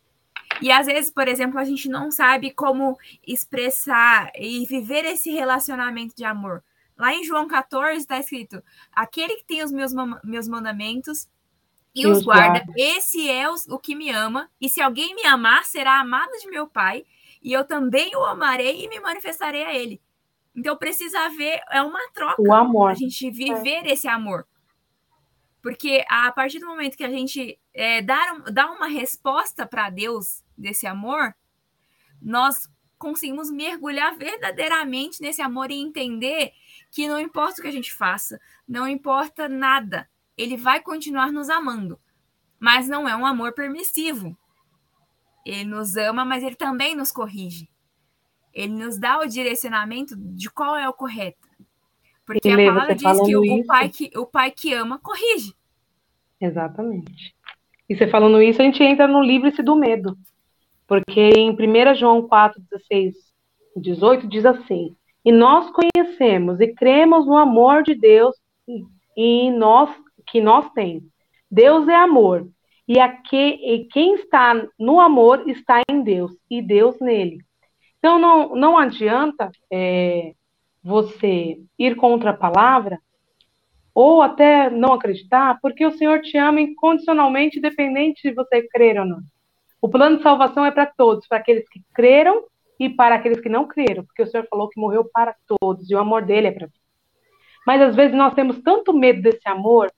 E 0.61 0.73
às 0.73 0.87
vezes, 0.87 1.09
por 1.09 1.29
exemplo, 1.29 1.57
a 1.57 1.65
gente 1.65 1.89
não 1.89 2.11
sabe 2.11 2.51
como 2.51 2.99
expressar 3.25 4.33
e 4.35 4.67
viver 4.67 5.05
esse 5.05 5.31
relacionamento 5.31 6.17
de 6.17 6.25
amor. 6.25 6.65
Lá 6.99 7.15
em 7.15 7.23
João 7.23 7.47
14 7.47 7.99
está 7.99 8.19
escrito: 8.19 8.61
aquele 8.93 9.37
que 9.37 9.45
tem 9.45 9.63
os 9.63 9.71
meus, 9.71 9.93
meus 10.25 10.49
mandamentos 10.49 11.29
e, 11.95 12.09
os 12.09 12.25
guarda, 12.25 12.65
guarda, 12.65 12.73
esse 12.77 13.31
é 13.31 13.49
o, 13.49 13.55
o 13.69 13.79
que 13.79 13.95
me 13.95 14.11
ama, 14.11 14.51
e 14.61 14.69
se 14.69 14.81
alguém 14.81 15.15
me 15.15 15.25
amar, 15.27 15.65
será 15.65 16.01
amado 16.01 16.33
de 16.41 16.51
meu 16.51 16.67
Pai, 16.67 17.05
e 17.43 17.53
eu 17.53 17.65
também 17.65 18.15
o 18.15 18.25
amarei 18.25 18.85
e 18.85 18.89
me 18.89 19.01
manifestarei 19.01 19.65
a 19.65 19.75
ele. 19.75 20.01
Então 20.55 20.77
precisa 20.77 21.19
haver 21.21 21.61
é 21.71 21.83
uma 21.83 22.01
troca 22.13 22.41
o 22.41 22.53
amor. 22.53 22.91
a 22.91 22.95
gente 22.95 23.31
viver 23.31 23.87
é. 23.87 23.93
esse 23.93 24.07
amor. 24.07 24.47
Porque 25.63 26.05
a 26.09 26.31
partir 26.33 26.59
do 26.59 26.67
momento 26.67 26.97
que 26.97 27.05
a 27.05 27.11
gente 27.11 27.59
é, 27.73 28.03
dá, 28.03 28.35
dá 28.53 28.71
uma 28.71 28.87
resposta 28.87 29.67
para 29.67 29.91
Deus 29.91 30.45
desse 30.59 30.87
amor, 30.87 31.35
nós 32.21 32.69
conseguimos 32.99 33.51
mergulhar 33.51 34.17
verdadeiramente 34.17 35.21
nesse 35.21 35.41
amor 35.41 35.71
e 35.71 35.81
entender 35.81 36.53
que 36.91 37.09
não 37.09 37.19
importa 37.19 37.59
o 37.59 37.63
que 37.63 37.69
a 37.69 37.73
gente 37.73 37.93
faça, 37.93 38.41
não 38.69 38.87
importa 38.87 39.49
nada, 39.49 40.09
ele 40.37 40.57
vai 40.57 40.81
continuar 40.81 41.33
nos 41.33 41.49
amando. 41.49 41.99
Mas 42.61 42.89
não 42.89 43.09
é 43.09 43.17
um 43.17 43.27
amor 43.27 43.55
permissivo, 43.55 44.37
ele 45.45 45.65
nos 45.65 45.97
ama, 45.97 46.25
mas 46.25 46.43
ele 46.43 46.57
também 46.57 46.95
nos 46.95 47.11
corrige. 47.11 47.69
Ele 48.53 48.73
nos 48.73 48.99
dá 48.99 49.19
o 49.19 49.27
direcionamento 49.27 50.15
de 50.17 50.51
qual 50.51 50.77
é 50.77 50.89
o 50.89 50.93
correto. 50.93 51.49
Porque 52.25 52.49
e 52.49 52.53
a 52.53 52.73
palavra 52.73 52.95
diz 52.95 53.21
que 53.23 53.37
o, 53.37 53.45
isso... 53.45 53.67
pai 53.67 53.89
que 53.89 54.11
o 54.17 54.27
pai 54.27 54.51
que 54.51 54.73
ama 54.73 54.99
corrige. 54.99 55.55
Exatamente. 56.41 57.35
E 57.89 57.97
você 57.97 58.07
falando 58.07 58.41
isso, 58.43 58.61
a 58.61 58.65
gente 58.65 58.83
entra 58.83 59.07
no 59.07 59.23
livre-se 59.23 59.63
do 59.63 59.75
medo. 59.75 60.17
Porque 60.87 61.31
em 61.37 61.51
1 61.51 61.95
João 61.95 62.27
4, 62.29 62.61
16 62.71 63.33
18 63.77 64.29
diz 64.29 64.45
assim: 64.45 64.95
E 65.25 65.33
nós 65.33 65.71
conhecemos 65.71 66.61
e 66.61 66.69
cremos 66.69 67.27
no 67.27 67.37
amor 67.37 67.83
de 67.83 67.95
Deus 67.95 68.37
e 69.17 69.51
nós 69.51 69.91
que 70.27 70.41
nós 70.41 70.71
temos. 70.73 71.05
Deus 71.51 71.89
é 71.89 71.95
amor, 71.95 72.49
e, 72.93 73.01
aqui, 73.01 73.59
e 73.63 73.87
quem 73.87 74.17
está 74.17 74.55
no 74.79 75.01
amor 75.01 75.49
está 75.49 75.81
em 75.91 76.03
Deus 76.03 76.31
e 76.51 76.61
Deus 76.61 77.01
nele. 77.01 77.39
Então 77.99 78.19
não, 78.19 78.55
não 78.55 78.77
adianta 78.77 79.51
é, 79.73 80.35
você 80.85 81.59
ir 81.79 81.97
contra 81.97 82.31
a 82.31 82.37
palavra 82.37 82.99
ou 83.95 84.21
até 84.21 84.69
não 84.69 84.93
acreditar, 84.93 85.59
porque 85.63 85.87
o 85.87 85.93
Senhor 85.93 86.21
te 86.21 86.37
ama 86.37 86.61
incondicionalmente, 86.61 87.59
independente 87.59 88.29
de 88.29 88.35
você 88.35 88.69
crer 88.69 89.01
ou 89.01 89.07
não. 89.07 89.21
O 89.81 89.89
plano 89.89 90.19
de 90.19 90.23
salvação 90.23 90.67
é 90.67 90.71
para 90.71 90.85
todos, 90.85 91.27
para 91.27 91.39
aqueles 91.39 91.67
que 91.71 91.81
creram 91.95 92.45
e 92.79 92.91
para 92.91 93.15
aqueles 93.15 93.41
que 93.41 93.49
não 93.49 93.67
creram, 93.67 94.05
porque 94.05 94.23
o 94.23 94.27
Senhor 94.27 94.47
falou 94.51 94.69
que 94.69 94.79
morreu 94.79 95.09
para 95.11 95.35
todos 95.47 95.91
e 95.91 95.95
o 95.95 95.99
amor 95.99 96.27
dele 96.27 96.49
é 96.49 96.53
para 96.53 96.67
todos. 96.67 96.83
Mas 97.67 97.81
às 97.81 97.97
vezes 97.97 98.15
nós 98.15 98.35
temos 98.35 98.61
tanto 98.61 98.93
medo 98.93 99.23
desse 99.23 99.49
amor 99.49 99.91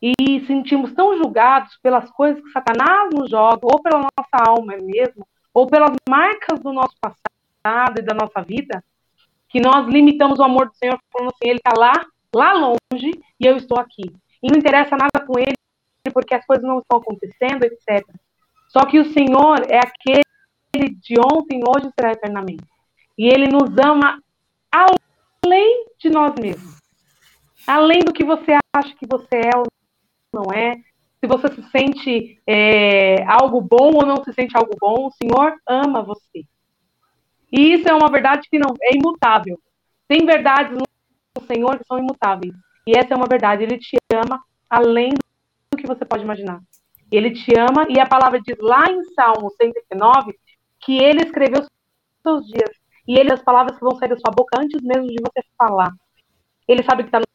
e 0.00 0.44
sentimos 0.46 0.92
tão 0.92 1.16
julgados 1.16 1.78
pelas 1.82 2.10
coisas 2.10 2.42
que 2.42 2.50
Satanás 2.50 3.10
nos 3.14 3.30
joga, 3.30 3.60
ou 3.62 3.82
pela 3.82 4.00
nossa 4.00 4.50
alma 4.50 4.76
mesmo, 4.76 5.26
ou 5.52 5.66
pelas 5.66 5.94
marcas 6.08 6.60
do 6.60 6.72
nosso 6.72 6.94
passado 7.00 7.98
e 7.98 8.02
da 8.02 8.14
nossa 8.14 8.42
vida, 8.42 8.84
que 9.48 9.60
nós 9.60 9.86
limitamos 9.86 10.38
o 10.38 10.42
amor 10.42 10.68
do 10.68 10.76
Senhor 10.76 10.98
falando 11.10 11.32
assim, 11.34 11.50
ele 11.50 11.58
está 11.64 11.72
lá, 11.78 11.92
lá 12.34 12.52
longe, 12.52 13.10
e 13.40 13.46
eu 13.46 13.56
estou 13.56 13.78
aqui. 13.78 14.04
E 14.42 14.50
não 14.50 14.58
interessa 14.58 14.96
nada 14.96 15.26
com 15.26 15.38
ele, 15.38 15.54
porque 16.12 16.34
as 16.34 16.44
coisas 16.44 16.64
não 16.64 16.78
estão 16.78 16.98
acontecendo, 16.98 17.64
etc. 17.64 18.06
Só 18.68 18.84
que 18.84 18.98
o 18.98 19.12
Senhor 19.12 19.62
é 19.70 19.78
aquele 19.78 20.94
de 21.00 21.14
ontem, 21.18 21.62
hoje 21.66 21.90
será 21.98 22.12
eternamente. 22.12 22.64
E 23.16 23.26
ele 23.28 23.48
nos 23.48 23.70
ama 23.82 24.20
além 24.70 25.86
de 25.98 26.10
nós 26.10 26.34
mesmos. 26.38 26.76
Além 27.66 28.00
do 28.00 28.12
que 28.12 28.24
você 28.24 28.58
acha 28.74 28.94
que 28.94 29.06
você 29.08 29.36
é 29.36 29.56
ou 29.56 29.64
não 30.36 30.52
é, 30.52 30.76
se 31.20 31.26
você 31.26 31.48
se 31.48 31.62
sente 31.70 32.40
é, 32.46 33.24
algo 33.24 33.60
bom 33.60 33.94
ou 33.94 34.06
não 34.06 34.22
se 34.22 34.32
sente 34.32 34.56
algo 34.56 34.76
bom, 34.78 35.06
o 35.06 35.12
Senhor 35.12 35.54
ama 35.66 36.02
você. 36.02 36.44
E 37.50 37.72
isso 37.72 37.88
é 37.88 37.94
uma 37.94 38.10
verdade 38.10 38.48
que 38.50 38.58
não 38.58 38.74
é 38.82 38.94
imutável. 38.94 39.58
Tem 40.06 40.26
verdades 40.26 40.76
no 40.76 41.46
Senhor 41.46 41.78
que 41.78 41.86
são 41.86 41.98
imutáveis. 41.98 42.54
E 42.86 42.96
essa 42.96 43.14
é 43.14 43.16
uma 43.16 43.26
verdade. 43.26 43.62
Ele 43.62 43.78
te 43.78 43.96
ama 44.12 44.42
além 44.68 45.10
do 45.70 45.78
que 45.78 45.86
você 45.86 46.04
pode 46.04 46.22
imaginar. 46.22 46.60
Ele 47.10 47.30
te 47.30 47.52
ama, 47.58 47.86
e 47.88 48.00
a 48.00 48.06
palavra 48.06 48.40
diz 48.40 48.56
lá 48.60 48.84
em 48.90 49.02
Salmo 49.14 49.50
109 49.50 50.34
que 50.80 50.98
ele 50.98 51.22
escreveu 51.22 51.64
seus 52.22 52.46
dias. 52.46 52.70
E 53.06 53.18
ele, 53.18 53.32
as 53.32 53.42
palavras 53.42 53.76
que 53.78 53.84
vão 53.84 53.96
sair 53.96 54.08
da 54.08 54.16
sua 54.16 54.34
boca 54.34 54.60
antes 54.60 54.82
mesmo 54.82 55.06
de 55.06 55.16
você 55.22 55.46
falar. 55.56 55.92
Ele 56.66 56.82
sabe 56.82 57.04
que 57.04 57.08
está 57.08 57.20
no 57.20 57.26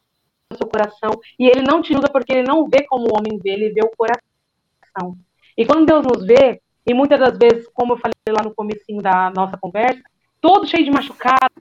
seu 0.62 0.70
coração. 0.70 1.12
E 1.40 1.48
ele 1.48 1.62
não 1.62 1.82
te 1.82 1.94
usa 1.94 2.08
porque 2.10 2.34
ele 2.34 2.48
não 2.48 2.68
vê 2.68 2.84
como 2.84 3.06
o 3.06 3.18
homem 3.18 3.40
vê, 3.42 3.52
ele 3.52 3.70
vê 3.70 3.82
o 3.82 3.92
coração. 3.96 5.18
E 5.58 5.66
quando 5.66 5.86
Deus 5.86 6.06
nos 6.06 6.26
vê, 6.26 6.62
e 6.86 6.94
muitas 6.94 7.20
das 7.20 7.38
vezes, 7.38 7.68
como 7.74 7.94
eu 7.94 7.98
falei 7.98 8.14
lá 8.30 8.44
no 8.44 8.54
comecinho 8.54 9.02
da 9.02 9.32
nossa 9.32 9.58
conversa, 9.58 10.02
todo 10.40 10.68
cheio 10.68 10.84
de 10.84 10.92
machucado, 10.92 11.54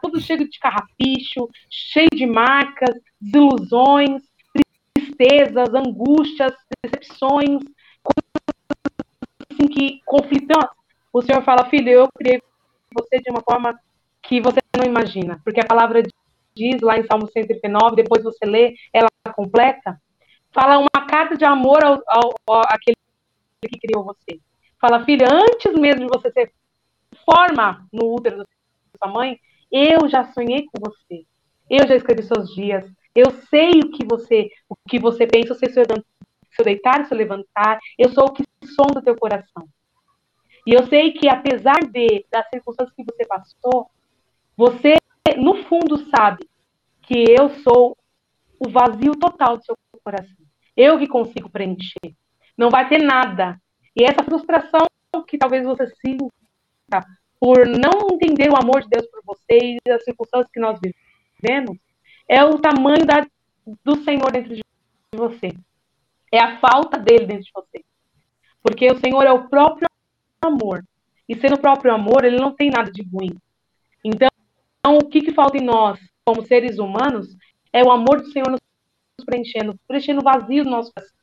todo 0.00 0.20
cheio 0.20 0.48
de 0.48 0.58
carrapicho, 0.58 1.48
cheio 1.68 2.08
de 2.14 2.26
marcas, 2.26 2.94
desilusões, 3.20 4.22
tristezas, 4.94 5.74
angústias, 5.74 6.52
decepções, 6.82 7.60
coisas 8.02 8.32
assim 9.50 9.66
que 9.68 10.00
conflitam. 10.04 10.60
O 11.12 11.20
Senhor 11.20 11.42
fala, 11.42 11.68
filho, 11.68 11.90
eu 11.90 12.08
criei 12.16 12.40
você 12.94 13.18
de 13.18 13.30
uma 13.30 13.42
forma 13.42 13.78
que 14.22 14.40
você 14.40 14.60
não 14.76 14.84
imagina, 14.84 15.40
porque 15.44 15.60
a 15.60 15.66
palavra 15.66 16.02
diz 16.54 16.80
lá 16.80 16.98
em 16.98 17.06
Salmo 17.06 17.28
139, 17.30 17.96
depois 17.96 18.22
você 18.22 18.44
lê 18.44 18.74
ela 18.92 19.08
completa, 19.34 20.00
fala 20.52 20.78
uma 20.78 21.06
carta 21.06 21.36
de 21.36 21.44
amor 21.44 21.84
ao, 21.84 22.02
ao, 22.06 22.34
ao 22.46 22.62
àquele 22.68 22.96
que 23.62 23.78
criou 23.78 24.04
você. 24.04 24.40
Fala, 24.80 25.04
filha, 25.04 25.26
antes 25.30 25.72
mesmo 25.74 26.06
de 26.06 26.18
você 26.18 26.30
ser 26.32 26.52
forma 27.24 27.86
no 27.92 28.14
útero 28.14 28.38
da 28.38 28.44
sua 28.98 29.12
mãe, 29.12 29.38
eu 29.70 30.08
já 30.08 30.24
sonhei 30.32 30.66
com 30.66 30.80
você. 30.80 31.24
Eu 31.70 31.86
já 31.86 31.94
escrevi 31.94 32.22
seus 32.24 32.52
dias. 32.54 32.84
Eu 33.14 33.30
sei 33.48 33.80
o 33.80 33.92
que 33.92 34.04
você, 34.04 34.48
o 34.68 34.74
que 34.88 34.98
você 34.98 35.26
pensa, 35.26 35.52
eu 35.52 35.56
sei 35.56 35.70
se 35.70 35.80
eu, 35.80 35.84
se 35.84 36.60
eu 36.60 36.64
deitar, 36.64 37.06
se 37.06 37.14
eu 37.14 37.18
levantar. 37.18 37.78
Eu 37.96 38.10
sou 38.10 38.24
o 38.24 38.32
que 38.32 38.44
som 38.66 38.86
do 38.86 39.02
teu 39.02 39.16
coração. 39.16 39.68
E 40.66 40.74
eu 40.74 40.86
sei 40.86 41.12
que 41.12 41.28
apesar 41.28 41.80
de 41.90 42.24
das 42.30 42.48
circunstâncias 42.48 42.94
que 42.94 43.04
você 43.04 43.26
passou, 43.26 43.90
você 44.56 44.96
no 45.36 45.62
fundo 45.64 46.08
sabe 46.10 46.48
que 47.02 47.24
eu 47.28 47.50
sou 47.62 47.96
o 48.58 48.68
vazio 48.70 49.12
total 49.16 49.56
do 49.56 49.64
seu 49.64 49.76
coração. 50.02 50.44
Eu 50.76 50.98
que 50.98 51.06
consigo 51.06 51.50
preencher. 51.50 52.14
Não 52.56 52.70
vai 52.70 52.88
ter 52.88 53.02
nada. 53.02 53.60
E 53.94 54.04
essa 54.04 54.24
frustração 54.24 54.86
que 55.26 55.36
talvez 55.36 55.64
você 55.64 55.86
sinta 56.04 57.06
por 57.38 57.66
não 57.66 58.08
entender 58.12 58.50
o 58.50 58.56
amor 58.56 58.82
de 58.82 58.88
Deus 58.88 59.06
por 59.08 59.22
você 59.24 59.78
e 59.84 59.90
as 59.90 60.04
circunstâncias 60.04 60.50
que 60.52 60.60
nós 60.60 60.78
vivemos, 60.80 61.76
é 62.28 62.44
o 62.44 62.58
tamanho 62.58 63.04
da, 63.04 63.26
do 63.84 64.02
Senhor 64.04 64.30
dentro 64.30 64.54
de 64.54 64.62
você. 65.14 65.52
É 66.30 66.38
a 66.38 66.58
falta 66.58 66.98
dele 66.98 67.26
dentro 67.26 67.44
de 67.44 67.50
você. 67.52 67.84
Porque 68.62 68.86
o 68.86 68.98
Senhor 69.00 69.24
é 69.24 69.32
o 69.32 69.48
próprio 69.48 69.88
amor. 70.40 70.84
E 71.28 71.34
sendo 71.36 71.56
o 71.56 71.60
próprio 71.60 71.92
amor, 71.92 72.24
ele 72.24 72.38
não 72.38 72.54
tem 72.54 72.70
nada 72.70 72.90
de 72.90 73.02
ruim. 73.02 73.36
Então, 74.04 74.28
o 74.86 75.08
que, 75.08 75.20
que 75.20 75.32
falta 75.32 75.56
em 75.56 75.64
nós, 75.64 76.00
como 76.24 76.44
seres 76.46 76.78
humanos, 76.78 77.36
é 77.72 77.82
o 77.82 77.90
amor 77.90 78.20
do 78.20 78.30
Senhor 78.32 78.50
nos 78.50 78.60
preenchendo, 79.24 79.78
preenchendo 79.86 80.20
o 80.20 80.24
vazio 80.24 80.64
do 80.64 80.70
nosso 80.70 80.92
coração. 80.92 81.16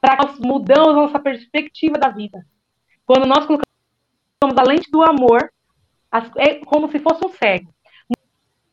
Para 0.00 0.16
nós 0.16 0.38
mudamos 0.38 0.88
a 0.90 0.92
nossa 0.92 1.18
perspectiva 1.18 1.98
da 1.98 2.08
vida. 2.08 2.44
Quando 3.06 3.26
nós 3.26 3.46
colocamos 3.46 4.58
a 4.58 4.62
lente 4.62 4.90
do 4.90 5.02
amor, 5.02 5.50
é 6.38 6.56
como 6.64 6.90
se 6.90 6.98
fosse 6.98 7.24
um 7.24 7.28
cego. 7.28 7.72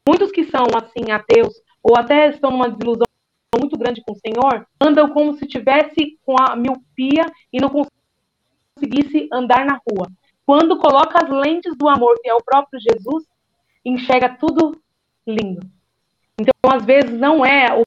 Muitos 0.07 0.31
que 0.31 0.43
são, 0.45 0.65
assim, 0.75 1.11
ateus, 1.11 1.53
ou 1.81 1.95
até 1.97 2.29
estão 2.29 2.51
numa 2.51 2.69
desilusão 2.69 3.05
muito 3.59 3.77
grande 3.77 4.01
com 4.05 4.13
o 4.13 4.19
Senhor, 4.19 4.67
andam 4.81 5.09
como 5.09 5.33
se 5.33 5.45
tivesse 5.45 6.17
com 6.25 6.35
a 6.39 6.55
miopia 6.55 7.25
e 7.51 7.61
não 7.61 7.69
conseguisse 7.69 9.29
andar 9.31 9.65
na 9.65 9.79
rua. 9.87 10.07
Quando 10.45 10.77
coloca 10.77 11.23
as 11.23 11.29
lentes 11.29 11.75
do 11.77 11.87
amor, 11.87 12.15
que 12.21 12.29
é 12.29 12.33
o 12.33 12.43
próprio 12.43 12.79
Jesus, 12.79 13.25
enxerga 13.85 14.29
tudo 14.29 14.81
lindo. 15.25 15.61
Então, 16.39 16.53
às 16.71 16.85
vezes, 16.85 17.11
não 17.11 17.45
é, 17.45 17.73
o 17.73 17.83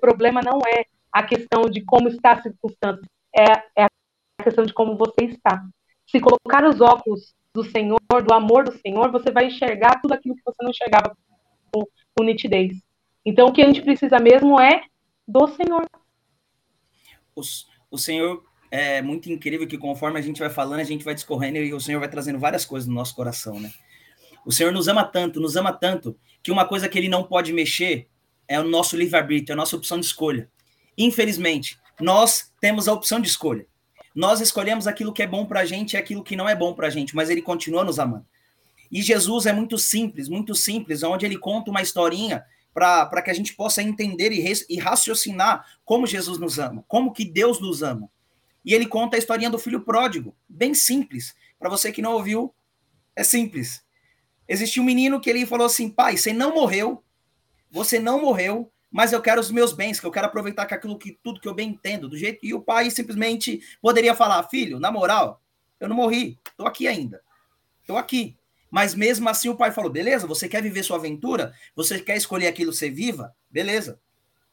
problema 0.00 0.40
não 0.42 0.60
é 0.60 0.84
a 1.10 1.22
questão 1.22 1.62
de 1.62 1.82
como 1.82 2.08
está 2.08 2.32
a 2.32 2.42
circunstância, 2.42 3.02
é, 3.34 3.82
é 3.82 3.84
a 3.84 4.44
questão 4.44 4.64
de 4.64 4.72
como 4.72 4.96
você 4.96 5.24
está. 5.24 5.62
Se 6.06 6.20
colocar 6.20 6.64
os 6.64 6.80
óculos 6.80 7.34
do 7.54 7.64
Senhor, 7.64 8.00
do 8.26 8.34
amor 8.34 8.64
do 8.64 8.72
Senhor, 8.78 9.10
você 9.10 9.30
vai 9.30 9.46
enxergar 9.46 10.00
tudo 10.00 10.12
aquilo 10.12 10.34
que 10.34 10.42
você 10.44 10.62
não 10.62 10.70
enxergava 10.70 11.16
com, 11.70 11.84
com 12.16 12.24
nitidez. 12.24 12.78
Então, 13.24 13.48
o 13.48 13.52
que 13.52 13.62
a 13.62 13.66
gente 13.66 13.82
precisa 13.82 14.18
mesmo 14.18 14.60
é 14.60 14.84
do 15.26 15.46
Senhor. 15.48 15.86
O, 17.34 17.42
o 17.90 17.98
Senhor 17.98 18.42
é 18.70 19.02
muito 19.02 19.30
incrível 19.30 19.66
que 19.66 19.78
conforme 19.78 20.18
a 20.18 20.22
gente 20.22 20.40
vai 20.40 20.50
falando, 20.50 20.80
a 20.80 20.84
gente 20.84 21.04
vai 21.04 21.14
discorrendo 21.14 21.58
e 21.58 21.74
o 21.74 21.80
Senhor 21.80 22.00
vai 22.00 22.08
trazendo 22.08 22.38
várias 22.38 22.64
coisas 22.64 22.88
no 22.88 22.94
nosso 22.94 23.14
coração, 23.14 23.60
né? 23.60 23.70
O 24.44 24.52
Senhor 24.52 24.72
nos 24.72 24.88
ama 24.88 25.04
tanto, 25.04 25.40
nos 25.40 25.56
ama 25.56 25.72
tanto, 25.72 26.16
que 26.42 26.50
uma 26.50 26.64
coisa 26.64 26.88
que 26.88 26.98
ele 26.98 27.08
não 27.08 27.22
pode 27.22 27.52
mexer 27.52 28.08
é 28.48 28.58
o 28.60 28.64
nosso 28.64 28.96
livre-arbítrio, 28.96 29.52
é 29.52 29.54
a 29.54 29.56
nossa 29.56 29.76
opção 29.76 29.98
de 29.98 30.06
escolha. 30.06 30.50
Infelizmente, 30.98 31.78
nós 32.00 32.52
temos 32.60 32.88
a 32.88 32.92
opção 32.92 33.20
de 33.20 33.28
escolha. 33.28 33.66
Nós 34.14 34.40
escolhemos 34.40 34.86
aquilo 34.86 35.12
que 35.12 35.22
é 35.22 35.26
bom 35.26 35.46
para 35.46 35.64
gente 35.64 35.94
e 35.94 35.96
aquilo 35.96 36.22
que 36.22 36.36
não 36.36 36.48
é 36.48 36.54
bom 36.54 36.74
para 36.74 36.90
gente, 36.90 37.14
mas 37.14 37.30
ele 37.30 37.40
continua 37.40 37.84
nos 37.84 37.98
amando. 37.98 38.26
E 38.90 39.00
Jesus 39.00 39.46
é 39.46 39.52
muito 39.52 39.78
simples, 39.78 40.28
muito 40.28 40.54
simples, 40.54 41.02
onde 41.02 41.24
ele 41.24 41.38
conta 41.38 41.70
uma 41.70 41.80
historinha 41.80 42.44
para 42.74 43.22
que 43.22 43.30
a 43.30 43.34
gente 43.34 43.54
possa 43.54 43.82
entender 43.82 44.32
e, 44.32 44.52
e 44.68 44.78
raciocinar 44.78 45.66
como 45.84 46.06
Jesus 46.06 46.38
nos 46.38 46.58
ama, 46.58 46.84
como 46.88 47.12
que 47.12 47.24
Deus 47.24 47.60
nos 47.60 47.82
ama. 47.82 48.10
E 48.64 48.74
ele 48.74 48.86
conta 48.86 49.16
a 49.16 49.18
historinha 49.18 49.50
do 49.50 49.58
filho 49.58 49.80
pródigo, 49.80 50.36
bem 50.48 50.74
simples. 50.74 51.34
Para 51.58 51.70
você 51.70 51.90
que 51.90 52.02
não 52.02 52.12
ouviu, 52.12 52.54
é 53.16 53.24
simples. 53.24 53.82
Existia 54.52 54.82
um 54.82 54.84
menino 54.84 55.18
que 55.18 55.30
ele 55.30 55.46
falou 55.46 55.64
assim: 55.64 55.88
pai, 55.88 56.18
você 56.18 56.30
não 56.30 56.52
morreu, 56.52 57.02
você 57.70 57.98
não 57.98 58.20
morreu, 58.20 58.70
mas 58.90 59.10
eu 59.10 59.22
quero 59.22 59.40
os 59.40 59.50
meus 59.50 59.72
bens, 59.72 59.98
que 59.98 60.04
eu 60.04 60.10
quero 60.10 60.26
aproveitar 60.26 60.66
com 60.66 60.74
aquilo 60.74 60.98
que 60.98 61.18
tudo 61.22 61.40
que 61.40 61.48
eu 61.48 61.54
bem 61.54 61.70
entendo, 61.70 62.06
do 62.06 62.18
jeito. 62.18 62.44
E 62.44 62.52
o 62.52 62.60
pai 62.60 62.90
simplesmente 62.90 63.62
poderia 63.80 64.14
falar: 64.14 64.42
filho, 64.50 64.78
na 64.78 64.92
moral, 64.92 65.42
eu 65.80 65.88
não 65.88 65.96
morri, 65.96 66.38
estou 66.50 66.66
aqui 66.66 66.86
ainda, 66.86 67.22
estou 67.80 67.96
aqui. 67.96 68.36
Mas 68.70 68.94
mesmo 68.94 69.26
assim 69.26 69.48
o 69.48 69.56
pai 69.56 69.72
falou: 69.72 69.90
beleza, 69.90 70.26
você 70.26 70.46
quer 70.46 70.62
viver 70.62 70.82
sua 70.82 70.98
aventura? 70.98 71.54
Você 71.74 71.98
quer 72.00 72.18
escolher 72.18 72.46
aquilo 72.46 72.74
ser 72.74 72.90
viva? 72.90 73.34
Beleza. 73.50 73.98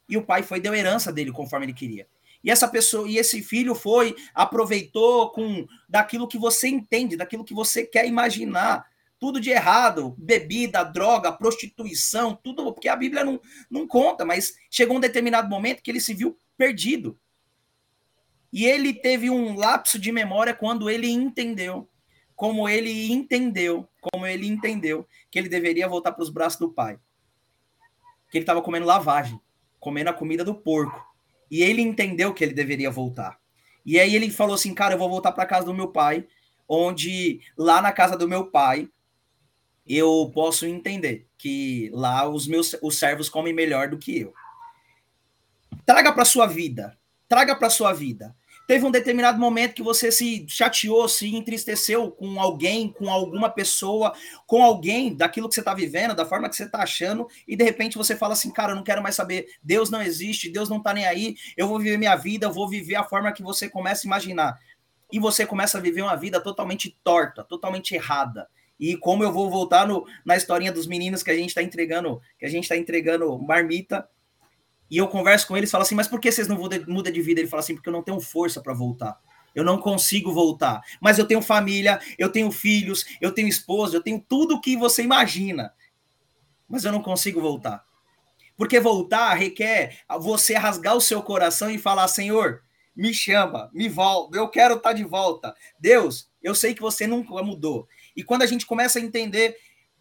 E 0.07 0.15
o 0.15 0.23
pai 0.23 0.43
foi 0.43 0.61
deu 0.61 0.73
herança 0.73 1.11
dele 1.11 1.33
conforme 1.33 1.65
ele 1.65 1.73
queria. 1.73 2.07
E 2.41 2.49
essa 2.49 2.69
pessoa, 2.69 3.05
e 3.05 3.17
esse 3.17 3.43
filho 3.43 3.75
foi, 3.75 4.15
aproveitou 4.33 5.29
com 5.31 5.67
daquilo 5.89 6.25
que 6.25 6.37
você 6.37 6.69
entende, 6.69 7.17
daquilo 7.17 7.43
que 7.43 7.53
você 7.53 7.83
quer 7.83 8.07
imaginar 8.07 8.87
tudo 9.20 9.39
de 9.41 9.49
errado, 9.49 10.15
bebida, 10.17 10.84
droga, 10.84 11.32
prostituição, 11.32 12.34
tudo, 12.41 12.74
porque 12.74 12.88
a 12.88 12.95
Bíblia 12.95 13.24
não, 13.24 13.39
não 13.70 13.86
conta, 13.86 14.24
mas 14.24 14.53
chegou 14.72 14.97
um 14.97 15.01
determinado 15.01 15.49
momento 15.49 15.84
que 15.84 15.91
ele 15.91 15.99
se 15.99 16.13
viu 16.13 16.38
perdido. 16.57 17.20
E 18.51 18.65
ele 18.65 18.93
teve 18.93 19.30
um 19.30 19.55
lapso 19.55 19.99
de 19.99 20.11
memória 20.11 20.53
quando 20.53 20.89
ele 20.89 21.09
entendeu, 21.09 21.88
como 22.36 22.67
ele 22.67 23.11
entendeu, 23.11 23.88
como 24.01 24.26
ele 24.26 24.47
entendeu 24.47 25.05
que 25.30 25.38
ele 25.38 25.49
deveria 25.49 25.88
voltar 25.88 26.13
para 26.13 26.24
os 26.24 26.30
braços 26.30 26.59
do 26.59 26.72
pai. 26.72 26.97
Que 28.32 28.38
ele 28.38 28.43
estava 28.43 28.61
comendo 28.61 28.86
lavagem, 28.86 29.39
comendo 29.80 30.09
a 30.09 30.13
comida 30.13 30.43
do 30.43 30.55
porco. 30.55 31.05
E 31.51 31.61
ele 31.61 31.82
entendeu 31.82 32.34
que 32.34 32.43
ele 32.43 32.53
deveria 32.53 32.89
voltar. 32.89 33.39
E 33.86 33.99
aí 33.99 34.15
ele 34.15 34.32
falou 34.32 34.55
assim: 34.55 34.74
"Cara, 34.74 34.93
eu 34.93 34.99
vou 34.99 35.09
voltar 35.09 35.32
para 35.32 35.45
casa 35.45 35.65
do 35.65 35.74
meu 35.74 35.89
pai, 35.89 36.26
onde 36.67 37.41
lá 37.57 37.82
na 37.82 37.91
casa 37.91 38.15
do 38.15 38.28
meu 38.28 38.49
pai 38.49 38.89
eu 39.89 40.29
posso 40.31 40.67
entender 40.67 41.27
que 41.35 41.89
lá 41.91 42.29
os 42.29 42.47
meus 42.47 42.75
os 42.83 42.99
servos 42.99 43.27
comem 43.27 43.53
melhor 43.53 43.89
do 43.89 43.97
que 43.97 44.19
eu. 44.19 44.33
Traga 45.83 46.13
para 46.13 46.23
sua 46.23 46.45
vida, 46.45 46.95
traga 47.27 47.55
para 47.55 47.71
sua 47.71 47.91
vida. 47.91 48.35
Teve 48.67 48.85
um 48.85 48.91
determinado 48.91 49.39
momento 49.39 49.73
que 49.73 49.81
você 49.81 50.11
se 50.11 50.45
chateou, 50.47 51.09
se 51.09 51.35
entristeceu 51.35 52.11
com 52.11 52.39
alguém, 52.39 52.93
com 52.93 53.09
alguma 53.09 53.49
pessoa, 53.49 54.13
com 54.45 54.63
alguém 54.63 55.15
daquilo 55.15 55.49
que 55.49 55.55
você 55.55 55.61
está 55.61 55.73
vivendo, 55.73 56.13
da 56.13 56.23
forma 56.23 56.47
que 56.47 56.55
você 56.55 56.65
está 56.65 56.83
achando, 56.83 57.27
e 57.47 57.55
de 57.55 57.63
repente 57.63 57.97
você 57.97 58.15
fala 58.15 58.33
assim, 58.33 58.51
cara, 58.51 58.73
eu 58.73 58.75
não 58.75 58.83
quero 58.83 59.01
mais 59.01 59.15
saber, 59.15 59.47
Deus 59.63 59.89
não 59.89 60.03
existe, 60.03 60.51
Deus 60.51 60.69
não 60.69 60.77
está 60.77 60.93
nem 60.93 61.07
aí, 61.07 61.35
eu 61.57 61.67
vou 61.67 61.79
viver 61.79 61.97
minha 61.97 62.15
vida, 62.15 62.45
eu 62.45 62.53
vou 62.53 62.69
viver 62.69 62.93
a 62.93 63.03
forma 63.03 63.31
que 63.31 63.41
você 63.41 63.67
começa 63.67 64.05
a 64.05 64.07
imaginar. 64.07 64.59
E 65.11 65.17
você 65.19 65.47
começa 65.47 65.79
a 65.79 65.81
viver 65.81 66.03
uma 66.03 66.15
vida 66.15 66.39
totalmente 66.39 66.95
torta, 67.03 67.43
totalmente 67.43 67.95
errada 67.95 68.47
e 68.80 68.95
como 68.95 69.23
eu 69.23 69.32
vou 69.32 69.49
voltar 69.49 69.86
no, 69.86 70.05
na 70.23 70.38
historinha 70.38 70.71
dos 70.71 70.88
meninos 70.88 71.21
que 71.21 71.30
a 71.30 71.36
gente 71.36 71.49
está 71.49 71.61
entregando, 71.61 72.21
que 72.38 72.45
a 72.45 72.49
gente 72.49 72.63
está 72.63 72.77
entregando 72.77 73.38
marmita, 73.39 74.07
e 74.89 74.97
eu 74.97 75.07
converso 75.07 75.47
com 75.47 75.55
eles, 75.55 75.69
falo 75.69 75.84
assim, 75.84 75.95
mas 75.95 76.07
por 76.07 76.19
que 76.19 76.32
vocês 76.32 76.47
não 76.47 76.57
mudam 76.57 77.11
de 77.11 77.21
vida? 77.21 77.39
Ele 77.39 77.49
fala 77.49 77.59
assim, 77.59 77.75
porque 77.75 77.89
eu 77.89 77.93
não 77.93 78.01
tenho 78.01 78.19
força 78.19 78.61
para 78.61 78.73
voltar. 78.73 79.19
Eu 79.53 79.63
não 79.63 79.77
consigo 79.77 80.32
voltar. 80.32 80.82
Mas 80.99 81.19
eu 81.19 81.25
tenho 81.25 81.41
família, 81.41 81.99
eu 82.17 82.30
tenho 82.30 82.51
filhos, 82.51 83.05
eu 83.21 83.32
tenho 83.32 83.47
esposa, 83.47 83.97
eu 83.97 84.01
tenho 84.01 84.19
tudo 84.19 84.59
que 84.61 84.75
você 84.75 85.03
imagina. 85.03 85.73
Mas 86.67 86.86
eu 86.86 86.91
não 86.91 87.03
consigo 87.03 87.41
voltar. 87.41 87.84
Porque 88.57 88.80
voltar 88.80 89.34
requer 89.36 89.99
você 90.19 90.55
rasgar 90.55 90.95
o 90.95 91.01
seu 91.01 91.21
coração 91.21 91.69
e 91.69 91.77
falar: 91.77 92.07
Senhor, 92.07 92.61
me 92.95 93.13
chama, 93.13 93.69
me 93.73 93.88
volta, 93.88 94.38
eu 94.38 94.49
quero 94.49 94.75
estar 94.75 94.89
tá 94.89 94.93
de 94.93 95.03
volta. 95.03 95.55
Deus, 95.80 96.30
eu 96.43 96.53
sei 96.53 96.73
que 96.73 96.82
você 96.82 97.07
nunca 97.07 97.41
mudou. 97.41 97.88
E 98.20 98.24
quando 98.24 98.41
a 98.41 98.45
gente 98.45 98.65
começa 98.65 98.99
a 98.99 99.01
entender, 99.01 99.55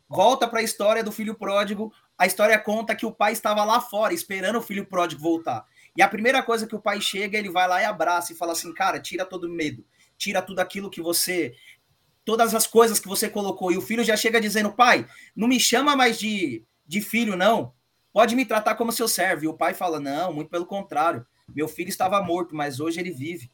volta 0.09 0.49
para 0.49 0.59
a 0.59 0.63
história 0.63 1.05
do 1.05 1.13
filho 1.13 1.37
pródigo, 1.37 1.93
a 2.19 2.27
história 2.27 2.59
conta 2.59 2.97
que 2.97 3.07
o 3.07 3.13
pai 3.13 3.33
estava 3.33 3.63
lá 3.63 3.81
fora 3.81 4.13
esperando 4.13 4.59
o 4.59 4.63
filho 4.63 4.85
pródigo 4.85 5.23
voltar. 5.23 5.65
E 5.97 6.03
a 6.03 6.09
primeira 6.09 6.43
coisa 6.43 6.67
que 6.67 6.75
o 6.75 6.81
pai 6.83 7.01
chega, 7.01 7.39
ele 7.39 7.49
vai 7.49 7.69
lá 7.69 7.81
e 7.81 7.85
abraça 7.85 8.33
e 8.33 8.37
fala 8.37 8.51
assim: 8.55 8.75
"Cara, 8.75 8.99
tira 8.99 9.25
todo 9.25 9.49
medo, 9.49 9.87
tira 10.17 10.43
tudo 10.43 10.59
aquilo 10.59 10.91
que 10.91 11.01
você 11.01 11.55
todas 12.25 12.57
as 12.57 12.67
coisas 12.67 12.99
que 12.99 13.07
você 13.07 13.29
colocou". 13.29 13.71
E 13.71 13.79
o 13.79 13.83
filho 13.83 14.03
já 14.03 14.17
chega 14.17 14.41
dizendo: 14.41 14.73
"Pai, 14.73 15.07
não 15.37 15.47
me 15.47 15.61
chama 15.61 15.95
mais 15.95 16.19
de 16.19 16.65
de 16.85 17.01
filho 17.01 17.37
não. 17.37 17.73
Pode 18.13 18.35
me 18.35 18.45
tratar 18.45 18.75
como 18.75 18.91
seu 18.91 19.07
servo". 19.07 19.45
E 19.45 19.47
o 19.47 19.55
pai 19.55 19.75
fala: 19.75 20.01
"Não, 20.01 20.33
muito 20.33 20.51
pelo 20.51 20.67
contrário. 20.67 21.25
Meu 21.55 21.69
filho 21.69 21.89
estava 21.89 22.21
morto, 22.21 22.57
mas 22.57 22.81
hoje 22.81 22.99
ele 22.99 23.13
vive". 23.13 23.49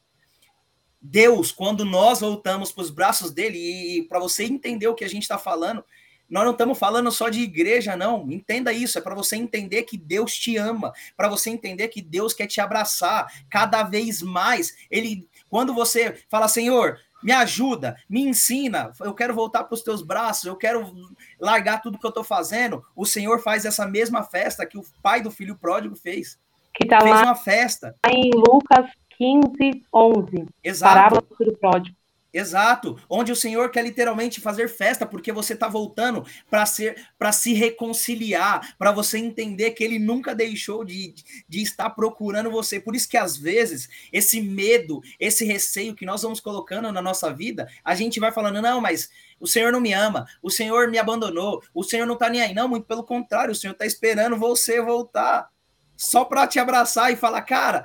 Deus, 1.06 1.52
quando 1.52 1.84
nós 1.84 2.20
voltamos 2.20 2.72
para 2.72 2.82
os 2.82 2.90
braços 2.90 3.30
dele, 3.30 3.58
e, 3.58 3.98
e 3.98 4.02
para 4.04 4.18
você 4.18 4.44
entender 4.44 4.88
o 4.88 4.94
que 4.94 5.04
a 5.04 5.08
gente 5.08 5.24
está 5.24 5.36
falando, 5.36 5.84
nós 6.30 6.44
não 6.44 6.52
estamos 6.52 6.78
falando 6.78 7.12
só 7.12 7.28
de 7.28 7.42
igreja, 7.42 7.94
não. 7.94 8.26
Entenda 8.32 8.72
isso, 8.72 8.96
é 8.96 9.02
para 9.02 9.14
você 9.14 9.36
entender 9.36 9.82
que 9.82 9.98
Deus 9.98 10.34
te 10.34 10.56
ama, 10.56 10.94
para 11.14 11.28
você 11.28 11.50
entender 11.50 11.88
que 11.88 12.00
Deus 12.00 12.32
quer 12.32 12.46
te 12.46 12.58
abraçar 12.58 13.30
cada 13.50 13.82
vez 13.82 14.22
mais. 14.22 14.74
Ele, 14.90 15.28
quando 15.50 15.74
você 15.74 16.24
fala, 16.30 16.48
Senhor, 16.48 16.98
me 17.22 17.32
ajuda, 17.32 17.98
me 18.08 18.22
ensina, 18.22 18.90
eu 19.00 19.12
quero 19.12 19.34
voltar 19.34 19.64
para 19.64 19.74
os 19.74 19.82
teus 19.82 20.00
braços, 20.00 20.44
eu 20.44 20.56
quero 20.56 20.90
largar 21.38 21.82
tudo 21.82 21.98
que 21.98 22.06
eu 22.06 22.08
estou 22.08 22.24
fazendo. 22.24 22.82
O 22.96 23.04
Senhor 23.04 23.42
faz 23.42 23.66
essa 23.66 23.86
mesma 23.86 24.22
festa 24.22 24.64
que 24.64 24.78
o 24.78 24.84
pai 25.02 25.20
do 25.20 25.30
filho 25.30 25.54
pródigo 25.54 25.94
fez. 25.94 26.38
Que 26.72 26.88
tá 26.88 26.98
fez 27.02 27.14
lá 27.14 27.22
uma 27.24 27.34
festa. 27.36 27.94
em 28.10 28.30
Lucas 28.34 28.90
15, 29.18 29.82
11. 29.92 30.46
Exato. 30.62 30.94
Parábola 30.94 31.22
do 31.22 31.36
filho 31.36 31.56
pródigo. 31.56 31.96
Exato, 32.34 33.00
onde 33.08 33.30
o 33.30 33.36
Senhor 33.36 33.70
quer 33.70 33.84
literalmente 33.84 34.40
fazer 34.40 34.68
festa, 34.68 35.06
porque 35.06 35.30
você 35.30 35.52
está 35.52 35.68
voltando 35.68 36.26
para 36.50 36.66
ser, 36.66 37.06
para 37.16 37.30
se 37.30 37.52
reconciliar, 37.52 38.74
para 38.76 38.90
você 38.90 39.18
entender 39.18 39.70
que 39.70 39.84
Ele 39.84 40.00
nunca 40.00 40.34
deixou 40.34 40.84
de, 40.84 41.14
de 41.48 41.62
estar 41.62 41.90
procurando 41.90 42.50
você. 42.50 42.80
Por 42.80 42.96
isso 42.96 43.08
que 43.08 43.16
às 43.16 43.36
vezes 43.36 43.88
esse 44.12 44.40
medo, 44.40 45.00
esse 45.20 45.44
receio 45.44 45.94
que 45.94 46.04
nós 46.04 46.22
vamos 46.22 46.40
colocando 46.40 46.90
na 46.90 47.00
nossa 47.00 47.32
vida, 47.32 47.68
a 47.84 47.94
gente 47.94 48.18
vai 48.18 48.32
falando 48.32 48.60
não, 48.60 48.80
mas 48.80 49.10
o 49.38 49.46
Senhor 49.46 49.70
não 49.70 49.80
me 49.80 49.92
ama, 49.92 50.26
o 50.42 50.50
Senhor 50.50 50.90
me 50.90 50.98
abandonou, 50.98 51.62
o 51.72 51.84
Senhor 51.84 52.04
não 52.04 52.14
está 52.14 52.28
nem 52.28 52.42
aí, 52.42 52.52
não. 52.52 52.66
Muito 52.66 52.86
pelo 52.88 53.04
contrário, 53.04 53.52
o 53.52 53.54
Senhor 53.54 53.74
está 53.74 53.86
esperando 53.86 54.36
você 54.36 54.82
voltar, 54.82 55.48
só 55.96 56.24
para 56.24 56.48
te 56.48 56.58
abraçar 56.58 57.12
e 57.12 57.16
falar, 57.16 57.42
cara, 57.42 57.84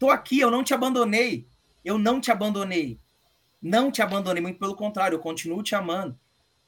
tô 0.00 0.10
aqui, 0.10 0.40
eu 0.40 0.50
não 0.50 0.64
te 0.64 0.72
abandonei, 0.72 1.46
eu 1.84 1.98
não 1.98 2.20
te 2.20 2.32
abandonei. 2.32 2.98
Não 3.62 3.90
te 3.92 4.00
abandonei, 4.00 4.42
muito 4.42 4.58
pelo 4.58 4.74
contrário, 4.74 5.16
eu 5.16 5.20
continuo 5.20 5.62
te 5.62 5.74
amando. 5.74 6.18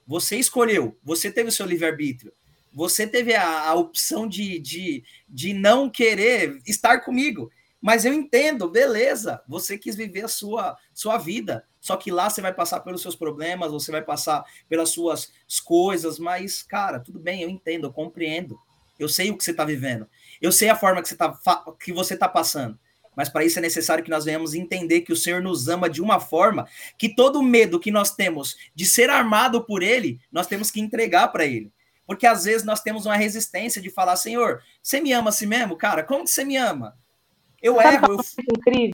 Você 0.06 0.36
escolheu, 0.36 0.98
você 1.02 1.32
teve 1.32 1.48
o 1.48 1.52
seu 1.52 1.64
livre-arbítrio, 1.64 2.34
você 2.74 3.06
teve 3.06 3.34
a, 3.34 3.68
a 3.68 3.74
opção 3.74 4.28
de, 4.28 4.58
de, 4.58 5.02
de 5.26 5.54
não 5.54 5.88
querer 5.88 6.60
estar 6.66 7.00
comigo. 7.00 7.50
Mas 7.80 8.04
eu 8.04 8.12
entendo, 8.12 8.68
beleza, 8.68 9.42
você 9.48 9.78
quis 9.78 9.96
viver 9.96 10.26
a 10.26 10.28
sua, 10.28 10.76
sua 10.92 11.16
vida. 11.16 11.64
Só 11.80 11.96
que 11.96 12.10
lá 12.10 12.28
você 12.28 12.42
vai 12.42 12.52
passar 12.52 12.80
pelos 12.80 13.00
seus 13.00 13.16
problemas, 13.16 13.72
você 13.72 13.90
vai 13.90 14.02
passar 14.02 14.44
pelas 14.68 14.90
suas 14.90 15.32
coisas, 15.64 16.18
mas, 16.18 16.62
cara, 16.62 17.00
tudo 17.00 17.18
bem, 17.18 17.42
eu 17.42 17.48
entendo, 17.48 17.86
eu 17.86 17.92
compreendo. 17.92 18.58
Eu 18.98 19.08
sei 19.08 19.30
o 19.30 19.38
que 19.38 19.42
você 19.42 19.50
está 19.52 19.64
vivendo. 19.64 20.06
Eu 20.40 20.52
sei 20.52 20.68
a 20.68 20.76
forma 20.76 21.00
que 21.00 21.08
você 21.08 21.14
está 21.14 21.74
que 21.80 21.92
você 21.92 22.16
tá 22.16 22.28
passando 22.28 22.78
mas 23.16 23.28
para 23.28 23.44
isso 23.44 23.58
é 23.58 23.62
necessário 23.62 24.02
que 24.02 24.10
nós 24.10 24.24
venhamos 24.24 24.54
entender 24.54 25.02
que 25.02 25.12
o 25.12 25.16
Senhor 25.16 25.42
nos 25.42 25.68
ama 25.68 25.88
de 25.88 26.00
uma 26.00 26.18
forma 26.18 26.66
que 26.98 27.14
todo 27.14 27.42
medo 27.42 27.80
que 27.80 27.90
nós 27.90 28.14
temos 28.14 28.56
de 28.74 28.86
ser 28.86 29.10
armado 29.10 29.64
por 29.64 29.82
Ele, 29.82 30.20
nós 30.30 30.46
temos 30.46 30.70
que 30.70 30.80
entregar 30.80 31.28
para 31.28 31.44
Ele. 31.44 31.70
Porque 32.06 32.26
às 32.26 32.44
vezes 32.44 32.64
nós 32.64 32.80
temos 32.80 33.06
uma 33.06 33.16
resistência 33.16 33.80
de 33.80 33.90
falar, 33.90 34.16
Senhor, 34.16 34.62
você 34.82 35.00
me 35.00 35.12
ama 35.12 35.30
assim 35.30 35.46
mesmo? 35.46 35.76
Cara, 35.76 36.02
como 36.02 36.24
que 36.24 36.30
você 36.30 36.44
me 36.44 36.56
ama? 36.56 36.96
Eu 37.62 37.76
Sabe 37.76 37.94
erro, 37.94 38.12
eu... 38.12 38.18
É 38.20 38.58
incrível 38.58 38.92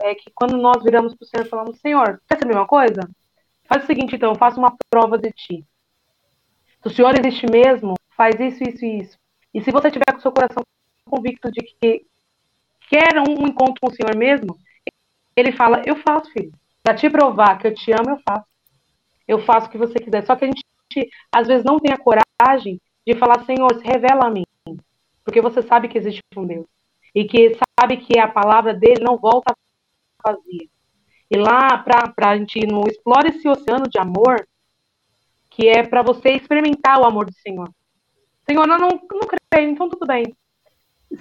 é 0.00 0.14
que 0.14 0.30
quando 0.34 0.56
nós 0.56 0.82
viramos 0.82 1.14
para 1.14 1.24
o 1.24 1.28
Senhor 1.28 1.46
e 1.46 1.48
falamos, 1.48 1.78
Senhor, 1.80 2.20
quer 2.28 2.38
saber 2.38 2.54
uma 2.54 2.66
coisa? 2.66 3.00
Faz 3.68 3.84
o 3.84 3.86
seguinte, 3.86 4.16
então, 4.16 4.30
eu 4.30 4.38
faço 4.38 4.58
uma 4.58 4.74
prova 4.88 5.18
de 5.18 5.30
ti. 5.32 5.66
Se 6.82 6.88
o 6.88 6.90
Senhor 6.90 7.18
existe 7.18 7.46
mesmo, 7.50 7.94
faz 8.16 8.38
isso, 8.40 8.62
isso 8.62 8.84
e 8.84 9.00
isso. 9.00 9.18
E 9.52 9.62
se 9.62 9.70
você 9.70 9.90
tiver 9.90 10.12
com 10.12 10.18
o 10.18 10.22
seu 10.22 10.32
coração 10.32 10.62
convicto 11.04 11.50
de 11.50 11.60
que 11.60 12.06
quer 12.88 13.18
um 13.20 13.46
encontro 13.46 13.80
com 13.80 13.88
o 13.88 13.94
Senhor 13.94 14.16
mesmo, 14.16 14.56
ele 15.36 15.52
fala: 15.52 15.82
Eu 15.84 15.96
faço, 15.96 16.30
filho. 16.32 16.52
Para 16.82 16.94
te 16.94 17.10
provar 17.10 17.58
que 17.58 17.66
eu 17.66 17.74
te 17.74 17.92
amo, 17.92 18.10
eu 18.10 18.20
faço. 18.26 18.46
Eu 19.26 19.38
faço 19.44 19.66
o 19.66 19.70
que 19.70 19.78
você 19.78 19.98
quiser. 19.98 20.24
Só 20.24 20.36
que 20.36 20.44
a 20.44 20.48
gente, 20.48 21.10
às 21.32 21.46
vezes, 21.46 21.64
não 21.64 21.78
tem 21.78 21.92
a 21.92 21.98
coragem 21.98 22.80
de 23.06 23.14
falar: 23.16 23.44
Senhor, 23.44 23.74
se 23.74 23.84
revela 23.84 24.26
a 24.26 24.30
mim. 24.30 24.44
Porque 25.24 25.40
você 25.40 25.62
sabe 25.62 25.88
que 25.88 25.98
existe 25.98 26.20
um 26.36 26.46
Deus. 26.46 26.66
E 27.14 27.24
que 27.24 27.58
sabe 27.80 27.96
que 27.96 28.18
a 28.18 28.28
palavra 28.28 28.72
dele 28.72 29.02
não 29.02 29.16
volta 29.16 29.54
vazia. 30.24 30.68
E 31.30 31.36
lá, 31.36 31.78
para 31.78 32.30
a 32.30 32.36
gente 32.36 32.66
não 32.66 32.84
explore 32.86 33.30
esse 33.30 33.48
oceano 33.48 33.88
de 33.88 33.98
amor, 33.98 34.46
que 35.50 35.66
é 35.68 35.82
para 35.82 36.02
você 36.02 36.30
experimentar 36.30 37.00
o 37.00 37.04
amor 37.04 37.26
do 37.26 37.34
Senhor. 37.34 37.68
Senhor, 38.48 38.62
eu 38.68 38.78
não, 38.78 38.88
não 38.88 39.28
creio, 39.50 39.70
então 39.70 39.88
tudo 39.88 40.06
bem. 40.06 40.24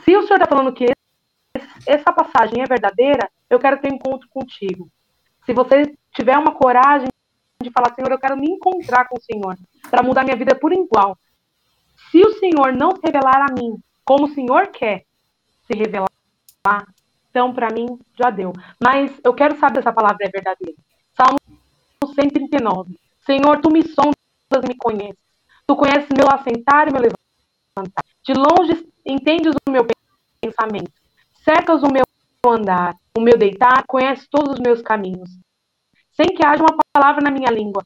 Se 0.03 0.15
o 0.15 0.23
Senhor 0.23 0.39
está 0.39 0.47
falando 0.47 0.73
que 0.73 0.85
essa 1.85 2.11
passagem 2.11 2.61
é 2.61 2.65
verdadeira, 2.65 3.29
eu 3.49 3.59
quero 3.59 3.79
ter 3.79 3.91
um 3.91 3.95
encontro 3.95 4.27
contigo. 4.29 4.89
Se 5.45 5.53
você 5.53 5.95
tiver 6.13 6.37
uma 6.37 6.53
coragem 6.53 7.07
de 7.61 7.71
falar, 7.71 7.93
Senhor, 7.93 8.11
eu 8.11 8.19
quero 8.19 8.37
me 8.37 8.49
encontrar 8.49 9.07
com 9.07 9.17
o 9.17 9.21
Senhor, 9.21 9.55
para 9.89 10.03
mudar 10.03 10.23
minha 10.23 10.35
vida 10.35 10.55
por 10.55 10.73
igual. 10.73 11.17
Se 12.11 12.21
o 12.21 12.33
Senhor 12.39 12.73
não 12.73 12.91
se 12.91 13.01
revelar 13.03 13.47
a 13.49 13.53
mim 13.53 13.77
como 14.03 14.25
o 14.25 14.33
Senhor 14.33 14.67
quer 14.67 15.05
se 15.65 15.73
revelar, 15.73 16.09
então 17.29 17.53
para 17.53 17.73
mim 17.73 17.99
já 18.17 18.29
deu. 18.29 18.53
Mas 18.81 19.11
eu 19.23 19.33
quero 19.33 19.57
saber 19.59 19.75
se 19.75 19.79
essa 19.79 19.93
palavra 19.93 20.25
é 20.25 20.29
verdadeira. 20.29 20.77
Salmo 21.15 21.39
139. 22.13 22.97
Senhor, 23.25 23.59
tu 23.61 23.71
me 23.71 23.83
sondas 23.83 24.15
e 24.63 24.67
me 24.67 24.75
conheces. 24.75 25.17
Tu 25.65 25.75
conheces 25.75 26.09
meu 26.15 26.27
assentar 26.29 26.87
e 26.87 26.91
meu 26.91 27.01
levantar. 27.01 28.03
De 28.23 28.33
longe 28.33 28.87
entendes 29.05 29.55
o 29.67 29.71
meu 29.71 29.85
pensamento 30.41 31.04
cercas 31.45 31.83
o 31.83 31.87
meu 31.87 32.03
andar, 32.45 32.95
o 33.15 33.21
meu 33.21 33.37
deitar, 33.37 33.85
conhece 33.87 34.27
todos 34.29 34.53
os 34.53 34.59
meus 34.59 34.81
caminhos. 34.81 35.29
Sem 36.11 36.27
que 36.27 36.45
haja 36.45 36.63
uma 36.63 36.77
palavra 36.93 37.21
na 37.23 37.31
minha 37.31 37.51
língua. 37.51 37.83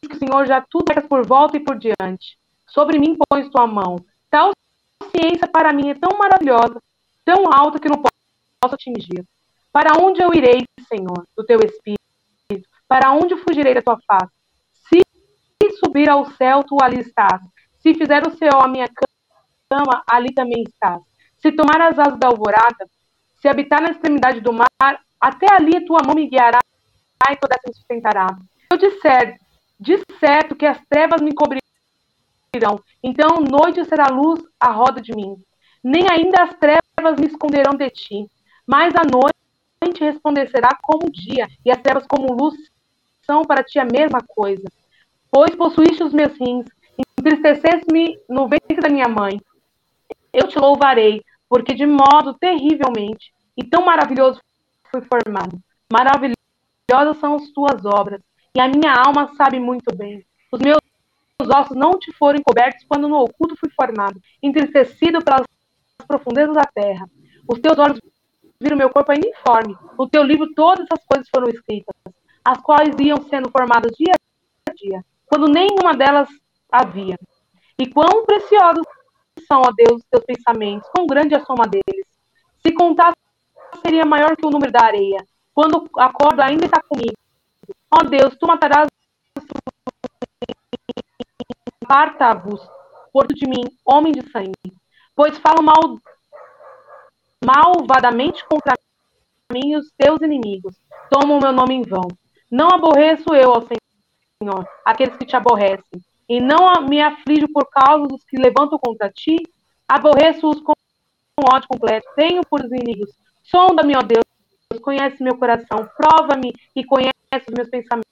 Que 0.00 0.14
o 0.14 0.18
Senhor 0.18 0.46
já 0.46 0.64
tudo 0.70 0.92
é 0.92 1.00
por 1.00 1.26
volta 1.26 1.56
e 1.56 1.60
por 1.60 1.76
diante. 1.76 2.38
Sobre 2.66 2.98
mim 2.98 3.16
pões 3.28 3.48
tua 3.50 3.66
mão. 3.66 3.96
Tal 4.30 4.52
ciência 5.10 5.48
para 5.48 5.72
mim 5.72 5.90
é 5.90 5.94
tão 5.94 6.16
maravilhosa, 6.18 6.80
tão 7.24 7.44
alta 7.52 7.78
que 7.78 7.88
não 7.88 8.02
posso 8.02 8.74
atingir. 8.74 9.24
Para 9.72 10.00
onde 10.00 10.22
eu 10.22 10.32
irei, 10.32 10.64
Senhor, 10.88 11.26
do 11.36 11.44
teu 11.44 11.58
espírito? 11.58 12.00
Para 12.86 13.12
onde 13.12 13.36
fugirei 13.36 13.74
da 13.74 13.82
tua 13.82 13.98
face? 14.06 14.32
Se 14.88 15.02
subir 15.78 16.08
ao 16.08 16.30
céu, 16.32 16.62
tu 16.64 16.76
ali 16.82 17.00
estás. 17.00 17.40
Se 17.78 17.94
fizer 17.94 18.26
o 18.26 18.36
céu 18.36 18.60
a 18.60 18.68
minha 18.68 18.88
cama, 18.88 20.02
ali 20.08 20.32
também 20.32 20.62
estás. 20.62 21.02
Se 21.44 21.52
tomar 21.52 21.78
as 21.78 21.98
asas 21.98 22.18
da 22.18 22.28
alvorada, 22.28 22.88
se 23.38 23.46
habitar 23.46 23.82
na 23.82 23.90
extremidade 23.90 24.40
do 24.40 24.50
mar, 24.50 24.98
até 25.20 25.46
ali 25.52 25.84
tua 25.84 25.98
mão 26.02 26.14
me 26.14 26.26
guiará 26.26 26.58
e 27.30 27.36
toda 27.36 27.54
me 27.66 27.74
sustentará. 27.74 28.28
Eu 28.72 28.78
disser, 28.78 29.38
de 29.78 30.00
certo 30.18 30.56
que 30.56 30.64
as 30.64 30.80
trevas 30.88 31.20
me 31.20 31.34
cobrirão, 31.34 32.80
então 33.02 33.42
noite 33.42 33.84
será 33.84 34.06
luz 34.06 34.42
à 34.58 34.70
roda 34.70 35.02
de 35.02 35.14
mim. 35.14 35.36
Nem 35.82 36.06
ainda 36.10 36.44
as 36.44 36.54
trevas 36.54 37.20
me 37.20 37.26
esconderão 37.26 37.74
de 37.74 37.90
ti, 37.90 38.26
mas 38.66 38.94
a 38.94 39.02
noite 39.04 40.02
resplandecerá 40.02 40.70
como 40.80 41.12
dia, 41.12 41.46
e 41.62 41.70
as 41.70 41.76
trevas 41.82 42.06
como 42.06 42.32
luz 42.32 42.54
são 43.20 43.42
para 43.42 43.62
ti 43.62 43.78
a 43.78 43.84
mesma 43.84 44.22
coisa. 44.26 44.64
Pois 45.30 45.54
possuíste 45.54 46.04
os 46.04 46.14
meus 46.14 46.32
rins, 46.38 46.64
entristeceste-me 47.18 48.18
no 48.30 48.48
ventre 48.48 48.80
da 48.80 48.88
minha 48.88 49.08
mãe. 49.08 49.38
Eu 50.32 50.48
te 50.48 50.58
louvarei, 50.58 51.22
porque 51.54 51.72
de 51.72 51.86
modo 51.86 52.34
terrivelmente 52.34 53.32
e 53.56 53.62
tão 53.62 53.84
maravilhoso 53.84 54.40
fui 54.90 55.00
formado. 55.02 55.56
Maravilhosas 55.88 57.16
são 57.20 57.36
as 57.36 57.48
tuas 57.50 57.84
obras, 57.84 58.20
e 58.56 58.60
a 58.60 58.66
minha 58.66 58.92
alma 58.92 59.32
sabe 59.36 59.60
muito 59.60 59.94
bem. 59.94 60.26
Os 60.50 60.60
meus 60.60 60.78
ossos 61.40 61.76
não 61.76 61.92
te 61.92 62.12
foram 62.14 62.42
cobertos 62.42 62.84
quando 62.88 63.06
no 63.06 63.20
oculto 63.20 63.54
fui 63.54 63.70
formado, 63.70 64.20
entristecido 64.42 65.22
pelas 65.22 65.46
profundezas 66.08 66.56
da 66.56 66.64
terra. 66.74 67.08
Os 67.48 67.60
teus 67.60 67.78
olhos 67.78 68.00
viram 68.60 68.76
meu 68.76 68.90
corpo 68.90 69.12
ainda 69.12 69.28
informe. 69.28 69.76
No 69.96 70.08
teu 70.08 70.24
livro 70.24 70.52
todas 70.56 70.88
as 70.90 71.04
coisas 71.06 71.28
foram 71.32 71.48
escritas, 71.48 71.94
as 72.44 72.60
quais 72.62 72.96
iam 72.98 73.22
sendo 73.28 73.48
formadas 73.48 73.92
dia 73.96 74.14
a 74.68 74.72
dia, 74.72 75.04
quando 75.24 75.46
nenhuma 75.46 75.94
delas 75.96 76.28
havia. 76.72 77.16
E 77.78 77.86
quão 77.86 78.26
preciosos 78.26 78.84
são, 79.46 79.62
ó 79.62 79.70
Deus, 79.74 80.00
os 80.00 80.08
teus 80.10 80.24
pensamentos, 80.24 80.88
quão 80.90 81.06
grande 81.06 81.34
é 81.34 81.38
a 81.38 81.44
soma 81.44 81.66
deles. 81.66 82.06
Se 82.66 82.72
contasse, 82.72 83.16
seria 83.82 84.04
maior 84.04 84.36
que 84.36 84.46
o 84.46 84.50
número 84.50 84.72
da 84.72 84.84
areia. 84.84 85.24
Quando 85.54 85.88
a 85.96 86.12
corda 86.12 86.44
ainda 86.44 86.64
está 86.64 86.82
comigo. 86.82 87.16
Ó 87.90 88.02
Deus, 88.04 88.36
tu 88.36 88.46
matarás 88.46 88.88
Aparta-vos, 91.84 92.66
por 93.12 93.26
de 93.26 93.46
mim, 93.46 93.62
homem 93.84 94.10
de 94.10 94.22
sangue, 94.30 94.54
pois 95.14 95.36
falo 95.38 95.62
mal, 95.62 95.98
malvadamente 97.44 98.42
contra 98.46 98.74
mim 99.52 99.76
os 99.76 99.92
teus 99.96 100.20
inimigos. 100.22 100.74
Tomam 101.10 101.36
o 101.36 101.40
meu 101.40 101.52
nome 101.52 101.74
em 101.74 101.82
vão. 101.82 102.08
Não 102.50 102.68
aborreço 102.68 103.34
eu, 103.34 103.50
ó 103.50 103.60
Senhor, 103.60 104.66
aqueles 104.82 105.14
que 105.16 105.26
te 105.26 105.36
aborrecem, 105.36 106.00
e 106.28 106.40
não 106.40 106.86
me 106.88 107.00
aflijo 107.00 107.48
por 107.52 107.68
causa 107.70 108.06
dos 108.06 108.24
que 108.24 108.36
levantam 108.36 108.78
contra 108.78 109.10
ti. 109.10 109.36
Aborreço-os 109.86 110.60
com 110.60 110.72
ódio 111.42 111.68
completo. 111.68 112.06
Tenho 112.16 112.42
por 112.48 112.60
inimigos. 112.64 113.10
Sonda-me, 113.42 113.96
ó 113.96 114.02
Deus, 114.02 114.24
conhece 114.80 115.22
meu 115.22 115.36
coração. 115.36 115.88
Prova-me 115.96 116.52
e 116.74 116.84
conhece 116.84 117.12
os 117.48 117.54
meus 117.54 117.68
pensamentos. 117.68 118.04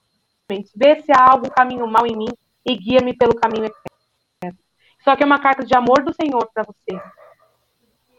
Vê 0.75 1.01
se 1.01 1.11
há 1.11 1.31
algum 1.31 1.49
caminho 1.49 1.87
mal 1.87 2.05
em 2.05 2.15
mim 2.15 2.31
e 2.65 2.75
guia-me 2.75 3.15
pelo 3.15 3.35
caminho 3.35 3.65
eterno. 3.65 4.57
Só 5.03 5.15
que 5.15 5.23
é 5.23 5.25
uma 5.25 5.39
carta 5.39 5.65
de 5.65 5.75
amor 5.75 6.03
do 6.03 6.13
Senhor 6.13 6.49
para 6.53 6.63
você. 6.63 7.01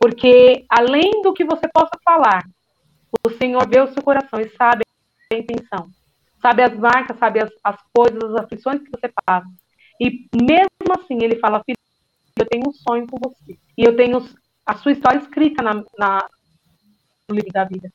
Porque 0.00 0.66
além 0.68 1.22
do 1.22 1.32
que 1.32 1.44
você 1.44 1.68
possa 1.68 1.98
falar, 2.04 2.44
o 3.26 3.30
Senhor 3.30 3.66
vê 3.68 3.80
o 3.80 3.92
seu 3.92 4.02
coração 4.02 4.40
e 4.40 4.48
sabe 4.50 4.82
a 5.32 5.36
intenção. 5.36 5.88
Sabe 6.42 6.62
as 6.62 6.76
marcas, 6.76 7.16
sabe 7.18 7.42
as, 7.42 7.50
as 7.62 7.76
coisas, 7.94 8.22
as 8.22 8.42
aflições 8.42 8.82
que 8.82 8.90
você 8.90 9.10
passa. 9.24 9.48
E 10.04 10.28
mesmo 10.36 10.92
assim, 11.00 11.22
ele 11.22 11.36
fala, 11.36 11.64
filho, 11.64 11.78
eu 12.38 12.46
tenho 12.46 12.68
um 12.68 12.72
sonho 12.74 13.06
com 13.06 13.16
você. 13.18 13.58
E 13.78 13.82
eu 13.82 13.96
tenho 13.96 14.18
a 14.66 14.76
sua 14.76 14.92
história 14.92 15.18
escrita 15.18 15.62
na, 15.62 15.82
na, 15.98 16.28
no 17.26 17.34
livro 17.34 17.50
da 17.50 17.64
vida. 17.64 17.90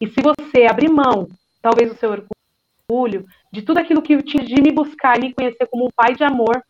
E 0.00 0.08
se 0.08 0.20
você 0.20 0.64
abrir 0.64 0.88
mão, 0.88 1.28
talvez 1.60 1.92
o 1.92 1.94
seu 1.94 2.10
orgulho, 2.10 3.24
de 3.52 3.62
tudo 3.62 3.78
aquilo 3.78 4.02
que 4.02 4.20
tinha 4.24 4.44
de 4.44 4.60
me 4.60 4.72
buscar 4.72 5.16
e 5.18 5.28
me 5.28 5.34
conhecer 5.34 5.68
como 5.68 5.86
um 5.86 5.90
pai 5.94 6.16
de 6.16 6.24
amor, 6.24 6.60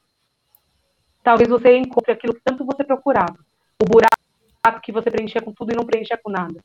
talvez 1.23 1.49
você 1.49 1.75
encontre 1.79 2.13
aquilo 2.13 2.35
que 2.35 2.43
tanto 2.45 2.63
você 2.63 2.85
procurava. 2.85 3.39
O 3.83 3.87
buraco 3.87 4.13
que 4.83 4.93
você 4.93 5.11
preenchia 5.11 5.41
com 5.41 5.55
tudo 5.55 5.73
e 5.73 5.77
não 5.77 5.87
preenchia 5.87 6.21
com 6.23 6.31
nada. 6.31 6.63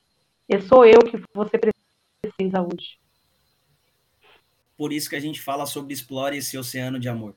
E 0.49 0.59
sou 0.59 0.85
eu 0.85 0.99
que 0.99 1.17
você 1.33 1.57
precisa 1.57 2.61
hoje. 2.61 2.99
Por 4.77 4.91
isso 4.91 5.09
que 5.09 5.15
a 5.15 5.19
gente 5.21 5.41
fala 5.41 5.65
sobre 5.65 5.93
explore 5.93 6.37
esse 6.37 6.57
oceano 6.57 6.99
de 6.99 7.07
amor. 7.07 7.33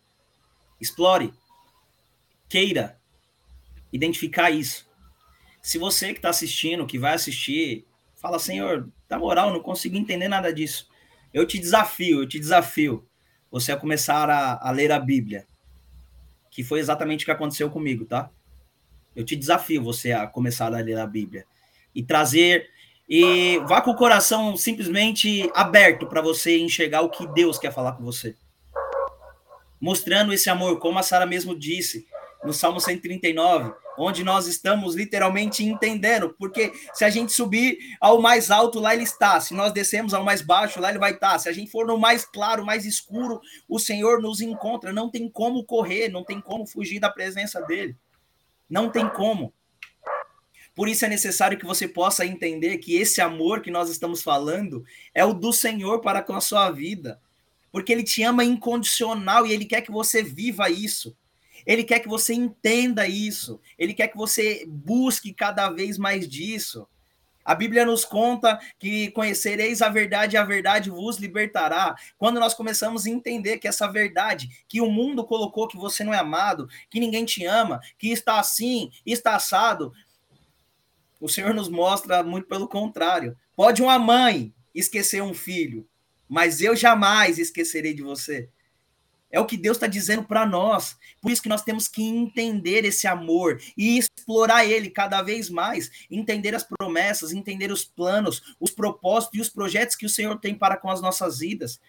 Explore. 0.81 1.33
Queira 2.49 2.99
identificar 3.93 4.51
isso. 4.51 4.89
Se 5.63 5.79
você 5.79 6.13
que 6.13 6.19
está 6.19 6.31
assistindo, 6.31 6.87
que 6.87 6.99
vai 6.99 7.15
assistir, 7.15 7.87
fala, 8.17 8.39
Senhor, 8.39 8.91
na 9.09 9.19
moral, 9.19 9.53
não 9.53 9.61
consigo 9.61 9.97
entender 9.97 10.29
nada 10.29 10.53
disso. 10.53 10.89
Eu 11.33 11.47
te 11.47 11.59
desafio, 11.59 12.23
eu 12.23 12.29
te 12.29 12.39
desafio 12.39 13.07
você 13.51 13.73
a 13.73 13.77
começar 13.77 14.31
a, 14.31 14.69
a 14.69 14.71
ler 14.71 14.93
a 14.93 14.99
Bíblia. 14.99 15.47
Que 16.51 16.65
foi 16.65 16.81
exatamente 16.81 17.23
o 17.23 17.25
que 17.27 17.31
aconteceu 17.31 17.71
comigo, 17.71 18.05
tá? 18.05 18.31
Eu 19.15 19.25
te 19.25 19.37
desafio 19.37 19.83
você 19.83 20.13
a 20.13 20.27
começar 20.27 20.67
a 20.67 20.81
ler 20.81 20.99
a 20.99 21.07
Bíblia. 21.07 21.45
E 21.95 22.03
trazer. 22.03 22.69
E 23.09 23.59
vá 23.67 23.81
com 23.81 23.91
o 23.91 23.97
coração 23.97 24.57
simplesmente 24.57 25.51
aberto 25.55 26.07
para 26.07 26.23
você 26.23 26.59
enxergar 26.59 27.03
o 27.03 27.11
que 27.11 27.27
Deus 27.27 27.59
quer 27.59 27.73
falar 27.73 27.93
com 27.93 28.05
você. 28.05 28.37
Mostrando 29.81 30.33
esse 30.33 30.51
amor, 30.51 30.79
como 30.79 30.99
a 30.99 31.03
Sara 31.03 31.27
mesmo 31.27 31.59
disse 31.59 32.07
no 32.45 32.53
Salmo 32.53 32.81
139 32.81 33.73
onde 34.01 34.25
nós 34.25 34.47
estamos 34.47 34.95
literalmente 34.95 35.63
entendendo, 35.63 36.35
porque 36.39 36.73
se 36.95 37.05
a 37.05 37.11
gente 37.11 37.33
subir 37.33 37.79
ao 38.01 38.21
mais 38.21 38.51
alto, 38.51 38.81
lá 38.81 38.95
ele 38.95 39.05
está, 39.05 39.39
se 39.41 39.53
nós 39.53 39.73
descemos 39.73 40.15
ao 40.15 40.25
mais 40.25 40.41
baixo, 40.41 40.81
lá 40.81 40.89
ele 40.89 40.99
vai 40.99 41.13
estar, 41.13 41.39
se 41.39 41.49
a 41.49 41.53
gente 41.53 41.71
for 41.71 41.87
no 41.87 41.99
mais 41.99 42.25
claro, 42.25 42.65
mais 42.65 42.87
escuro, 42.87 43.41
o 43.69 43.79
Senhor 43.79 44.23
nos 44.23 44.41
encontra, 44.41 44.93
não 44.93 45.11
tem 45.11 45.29
como 45.29 45.65
correr, 45.65 46.09
não 46.09 46.25
tem 46.25 46.41
como 46.41 46.67
fugir 46.67 46.99
da 46.99 47.11
presença 47.11 47.61
dele, 47.61 47.95
não 48.69 48.91
tem 48.91 49.07
como. 49.09 49.53
Por 50.75 50.89
isso 50.89 51.05
é 51.05 51.09
necessário 51.09 51.59
que 51.59 51.67
você 51.67 51.87
possa 51.87 52.25
entender 52.25 52.79
que 52.79 52.97
esse 52.97 53.21
amor 53.21 53.61
que 53.61 53.71
nós 53.71 53.91
estamos 53.91 54.23
falando 54.23 54.83
é 55.13 55.25
o 55.25 55.35
do 55.35 55.53
Senhor 55.53 56.01
para 56.01 56.23
com 56.23 56.35
a 56.35 56.41
sua 56.41 56.71
vida. 56.71 57.21
Porque 57.71 57.93
ele 57.93 58.03
te 58.03 58.23
ama 58.23 58.45
incondicional 58.45 59.47
e 59.47 59.53
ele 59.53 59.65
quer 59.65 59.83
que 59.83 59.91
você 59.91 60.23
viva 60.23 60.69
isso. 60.71 61.17
Ele 61.67 61.85
quer 61.85 62.01
que 62.01 62.09
você 62.09 62.33
entenda 62.35 63.07
isso. 63.07 63.61
Ele 63.79 63.95
quer 63.95 64.09
que 64.09 64.17
você 64.17 64.65
busque 64.67 65.33
cada 65.33 65.71
vez 65.71 65.99
mais 65.99 66.29
disso. 66.29 66.87
A 67.45 67.55
Bíblia 67.55 67.87
nos 67.87 68.05
conta 68.05 68.61
que 68.79 69.11
conhecereis 69.11 69.83
a 69.83 69.89
verdade 69.89 70.37
e 70.37 70.39
a 70.39 70.45
verdade 70.45 70.91
vos 70.91 71.17
libertará. 71.17 71.97
Quando 72.19 72.39
nós 72.39 72.55
começamos 72.55 73.07
a 73.07 73.11
entender 73.11 73.59
que 73.59 73.67
essa 73.67 73.91
verdade, 73.91 74.65
que 74.69 74.81
o 74.81 74.91
mundo 74.91 75.25
colocou 75.25 75.67
que 75.67 75.77
você 75.77 76.05
não 76.05 76.15
é 76.15 76.19
amado, 76.19 76.69
que 76.91 77.01
ninguém 77.01 77.25
te 77.25 77.45
ama, 77.45 77.81
que 77.99 78.13
está 78.13 78.39
assim, 78.39 78.91
está 79.05 79.35
assado, 79.37 79.93
o 81.21 81.29
Senhor 81.29 81.55
nos 81.55 81.69
mostra 81.69 82.23
muito 82.23 82.47
pelo 82.47 82.69
contrário. 82.69 83.37
Pode 83.57 83.83
uma 83.83 83.99
mãe 83.99 84.55
esquecer 84.75 85.23
um 85.23 85.35
filho, 85.35 85.87
mas 86.31 86.61
eu 86.61 86.77
jamais 86.77 87.41
esquecerei 87.41 87.93
de 87.93 88.03
você. 88.03 88.49
É 89.33 89.41
o 89.41 89.47
que 89.47 89.57
Deus 89.57 89.77
está 89.77 89.89
dizendo 89.89 90.23
para 90.23 90.47
nós. 90.47 90.97
Por 91.21 91.31
isso 91.31 91.43
que 91.43 91.49
nós 91.49 91.63
temos 91.63 91.89
que 91.89 92.05
entender 92.05 92.85
esse 92.85 93.09
amor 93.09 93.61
e 93.77 93.99
explorar 93.99 94.65
ele 94.65 94.91
cada 94.91 95.23
vez 95.23 95.51
mais, 95.51 95.91
entender 96.09 96.55
as 96.55 96.63
promessas, 96.63 97.33
entender 97.33 97.73
os 97.73 97.85
planos, 97.85 98.55
os 98.61 98.71
propósitos 98.71 99.39
e 99.39 99.43
os 99.43 99.49
projetos 99.49 99.97
que 99.97 100.07
o 100.07 100.11
Senhor 100.11 100.39
tem 100.39 100.55
para 100.55 100.77
com 100.77 100.89
as 100.89 101.01
nossas 101.01 101.41
vidas. 101.41 101.81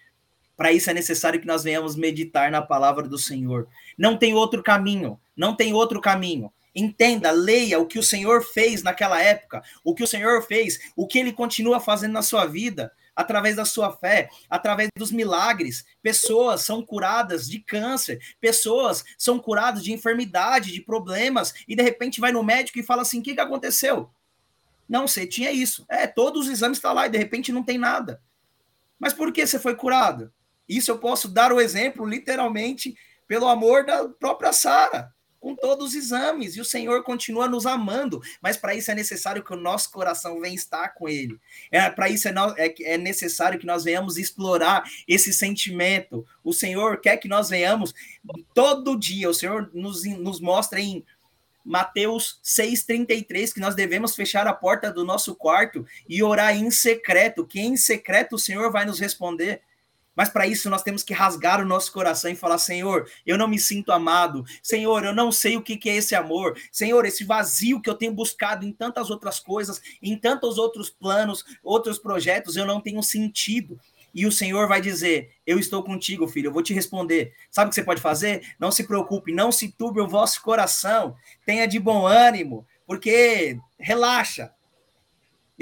Para 0.56 0.72
isso 0.72 0.90
é 0.90 0.94
necessário 0.94 1.40
que 1.40 1.46
nós 1.46 1.62
venhamos 1.62 1.94
meditar 1.94 2.50
na 2.50 2.62
palavra 2.62 3.08
do 3.08 3.18
Senhor. 3.18 3.68
Não 3.96 4.16
tem 4.18 4.34
outro 4.34 4.60
caminho, 4.60 5.20
não 5.36 5.54
tem 5.54 5.72
outro 5.72 6.00
caminho. 6.00 6.52
Entenda, 6.74 7.30
leia 7.30 7.78
o 7.78 7.86
que 7.86 7.98
o 7.98 8.02
Senhor 8.02 8.42
fez 8.42 8.82
naquela 8.82 9.22
época, 9.22 9.62
o 9.84 9.94
que 9.94 10.02
o 10.02 10.06
Senhor 10.06 10.42
fez, 10.42 10.80
o 10.96 11.06
que 11.06 11.18
ele 11.18 11.32
continua 11.32 11.78
fazendo 11.78 12.12
na 12.12 12.22
sua 12.22 12.44
vida 12.46 12.90
através 13.14 13.56
da 13.56 13.64
sua 13.64 13.92
fé, 13.92 14.28
através 14.48 14.88
dos 14.96 15.10
milagres. 15.10 15.84
Pessoas 16.02 16.62
são 16.62 16.84
curadas 16.84 17.48
de 17.48 17.60
câncer, 17.60 18.20
pessoas 18.40 19.04
são 19.18 19.38
curadas 19.38 19.82
de 19.82 19.92
enfermidade, 19.92 20.72
de 20.72 20.80
problemas, 20.80 21.54
e 21.68 21.76
de 21.76 21.82
repente 21.82 22.20
vai 22.20 22.32
no 22.32 22.42
médico 22.42 22.78
e 22.78 22.82
fala 22.82 23.02
assim: 23.02 23.20
o 23.20 23.22
que, 23.22 23.34
que 23.34 23.40
aconteceu? 23.40 24.10
Não, 24.88 25.06
você 25.06 25.26
tinha 25.26 25.50
isso. 25.50 25.84
É, 25.88 26.06
todos 26.06 26.46
os 26.46 26.50
exames 26.50 26.78
estão 26.78 26.90
tá 26.90 26.94
lá 26.94 27.06
e 27.06 27.10
de 27.10 27.18
repente 27.18 27.52
não 27.52 27.62
tem 27.62 27.78
nada. 27.78 28.20
Mas 28.98 29.12
por 29.12 29.32
que 29.32 29.46
você 29.46 29.58
foi 29.58 29.74
curado? 29.74 30.32
Isso 30.68 30.90
eu 30.90 30.98
posso 30.98 31.28
dar 31.28 31.52
o 31.52 31.60
exemplo, 31.60 32.06
literalmente, 32.06 32.94
pelo 33.26 33.48
amor 33.48 33.84
da 33.84 34.08
própria 34.08 34.52
Sara 34.52 35.12
com 35.42 35.56
todos 35.56 35.88
os 35.88 35.94
exames, 35.96 36.54
e 36.54 36.60
o 36.60 36.64
Senhor 36.64 37.02
continua 37.02 37.48
nos 37.48 37.66
amando, 37.66 38.22
mas 38.40 38.56
para 38.56 38.76
isso 38.76 38.92
é 38.92 38.94
necessário 38.94 39.42
que 39.42 39.52
o 39.52 39.56
nosso 39.56 39.90
coração 39.90 40.40
venha 40.40 40.54
estar 40.54 40.90
com 40.90 41.08
Ele. 41.08 41.36
É, 41.68 41.90
para 41.90 42.08
isso 42.08 42.28
é, 42.28 42.32
é, 42.58 42.74
é, 42.94 42.96
necessário 42.96 43.58
que 43.58 43.66
nós 43.66 43.82
venhamos 43.82 44.16
explorar 44.16 44.84
esse 45.06 45.32
sentimento. 45.32 46.24
O 46.44 46.52
Senhor 46.52 47.00
quer 47.00 47.16
que 47.16 47.26
nós 47.26 47.48
venhamos 47.48 47.92
todo 48.54 48.96
dia, 48.96 49.28
o 49.28 49.34
Senhor 49.34 49.68
nos, 49.74 50.04
nos 50.04 50.40
mostra 50.40 50.78
em 50.78 51.04
Mateus 51.64 52.38
6,33, 52.44 53.52
que 53.52 53.60
nós 53.60 53.74
devemos 53.74 54.14
fechar 54.14 54.46
a 54.46 54.52
porta 54.52 54.92
do 54.92 55.04
nosso 55.04 55.34
quarto 55.34 55.84
e 56.08 56.22
orar 56.22 56.56
em 56.56 56.70
secreto, 56.70 57.44
que 57.44 57.60
em 57.60 57.76
secreto 57.76 58.36
o 58.36 58.38
Senhor 58.38 58.70
vai 58.70 58.84
nos 58.84 59.00
responder. 59.00 59.60
Mas 60.14 60.28
para 60.28 60.46
isso 60.46 60.68
nós 60.68 60.82
temos 60.82 61.02
que 61.02 61.14
rasgar 61.14 61.60
o 61.60 61.64
nosso 61.64 61.92
coração 61.92 62.30
e 62.30 62.36
falar: 62.36 62.58
Senhor, 62.58 63.08
eu 63.26 63.38
não 63.38 63.48
me 63.48 63.58
sinto 63.58 63.92
amado. 63.92 64.44
Senhor, 64.62 65.04
eu 65.04 65.14
não 65.14 65.32
sei 65.32 65.56
o 65.56 65.62
que 65.62 65.88
é 65.88 65.96
esse 65.96 66.14
amor. 66.14 66.58
Senhor, 66.70 67.04
esse 67.06 67.24
vazio 67.24 67.80
que 67.80 67.88
eu 67.88 67.94
tenho 67.94 68.12
buscado 68.12 68.64
em 68.64 68.72
tantas 68.72 69.10
outras 69.10 69.40
coisas, 69.40 69.80
em 70.02 70.16
tantos 70.16 70.58
outros 70.58 70.90
planos, 70.90 71.44
outros 71.62 71.98
projetos, 71.98 72.56
eu 72.56 72.66
não 72.66 72.80
tenho 72.80 73.02
sentido. 73.02 73.78
E 74.14 74.26
o 74.26 74.32
Senhor 74.32 74.68
vai 74.68 74.80
dizer: 74.80 75.32
Eu 75.46 75.58
estou 75.58 75.82
contigo, 75.82 76.28
filho, 76.28 76.48
eu 76.48 76.52
vou 76.52 76.62
te 76.62 76.74
responder. 76.74 77.32
Sabe 77.50 77.68
o 77.68 77.70
que 77.70 77.74
você 77.74 77.84
pode 77.84 78.00
fazer? 78.00 78.54
Não 78.58 78.70
se 78.70 78.84
preocupe, 78.84 79.32
não 79.32 79.50
se 79.50 79.70
turbe 79.70 80.00
o 80.00 80.08
vosso 80.08 80.42
coração. 80.42 81.16
Tenha 81.46 81.66
de 81.66 81.78
bom 81.78 82.06
ânimo, 82.06 82.66
porque 82.86 83.58
relaxa, 83.78 84.52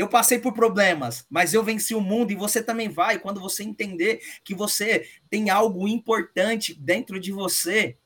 eu 0.01 0.09
passei 0.09 0.38
por 0.38 0.55
problemas, 0.55 1.26
mas 1.28 1.53
eu 1.53 1.62
venci 1.62 1.94
o 1.94 2.01
mundo 2.01 2.32
e 2.32 2.34
você 2.34 2.62
também 2.62 2.88
vai. 2.88 3.18
Quando 3.18 3.38
você 3.38 3.62
entender 3.62 4.22
que 4.42 4.55
você 4.55 5.07
tem 5.28 5.51
algo 5.51 5.86
importante 5.86 6.72
dentro 6.72 7.20
de 7.20 7.30
você, 7.30 7.98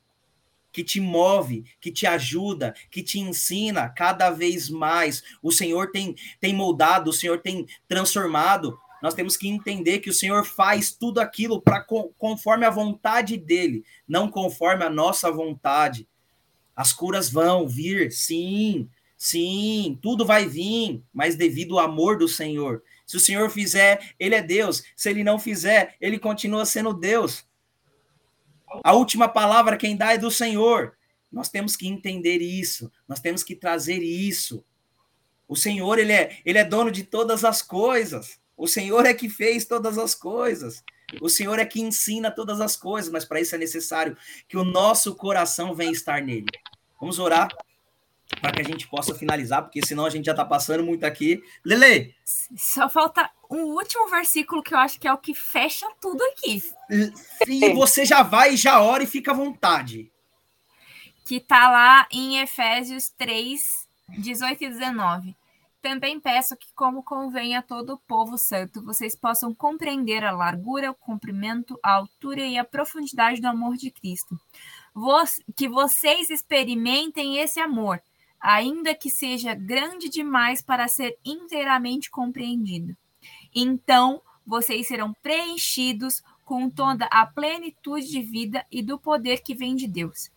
que 0.72 0.82
te 0.82 0.98
move, 1.00 1.64
que 1.80 1.92
te 1.92 2.04
ajuda, 2.04 2.74
que 2.90 3.00
te 3.00 3.20
ensina 3.20 3.88
cada 3.88 4.28
vez 4.30 4.68
mais. 4.68 5.22
O 5.40 5.52
Senhor 5.52 5.92
tem, 5.92 6.16
tem 6.40 6.52
moldado, 6.52 7.10
o 7.10 7.12
Senhor 7.12 7.38
tem 7.38 7.64
transformado. 7.86 8.76
Nós 9.00 9.14
temos 9.14 9.36
que 9.36 9.46
entender 9.46 10.00
que 10.00 10.10
o 10.10 10.14
Senhor 10.14 10.44
faz 10.44 10.90
tudo 10.90 11.20
aquilo 11.20 11.62
para 11.62 11.86
conforme 12.18 12.66
a 12.66 12.70
vontade 12.70 13.36
dele, 13.36 13.84
não 14.08 14.28
conforme 14.28 14.82
a 14.82 14.90
nossa 14.90 15.30
vontade. 15.30 16.08
As 16.74 16.92
curas 16.92 17.30
vão 17.30 17.68
vir, 17.68 18.10
sim, 18.10 18.90
Sim, 19.24 19.98
tudo 20.02 20.26
vai 20.26 20.46
vir, 20.46 21.02
mas 21.10 21.34
devido 21.34 21.78
ao 21.78 21.86
amor 21.86 22.18
do 22.18 22.28
Senhor. 22.28 22.82
Se 23.06 23.16
o 23.16 23.20
Senhor 23.20 23.48
fizer, 23.48 24.12
ele 24.20 24.34
é 24.34 24.42
Deus. 24.42 24.84
Se 24.94 25.08
ele 25.08 25.24
não 25.24 25.38
fizer, 25.38 25.96
ele 25.98 26.18
continua 26.18 26.66
sendo 26.66 26.92
Deus. 26.92 27.42
A 28.84 28.92
última 28.92 29.26
palavra 29.26 29.78
quem 29.78 29.96
dá 29.96 30.12
é 30.12 30.18
do 30.18 30.30
Senhor. 30.30 30.94
Nós 31.32 31.48
temos 31.48 31.74
que 31.74 31.88
entender 31.88 32.42
isso, 32.42 32.92
nós 33.08 33.18
temos 33.18 33.42
que 33.42 33.56
trazer 33.56 34.02
isso. 34.02 34.62
O 35.48 35.56
Senhor, 35.56 35.98
ele 35.98 36.12
é, 36.12 36.36
ele 36.44 36.58
é 36.58 36.64
dono 36.64 36.90
de 36.90 37.02
todas 37.02 37.46
as 37.46 37.62
coisas. 37.62 38.38
O 38.54 38.66
Senhor 38.66 39.06
é 39.06 39.14
que 39.14 39.30
fez 39.30 39.64
todas 39.64 39.96
as 39.96 40.14
coisas. 40.14 40.84
O 41.22 41.30
Senhor 41.30 41.58
é 41.58 41.64
que 41.64 41.80
ensina 41.80 42.30
todas 42.30 42.60
as 42.60 42.76
coisas, 42.76 43.10
mas 43.10 43.24
para 43.24 43.40
isso 43.40 43.54
é 43.54 43.58
necessário 43.58 44.18
que 44.46 44.58
o 44.58 44.66
nosso 44.66 45.14
coração 45.14 45.74
venha 45.74 45.92
estar 45.92 46.20
nele. 46.20 46.44
Vamos 47.00 47.18
orar 47.18 47.48
para 48.40 48.52
que 48.52 48.60
a 48.60 48.64
gente 48.64 48.88
possa 48.88 49.14
finalizar, 49.14 49.62
porque 49.62 49.84
senão 49.84 50.06
a 50.06 50.10
gente 50.10 50.26
já 50.26 50.32
está 50.32 50.44
passando 50.44 50.84
muito 50.84 51.04
aqui. 51.04 51.42
Lele! 51.64 52.14
Só 52.24 52.88
falta 52.88 53.30
um 53.50 53.64
último 53.64 54.08
versículo 54.08 54.62
que 54.62 54.74
eu 54.74 54.78
acho 54.78 54.98
que 54.98 55.08
é 55.08 55.12
o 55.12 55.18
que 55.18 55.34
fecha 55.34 55.86
tudo 56.00 56.22
aqui. 56.24 56.62
E 57.46 57.72
você 57.72 58.04
já 58.04 58.22
vai, 58.22 58.56
já 58.56 58.80
ora 58.80 59.02
e 59.02 59.06
fica 59.06 59.30
à 59.30 59.34
vontade. 59.34 60.10
Que 61.24 61.36
está 61.36 61.70
lá 61.70 62.06
em 62.10 62.38
Efésios 62.40 63.08
3, 63.10 63.88
18 64.18 64.64
e 64.64 64.68
19. 64.68 65.36
Também 65.80 66.18
peço 66.18 66.56
que, 66.56 66.68
como 66.74 67.02
convém 67.02 67.56
a 67.56 67.62
todo 67.62 67.94
o 67.94 67.98
povo 67.98 68.38
santo, 68.38 68.82
vocês 68.82 69.14
possam 69.14 69.54
compreender 69.54 70.24
a 70.24 70.30
largura, 70.30 70.90
o 70.90 70.94
comprimento, 70.94 71.78
a 71.82 71.92
altura 71.92 72.40
e 72.40 72.56
a 72.56 72.64
profundidade 72.64 73.38
do 73.38 73.48
amor 73.48 73.76
de 73.76 73.90
Cristo. 73.90 74.38
Que 75.54 75.68
vocês 75.68 76.30
experimentem 76.30 77.36
esse 77.36 77.60
amor, 77.60 78.02
ainda 78.44 78.94
que 78.94 79.08
seja 79.08 79.54
grande 79.54 80.10
demais 80.10 80.60
para 80.60 80.86
ser 80.86 81.16
inteiramente 81.24 82.10
compreendido. 82.10 82.94
Então, 83.54 84.20
vocês 84.46 84.86
serão 84.86 85.14
preenchidos 85.22 86.22
com 86.44 86.68
toda 86.68 87.06
a 87.06 87.24
plenitude 87.24 88.06
de 88.06 88.20
vida 88.20 88.66
e 88.70 88.82
do 88.82 88.98
poder 88.98 89.40
que 89.40 89.54
vem 89.54 89.74
de 89.74 89.88
Deus. 89.88 90.30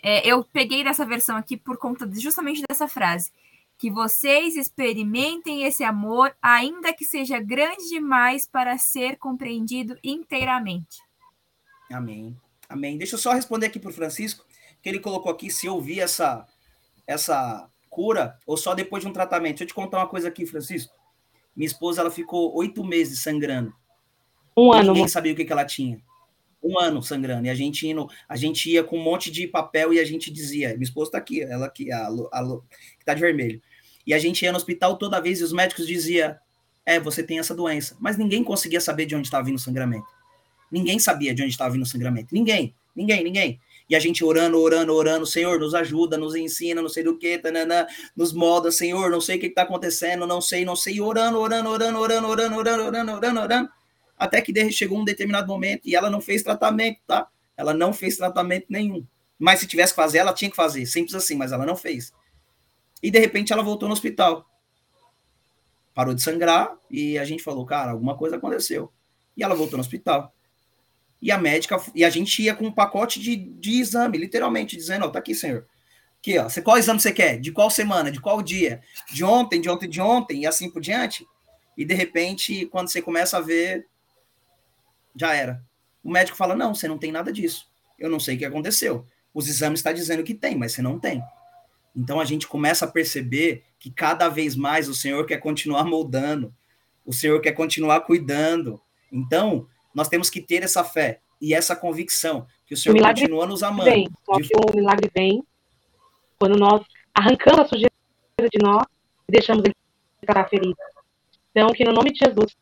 É, 0.00 0.24
eu 0.24 0.44
peguei 0.44 0.84
dessa 0.84 1.04
versão 1.04 1.36
aqui 1.36 1.56
por 1.56 1.76
conta 1.78 2.08
justamente 2.14 2.62
dessa 2.68 2.86
frase 2.86 3.32
que 3.76 3.90
vocês 3.90 4.54
experimentem 4.56 5.64
esse 5.64 5.82
amor, 5.82 6.36
ainda 6.40 6.92
que 6.92 7.04
seja 7.04 7.40
grande 7.40 7.88
demais 7.88 8.46
para 8.46 8.78
ser 8.78 9.16
compreendido 9.16 9.98
inteiramente. 10.04 11.02
Amém. 11.90 12.36
Amém. 12.68 12.96
Deixa 12.98 13.16
eu 13.16 13.18
só 13.18 13.32
responder 13.32 13.66
aqui 13.66 13.80
para 13.80 13.90
o 13.90 13.94
Francisco, 13.94 14.44
que 14.80 14.88
ele 14.88 15.00
colocou 15.00 15.32
aqui 15.32 15.50
se 15.50 15.66
eu 15.66 15.80
vi 15.80 15.98
essa, 15.98 16.46
essa 17.10 17.68
cura 17.88 18.38
ou 18.46 18.56
só 18.56 18.74
depois 18.74 19.02
de 19.02 19.08
um 19.08 19.12
tratamento. 19.12 19.58
Deixa 19.58 19.64
eu 19.64 19.68
te 19.68 19.74
contar 19.74 19.98
uma 19.98 20.06
coisa 20.06 20.28
aqui, 20.28 20.46
Francisco. 20.46 20.94
Minha 21.54 21.66
esposa 21.66 22.00
ela 22.00 22.10
ficou 22.10 22.54
oito 22.56 22.84
meses 22.84 23.20
sangrando. 23.20 23.72
Um 24.56 24.72
ano. 24.72 24.92
Ninguém 24.92 25.08
sabia 25.08 25.32
o 25.32 25.36
que, 25.36 25.44
que 25.44 25.52
ela 25.52 25.64
tinha. 25.64 26.00
Um 26.62 26.78
ano 26.78 27.02
sangrando. 27.02 27.46
E 27.46 27.50
a 27.50 27.54
gente, 27.54 27.88
indo, 27.88 28.08
a 28.28 28.36
gente 28.36 28.70
ia 28.70 28.84
com 28.84 28.96
um 28.96 29.02
monte 29.02 29.30
de 29.30 29.46
papel 29.46 29.92
e 29.92 29.98
a 29.98 30.04
gente 30.04 30.30
dizia: 30.30 30.68
minha 30.70 30.82
esposa 30.82 31.08
está 31.08 31.18
aqui, 31.18 31.42
ela 31.42 31.66
aqui, 31.66 31.90
a, 31.90 32.06
a, 32.06 32.44
que 32.44 33.00
está 33.00 33.14
de 33.14 33.20
vermelho. 33.20 33.60
E 34.06 34.14
a 34.14 34.18
gente 34.18 34.42
ia 34.42 34.52
no 34.52 34.58
hospital 34.58 34.96
toda 34.96 35.20
vez 35.20 35.40
e 35.40 35.44
os 35.44 35.52
médicos 35.52 35.86
diziam: 35.86 36.36
É, 36.86 37.00
você 37.00 37.22
tem 37.22 37.38
essa 37.38 37.54
doença. 37.54 37.96
Mas 37.98 38.16
ninguém 38.16 38.44
conseguia 38.44 38.80
saber 38.80 39.06
de 39.06 39.16
onde 39.16 39.26
estava 39.26 39.44
vindo 39.44 39.56
o 39.56 39.60
sangramento. 39.60 40.06
Ninguém 40.70 40.98
sabia 40.98 41.34
de 41.34 41.42
onde 41.42 41.50
estava 41.50 41.70
vindo 41.70 41.82
o 41.82 41.86
sangramento. 41.86 42.32
Ninguém, 42.32 42.74
ninguém, 42.94 43.24
ninguém. 43.24 43.60
E 43.90 43.96
a 43.96 43.98
gente 43.98 44.24
orando, 44.24 44.56
orando, 44.56 44.94
orando, 44.94 45.26
Senhor, 45.26 45.58
nos 45.58 45.74
ajuda, 45.74 46.16
nos 46.16 46.36
ensina, 46.36 46.80
não 46.80 46.88
sei 46.88 47.02
do 47.02 47.18
que, 47.18 47.42
nos 48.14 48.32
molda, 48.32 48.70
Senhor, 48.70 49.10
não 49.10 49.20
sei 49.20 49.36
o 49.36 49.40
que 49.40 49.46
está 49.46 49.62
acontecendo, 49.62 50.28
não 50.28 50.40
sei, 50.40 50.64
não 50.64 50.76
sei, 50.76 51.00
orando, 51.00 51.40
orando, 51.40 51.68
orando, 51.68 51.98
orando, 51.98 52.28
orando, 52.28 52.56
orando, 52.56 52.84
orando, 52.84 53.12
orando, 53.12 53.40
orando, 53.40 53.68
até 54.16 54.40
que 54.40 54.70
chegou 54.70 54.96
um 54.96 55.04
determinado 55.04 55.48
momento 55.48 55.88
e 55.88 55.96
ela 55.96 56.08
não 56.08 56.20
fez 56.20 56.40
tratamento, 56.44 57.00
tá? 57.04 57.26
Ela 57.56 57.74
não 57.74 57.92
fez 57.92 58.16
tratamento 58.16 58.66
nenhum. 58.68 59.04
Mas 59.36 59.58
se 59.58 59.66
tivesse 59.66 59.92
que 59.92 59.96
fazer, 59.96 60.18
ela 60.18 60.32
tinha 60.32 60.50
que 60.50 60.56
fazer, 60.56 60.86
simples 60.86 61.16
assim, 61.16 61.34
mas 61.34 61.50
ela 61.50 61.66
não 61.66 61.74
fez. 61.74 62.12
E 63.02 63.10
de 63.10 63.18
repente 63.18 63.52
ela 63.52 63.62
voltou 63.62 63.88
no 63.88 63.92
hospital. 63.92 64.48
Parou 65.92 66.14
de 66.14 66.22
sangrar 66.22 66.76
e 66.88 67.18
a 67.18 67.24
gente 67.24 67.42
falou, 67.42 67.66
cara, 67.66 67.90
alguma 67.90 68.16
coisa 68.16 68.36
aconteceu. 68.36 68.92
E 69.36 69.42
ela 69.42 69.56
voltou 69.56 69.76
no 69.76 69.82
hospital. 69.82 70.32
E 71.22 71.30
a 71.30 71.38
médica, 71.38 71.76
e 71.94 72.04
a 72.04 72.10
gente 72.10 72.42
ia 72.42 72.54
com 72.54 72.66
um 72.66 72.72
pacote 72.72 73.20
de, 73.20 73.36
de 73.36 73.80
exame, 73.80 74.16
literalmente, 74.16 74.76
dizendo, 74.76 75.04
ó, 75.04 75.08
tá 75.08 75.18
aqui, 75.18 75.34
senhor. 75.34 75.66
Aqui, 76.18 76.38
ó, 76.38 76.48
você, 76.48 76.62
qual 76.62 76.78
exame 76.78 77.00
você 77.00 77.12
quer? 77.12 77.38
De 77.38 77.52
qual 77.52 77.70
semana? 77.70 78.10
De 78.10 78.20
qual 78.20 78.42
dia? 78.42 78.82
De 79.12 79.24
ontem, 79.24 79.60
de 79.60 79.68
ontem, 79.68 79.88
de 79.88 80.00
ontem, 80.00 80.42
e 80.42 80.46
assim 80.46 80.70
por 80.70 80.80
diante. 80.80 81.26
E 81.76 81.84
de 81.84 81.94
repente, 81.94 82.66
quando 82.66 82.88
você 82.88 83.00
começa 83.00 83.38
a 83.38 83.40
ver, 83.40 83.86
já 85.14 85.34
era. 85.34 85.62
O 86.02 86.10
médico 86.10 86.36
fala: 86.36 86.54
não, 86.54 86.74
você 86.74 86.88
não 86.88 86.98
tem 86.98 87.12
nada 87.12 87.32
disso. 87.32 87.68
Eu 87.98 88.10
não 88.10 88.20
sei 88.20 88.36
o 88.36 88.38
que 88.38 88.44
aconteceu. 88.44 89.06
Os 89.32 89.48
exames 89.48 89.80
estão 89.80 89.92
tá 89.92 89.98
dizendo 89.98 90.22
que 90.22 90.34
tem, 90.34 90.56
mas 90.56 90.72
você 90.72 90.82
não 90.82 90.98
tem. 90.98 91.22
Então 91.94 92.20
a 92.20 92.24
gente 92.24 92.46
começa 92.46 92.84
a 92.84 92.88
perceber 92.88 93.64
que 93.78 93.90
cada 93.90 94.28
vez 94.28 94.56
mais 94.56 94.88
o 94.88 94.94
Senhor 94.94 95.26
quer 95.26 95.38
continuar 95.38 95.84
moldando, 95.88 96.54
o 97.04 97.12
Senhor 97.12 97.40
quer 97.40 97.52
continuar 97.52 98.00
cuidando. 98.00 98.80
Então, 99.10 99.66
nós 99.94 100.08
temos 100.08 100.30
que 100.30 100.40
ter 100.40 100.62
essa 100.62 100.84
fé 100.84 101.20
e 101.40 101.54
essa 101.54 101.74
convicção 101.74 102.46
que 102.66 102.74
o 102.74 102.76
Senhor 102.76 102.96
o 102.96 103.02
continua 103.02 103.46
nos 103.46 103.62
amando. 103.62 103.90
Vem, 103.90 104.08
só 104.24 104.34
que 104.34 104.50
o 104.54 104.76
milagre 104.76 105.10
vem 105.14 105.42
quando 106.38 106.58
nós 106.58 106.82
arrancamos 107.14 107.60
a 107.60 107.68
sujeira 107.68 107.90
de 108.40 108.58
nós 108.62 108.84
e 109.28 109.32
deixamos 109.32 109.64
ele 109.64 109.74
ficar 110.20 110.48
ferido. 110.48 110.76
Então, 111.50 111.68
que 111.72 111.84
no 111.84 111.92
nome 111.92 112.12
de 112.12 112.20
Jesus, 112.24 112.56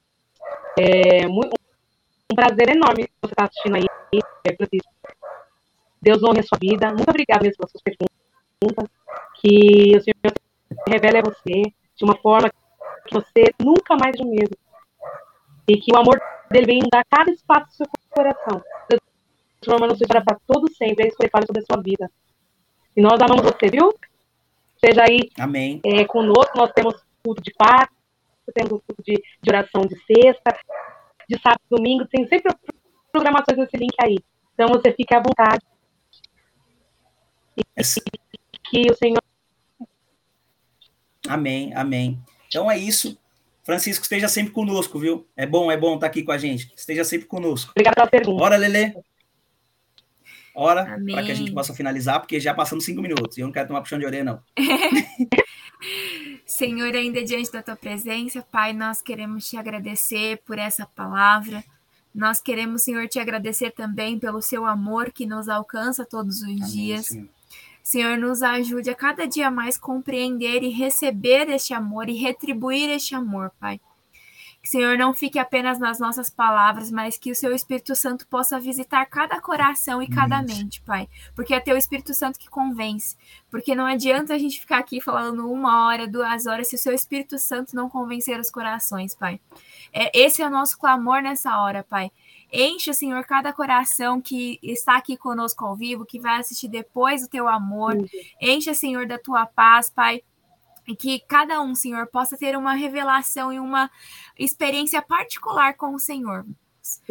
é 0.78 1.26
um 1.26 2.34
prazer 2.34 2.70
enorme 2.70 3.08
você 3.20 3.32
estar 3.32 3.44
assistindo 3.44 3.76
aí, 3.76 3.86
Francisco. 4.56 4.92
Deus 6.00 6.22
honre 6.22 6.40
a 6.40 6.42
sua 6.42 6.58
vida. 6.58 6.88
Muito 6.88 7.10
obrigada 7.10 7.42
mesmo 7.42 7.56
pelas 7.58 7.70
suas 7.70 7.82
perguntas 7.82 8.18
que 9.40 9.96
o 9.96 10.00
Senhor 10.00 10.32
se 10.34 10.90
revele 10.90 11.18
a 11.18 11.22
você 11.22 11.62
de 11.96 12.04
uma 12.04 12.16
forma 12.16 12.50
que 13.06 13.14
você 13.14 13.52
nunca 13.60 13.96
mais 13.96 14.14
é 14.18 14.22
o 14.22 14.26
mesmo. 14.26 14.56
E 15.68 15.78
que 15.78 15.92
o 15.92 15.98
amor 15.98 16.20
dele 16.50 16.66
vem 16.66 16.80
dar 16.90 17.04
cada 17.10 17.30
espaço 17.30 17.66
do 17.66 17.74
seu 17.74 17.86
coração, 18.10 18.62
transformando 19.60 19.96
sua 19.96 20.04
história 20.04 20.24
para 20.24 20.38
todo 20.46 20.72
sempre. 20.74 21.04
É 21.04 21.08
isso 21.08 21.16
que 21.16 21.24
ele 21.24 21.30
fala 21.30 21.46
sobre 21.46 21.62
a 21.62 21.66
sua 21.66 21.82
vida. 21.82 22.10
E 22.96 23.00
nós 23.00 23.20
amamos 23.20 23.42
você, 23.42 23.70
viu? 23.70 23.92
Seja 24.84 25.04
aí 25.08 25.30
Amém. 25.38 25.80
É, 25.84 26.04
conosco, 26.04 26.56
nós 26.56 26.72
temos 26.72 26.94
culto 27.22 27.42
de 27.42 27.52
quarta, 27.52 27.92
temos 28.54 28.80
culto 28.86 29.02
de, 29.04 29.22
de 29.42 29.50
oração 29.50 29.82
de 29.82 29.96
sexta, 30.04 30.56
de 31.28 31.38
sábado 31.40 31.60
domingo, 31.68 32.06
tem 32.06 32.26
sempre 32.28 32.52
programações 33.12 33.58
nesse 33.58 33.76
link 33.76 33.94
aí. 34.00 34.18
Então 34.54 34.68
você 34.68 34.92
fique 34.92 35.14
à 35.14 35.20
vontade. 35.20 35.64
E, 37.56 37.62
que 38.70 38.90
o 38.90 38.94
Senhor 38.94 39.18
Amém, 41.28 41.74
amém. 41.74 42.18
Então 42.46 42.70
é 42.70 42.78
isso. 42.78 43.18
Francisco, 43.68 44.02
esteja 44.02 44.28
sempre 44.28 44.50
conosco, 44.50 44.98
viu? 44.98 45.28
É 45.36 45.44
bom, 45.44 45.70
é 45.70 45.76
bom 45.76 45.96
estar 45.96 46.06
aqui 46.06 46.22
com 46.22 46.32
a 46.32 46.38
gente. 46.38 46.72
Esteja 46.74 47.04
sempre 47.04 47.26
conosco. 47.26 47.70
Obrigada 47.72 47.96
pela 47.96 48.06
pergunta. 48.06 48.42
Ora, 48.42 48.56
Lele. 48.56 48.94
Ora, 50.54 50.98
para 51.12 51.22
que 51.22 51.30
a 51.30 51.34
gente 51.34 51.52
possa 51.52 51.74
finalizar, 51.74 52.18
porque 52.18 52.40
já 52.40 52.54
passamos 52.54 52.86
cinco 52.86 53.02
minutos 53.02 53.36
e 53.36 53.42
eu 53.42 53.46
não 53.46 53.52
quero 53.52 53.68
tomar 53.68 53.82
puxão 53.82 53.98
de 53.98 54.06
orelha, 54.06 54.24
não. 54.24 54.42
Senhor, 56.46 56.94
ainda 56.94 57.22
diante 57.22 57.52
da 57.52 57.62
tua 57.62 57.76
presença, 57.76 58.40
Pai, 58.40 58.72
nós 58.72 59.02
queremos 59.02 59.46
te 59.46 59.58
agradecer 59.58 60.40
por 60.46 60.58
essa 60.58 60.86
palavra. 60.86 61.62
Nós 62.14 62.40
queremos, 62.40 62.84
Senhor, 62.84 63.06
te 63.06 63.18
agradecer 63.18 63.72
também 63.72 64.18
pelo 64.18 64.40
seu 64.40 64.64
amor 64.64 65.12
que 65.12 65.26
nos 65.26 65.46
alcança 65.46 66.06
todos 66.06 66.36
os 66.36 66.44
Amém, 66.44 66.56
dias. 66.64 67.08
Senhor. 67.08 67.28
Senhor, 67.88 68.18
nos 68.18 68.42
ajude 68.42 68.90
a 68.90 68.94
cada 68.94 69.26
dia 69.26 69.50
mais 69.50 69.78
compreender 69.78 70.62
e 70.62 70.68
receber 70.68 71.48
este 71.48 71.72
amor 71.72 72.10
e 72.10 72.18
retribuir 72.18 72.90
este 72.90 73.14
amor, 73.14 73.50
Pai. 73.58 73.80
Que, 74.60 74.68
Senhor, 74.68 74.98
não 74.98 75.14
fique 75.14 75.38
apenas 75.38 75.78
nas 75.78 75.98
nossas 75.98 76.28
palavras, 76.28 76.90
mas 76.90 77.16
que 77.16 77.30
o 77.30 77.34
seu 77.34 77.54
Espírito 77.54 77.96
Santo 77.96 78.26
possa 78.26 78.60
visitar 78.60 79.06
cada 79.06 79.40
coração 79.40 80.02
e 80.02 80.06
cada 80.06 80.42
mente, 80.42 80.82
Pai. 80.82 81.08
Porque 81.34 81.54
é 81.54 81.60
teu 81.60 81.78
Espírito 81.78 82.12
Santo 82.12 82.38
que 82.38 82.50
convence. 82.50 83.16
Porque 83.50 83.74
não 83.74 83.86
adianta 83.86 84.34
a 84.34 84.38
gente 84.38 84.60
ficar 84.60 84.80
aqui 84.80 85.00
falando 85.00 85.50
uma 85.50 85.86
hora, 85.86 86.06
duas 86.06 86.44
horas, 86.44 86.68
se 86.68 86.74
o 86.74 86.78
seu 86.78 86.92
Espírito 86.92 87.38
Santo 87.38 87.74
não 87.74 87.88
convencer 87.88 88.38
os 88.38 88.50
corações, 88.50 89.14
Pai. 89.14 89.40
É, 89.94 90.10
esse 90.12 90.42
é 90.42 90.46
o 90.46 90.50
nosso 90.50 90.78
clamor 90.78 91.22
nessa 91.22 91.58
hora, 91.58 91.82
Pai. 91.82 92.12
Enche, 92.52 92.92
Senhor, 92.94 93.24
cada 93.24 93.52
coração 93.52 94.20
que 94.20 94.58
está 94.62 94.96
aqui 94.96 95.16
conosco 95.16 95.64
ao 95.64 95.76
vivo, 95.76 96.06
que 96.06 96.18
vai 96.18 96.40
assistir 96.40 96.68
depois 96.68 97.22
o 97.22 97.28
teu 97.28 97.48
amor. 97.48 97.96
Enche, 98.40 98.74
Senhor, 98.74 99.06
da 99.06 99.18
tua 99.18 99.46
paz, 99.46 99.90
Pai. 99.90 100.22
E 100.86 100.96
que 100.96 101.20
cada 101.20 101.60
um, 101.60 101.74
Senhor, 101.74 102.06
possa 102.06 102.36
ter 102.36 102.56
uma 102.56 102.72
revelação 102.72 103.52
e 103.52 103.60
uma 103.60 103.90
experiência 104.38 105.02
particular 105.02 105.74
com 105.74 105.94
o 105.94 105.98
Senhor. 105.98 106.46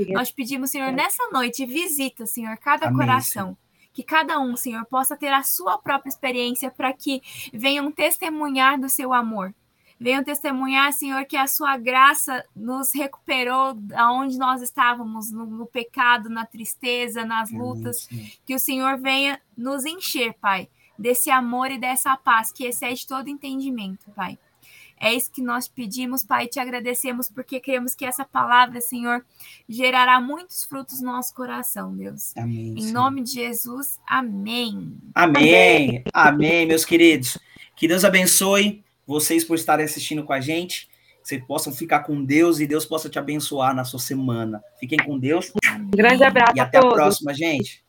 Nós 0.10 0.32
pedimos, 0.32 0.72
Senhor, 0.72 0.92
nessa 0.92 1.28
noite, 1.30 1.66
visita, 1.66 2.26
Senhor, 2.26 2.58
cada 2.58 2.88
Amém, 2.88 2.98
coração. 2.98 3.46
Senhor 3.46 3.68
que 3.98 4.04
cada 4.04 4.40
um, 4.40 4.56
Senhor, 4.56 4.86
possa 4.86 5.18
ter 5.18 5.34
a 5.34 5.42
sua 5.42 5.76
própria 5.80 6.10
experiência 6.10 6.70
para 6.70 6.94
que 6.94 7.20
venham 7.52 7.92
testemunhar 7.92 8.80
do 8.80 8.88
seu 8.88 9.12
amor, 9.12 9.56
venham 10.00 10.24
testemunhar, 10.24 10.94
Senhor, 10.94 11.26
que 11.26 11.36
a 11.36 11.48
sua 11.48 11.78
graça 11.78 12.46
nos 12.56 12.94
recuperou 12.94 13.78
aonde 13.96 14.38
nós 14.38 14.62
estávamos, 14.62 15.32
no, 15.32 15.46
no 15.46 15.66
pecado, 15.66 16.30
na 16.30 16.46
tristeza, 16.46 17.26
nas 17.26 17.52
lutas. 17.52 18.08
Que 18.46 18.54
o 18.54 18.60
Senhor 18.60 18.98
venha 18.98 19.42
nos 19.58 19.86
encher, 19.86 20.34
Pai, 20.40 20.70
desse 20.98 21.30
amor 21.30 21.72
e 21.72 21.80
dessa 21.80 22.16
paz 22.16 22.52
que 22.52 22.66
excede 22.66 23.08
todo 23.08 23.30
entendimento, 23.30 24.12
Pai. 24.16 24.38
É 25.00 25.14
isso 25.14 25.32
que 25.32 25.44
nós 25.44 25.68
pedimos, 25.68 26.24
Pai, 26.24 26.46
e 26.46 26.48
te 26.48 26.60
agradecemos 26.60 27.30
porque 27.30 27.60
cremos 27.60 27.94
que 27.94 28.04
essa 28.04 28.26
palavra, 28.26 28.82
Senhor, 28.82 29.24
gerará 29.70 30.20
muitos 30.20 30.64
frutos 30.64 31.02
no 31.02 31.12
nosso 31.12 31.36
coração, 31.36 31.96
Deus. 31.96 32.36
Amém. 32.36 32.74
Em 32.76 32.92
nome 32.92 33.22
de 33.22 33.34
Jesus, 33.34 34.00
amém. 34.08 34.98
Amém. 35.14 36.04
Amém, 36.12 36.66
meus 36.66 36.84
queridos. 36.84 37.38
Que 37.76 37.88
Deus 37.88 38.04
abençoe 38.04 38.84
vocês 39.08 39.44
por 39.44 39.56
estarem 39.56 39.86
assistindo 39.86 40.24
com 40.24 40.34
a 40.34 40.42
gente. 40.42 40.90
Que 41.22 41.30
vocês 41.30 41.46
possam 41.46 41.74
ficar 41.74 42.02
com 42.02 42.24
Deus 42.24 42.60
e 42.60 42.68
Deus 42.68 42.86
possa 42.86 43.10
te 43.10 43.18
abençoar 43.18 43.74
na 43.74 43.84
sua 43.84 44.00
semana. 44.00 44.62
Fiquem 44.80 45.00
com 45.00 45.18
Deus. 45.18 45.52
Grande 45.90 46.24
abraço 46.24 46.54
e 46.56 46.60
até 46.60 46.78
a, 46.78 46.82
a 46.82 46.90
próxima, 46.90 47.34
gente. 47.34 47.84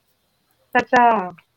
Tchau, 0.73 0.87
tchau. 0.87 1.48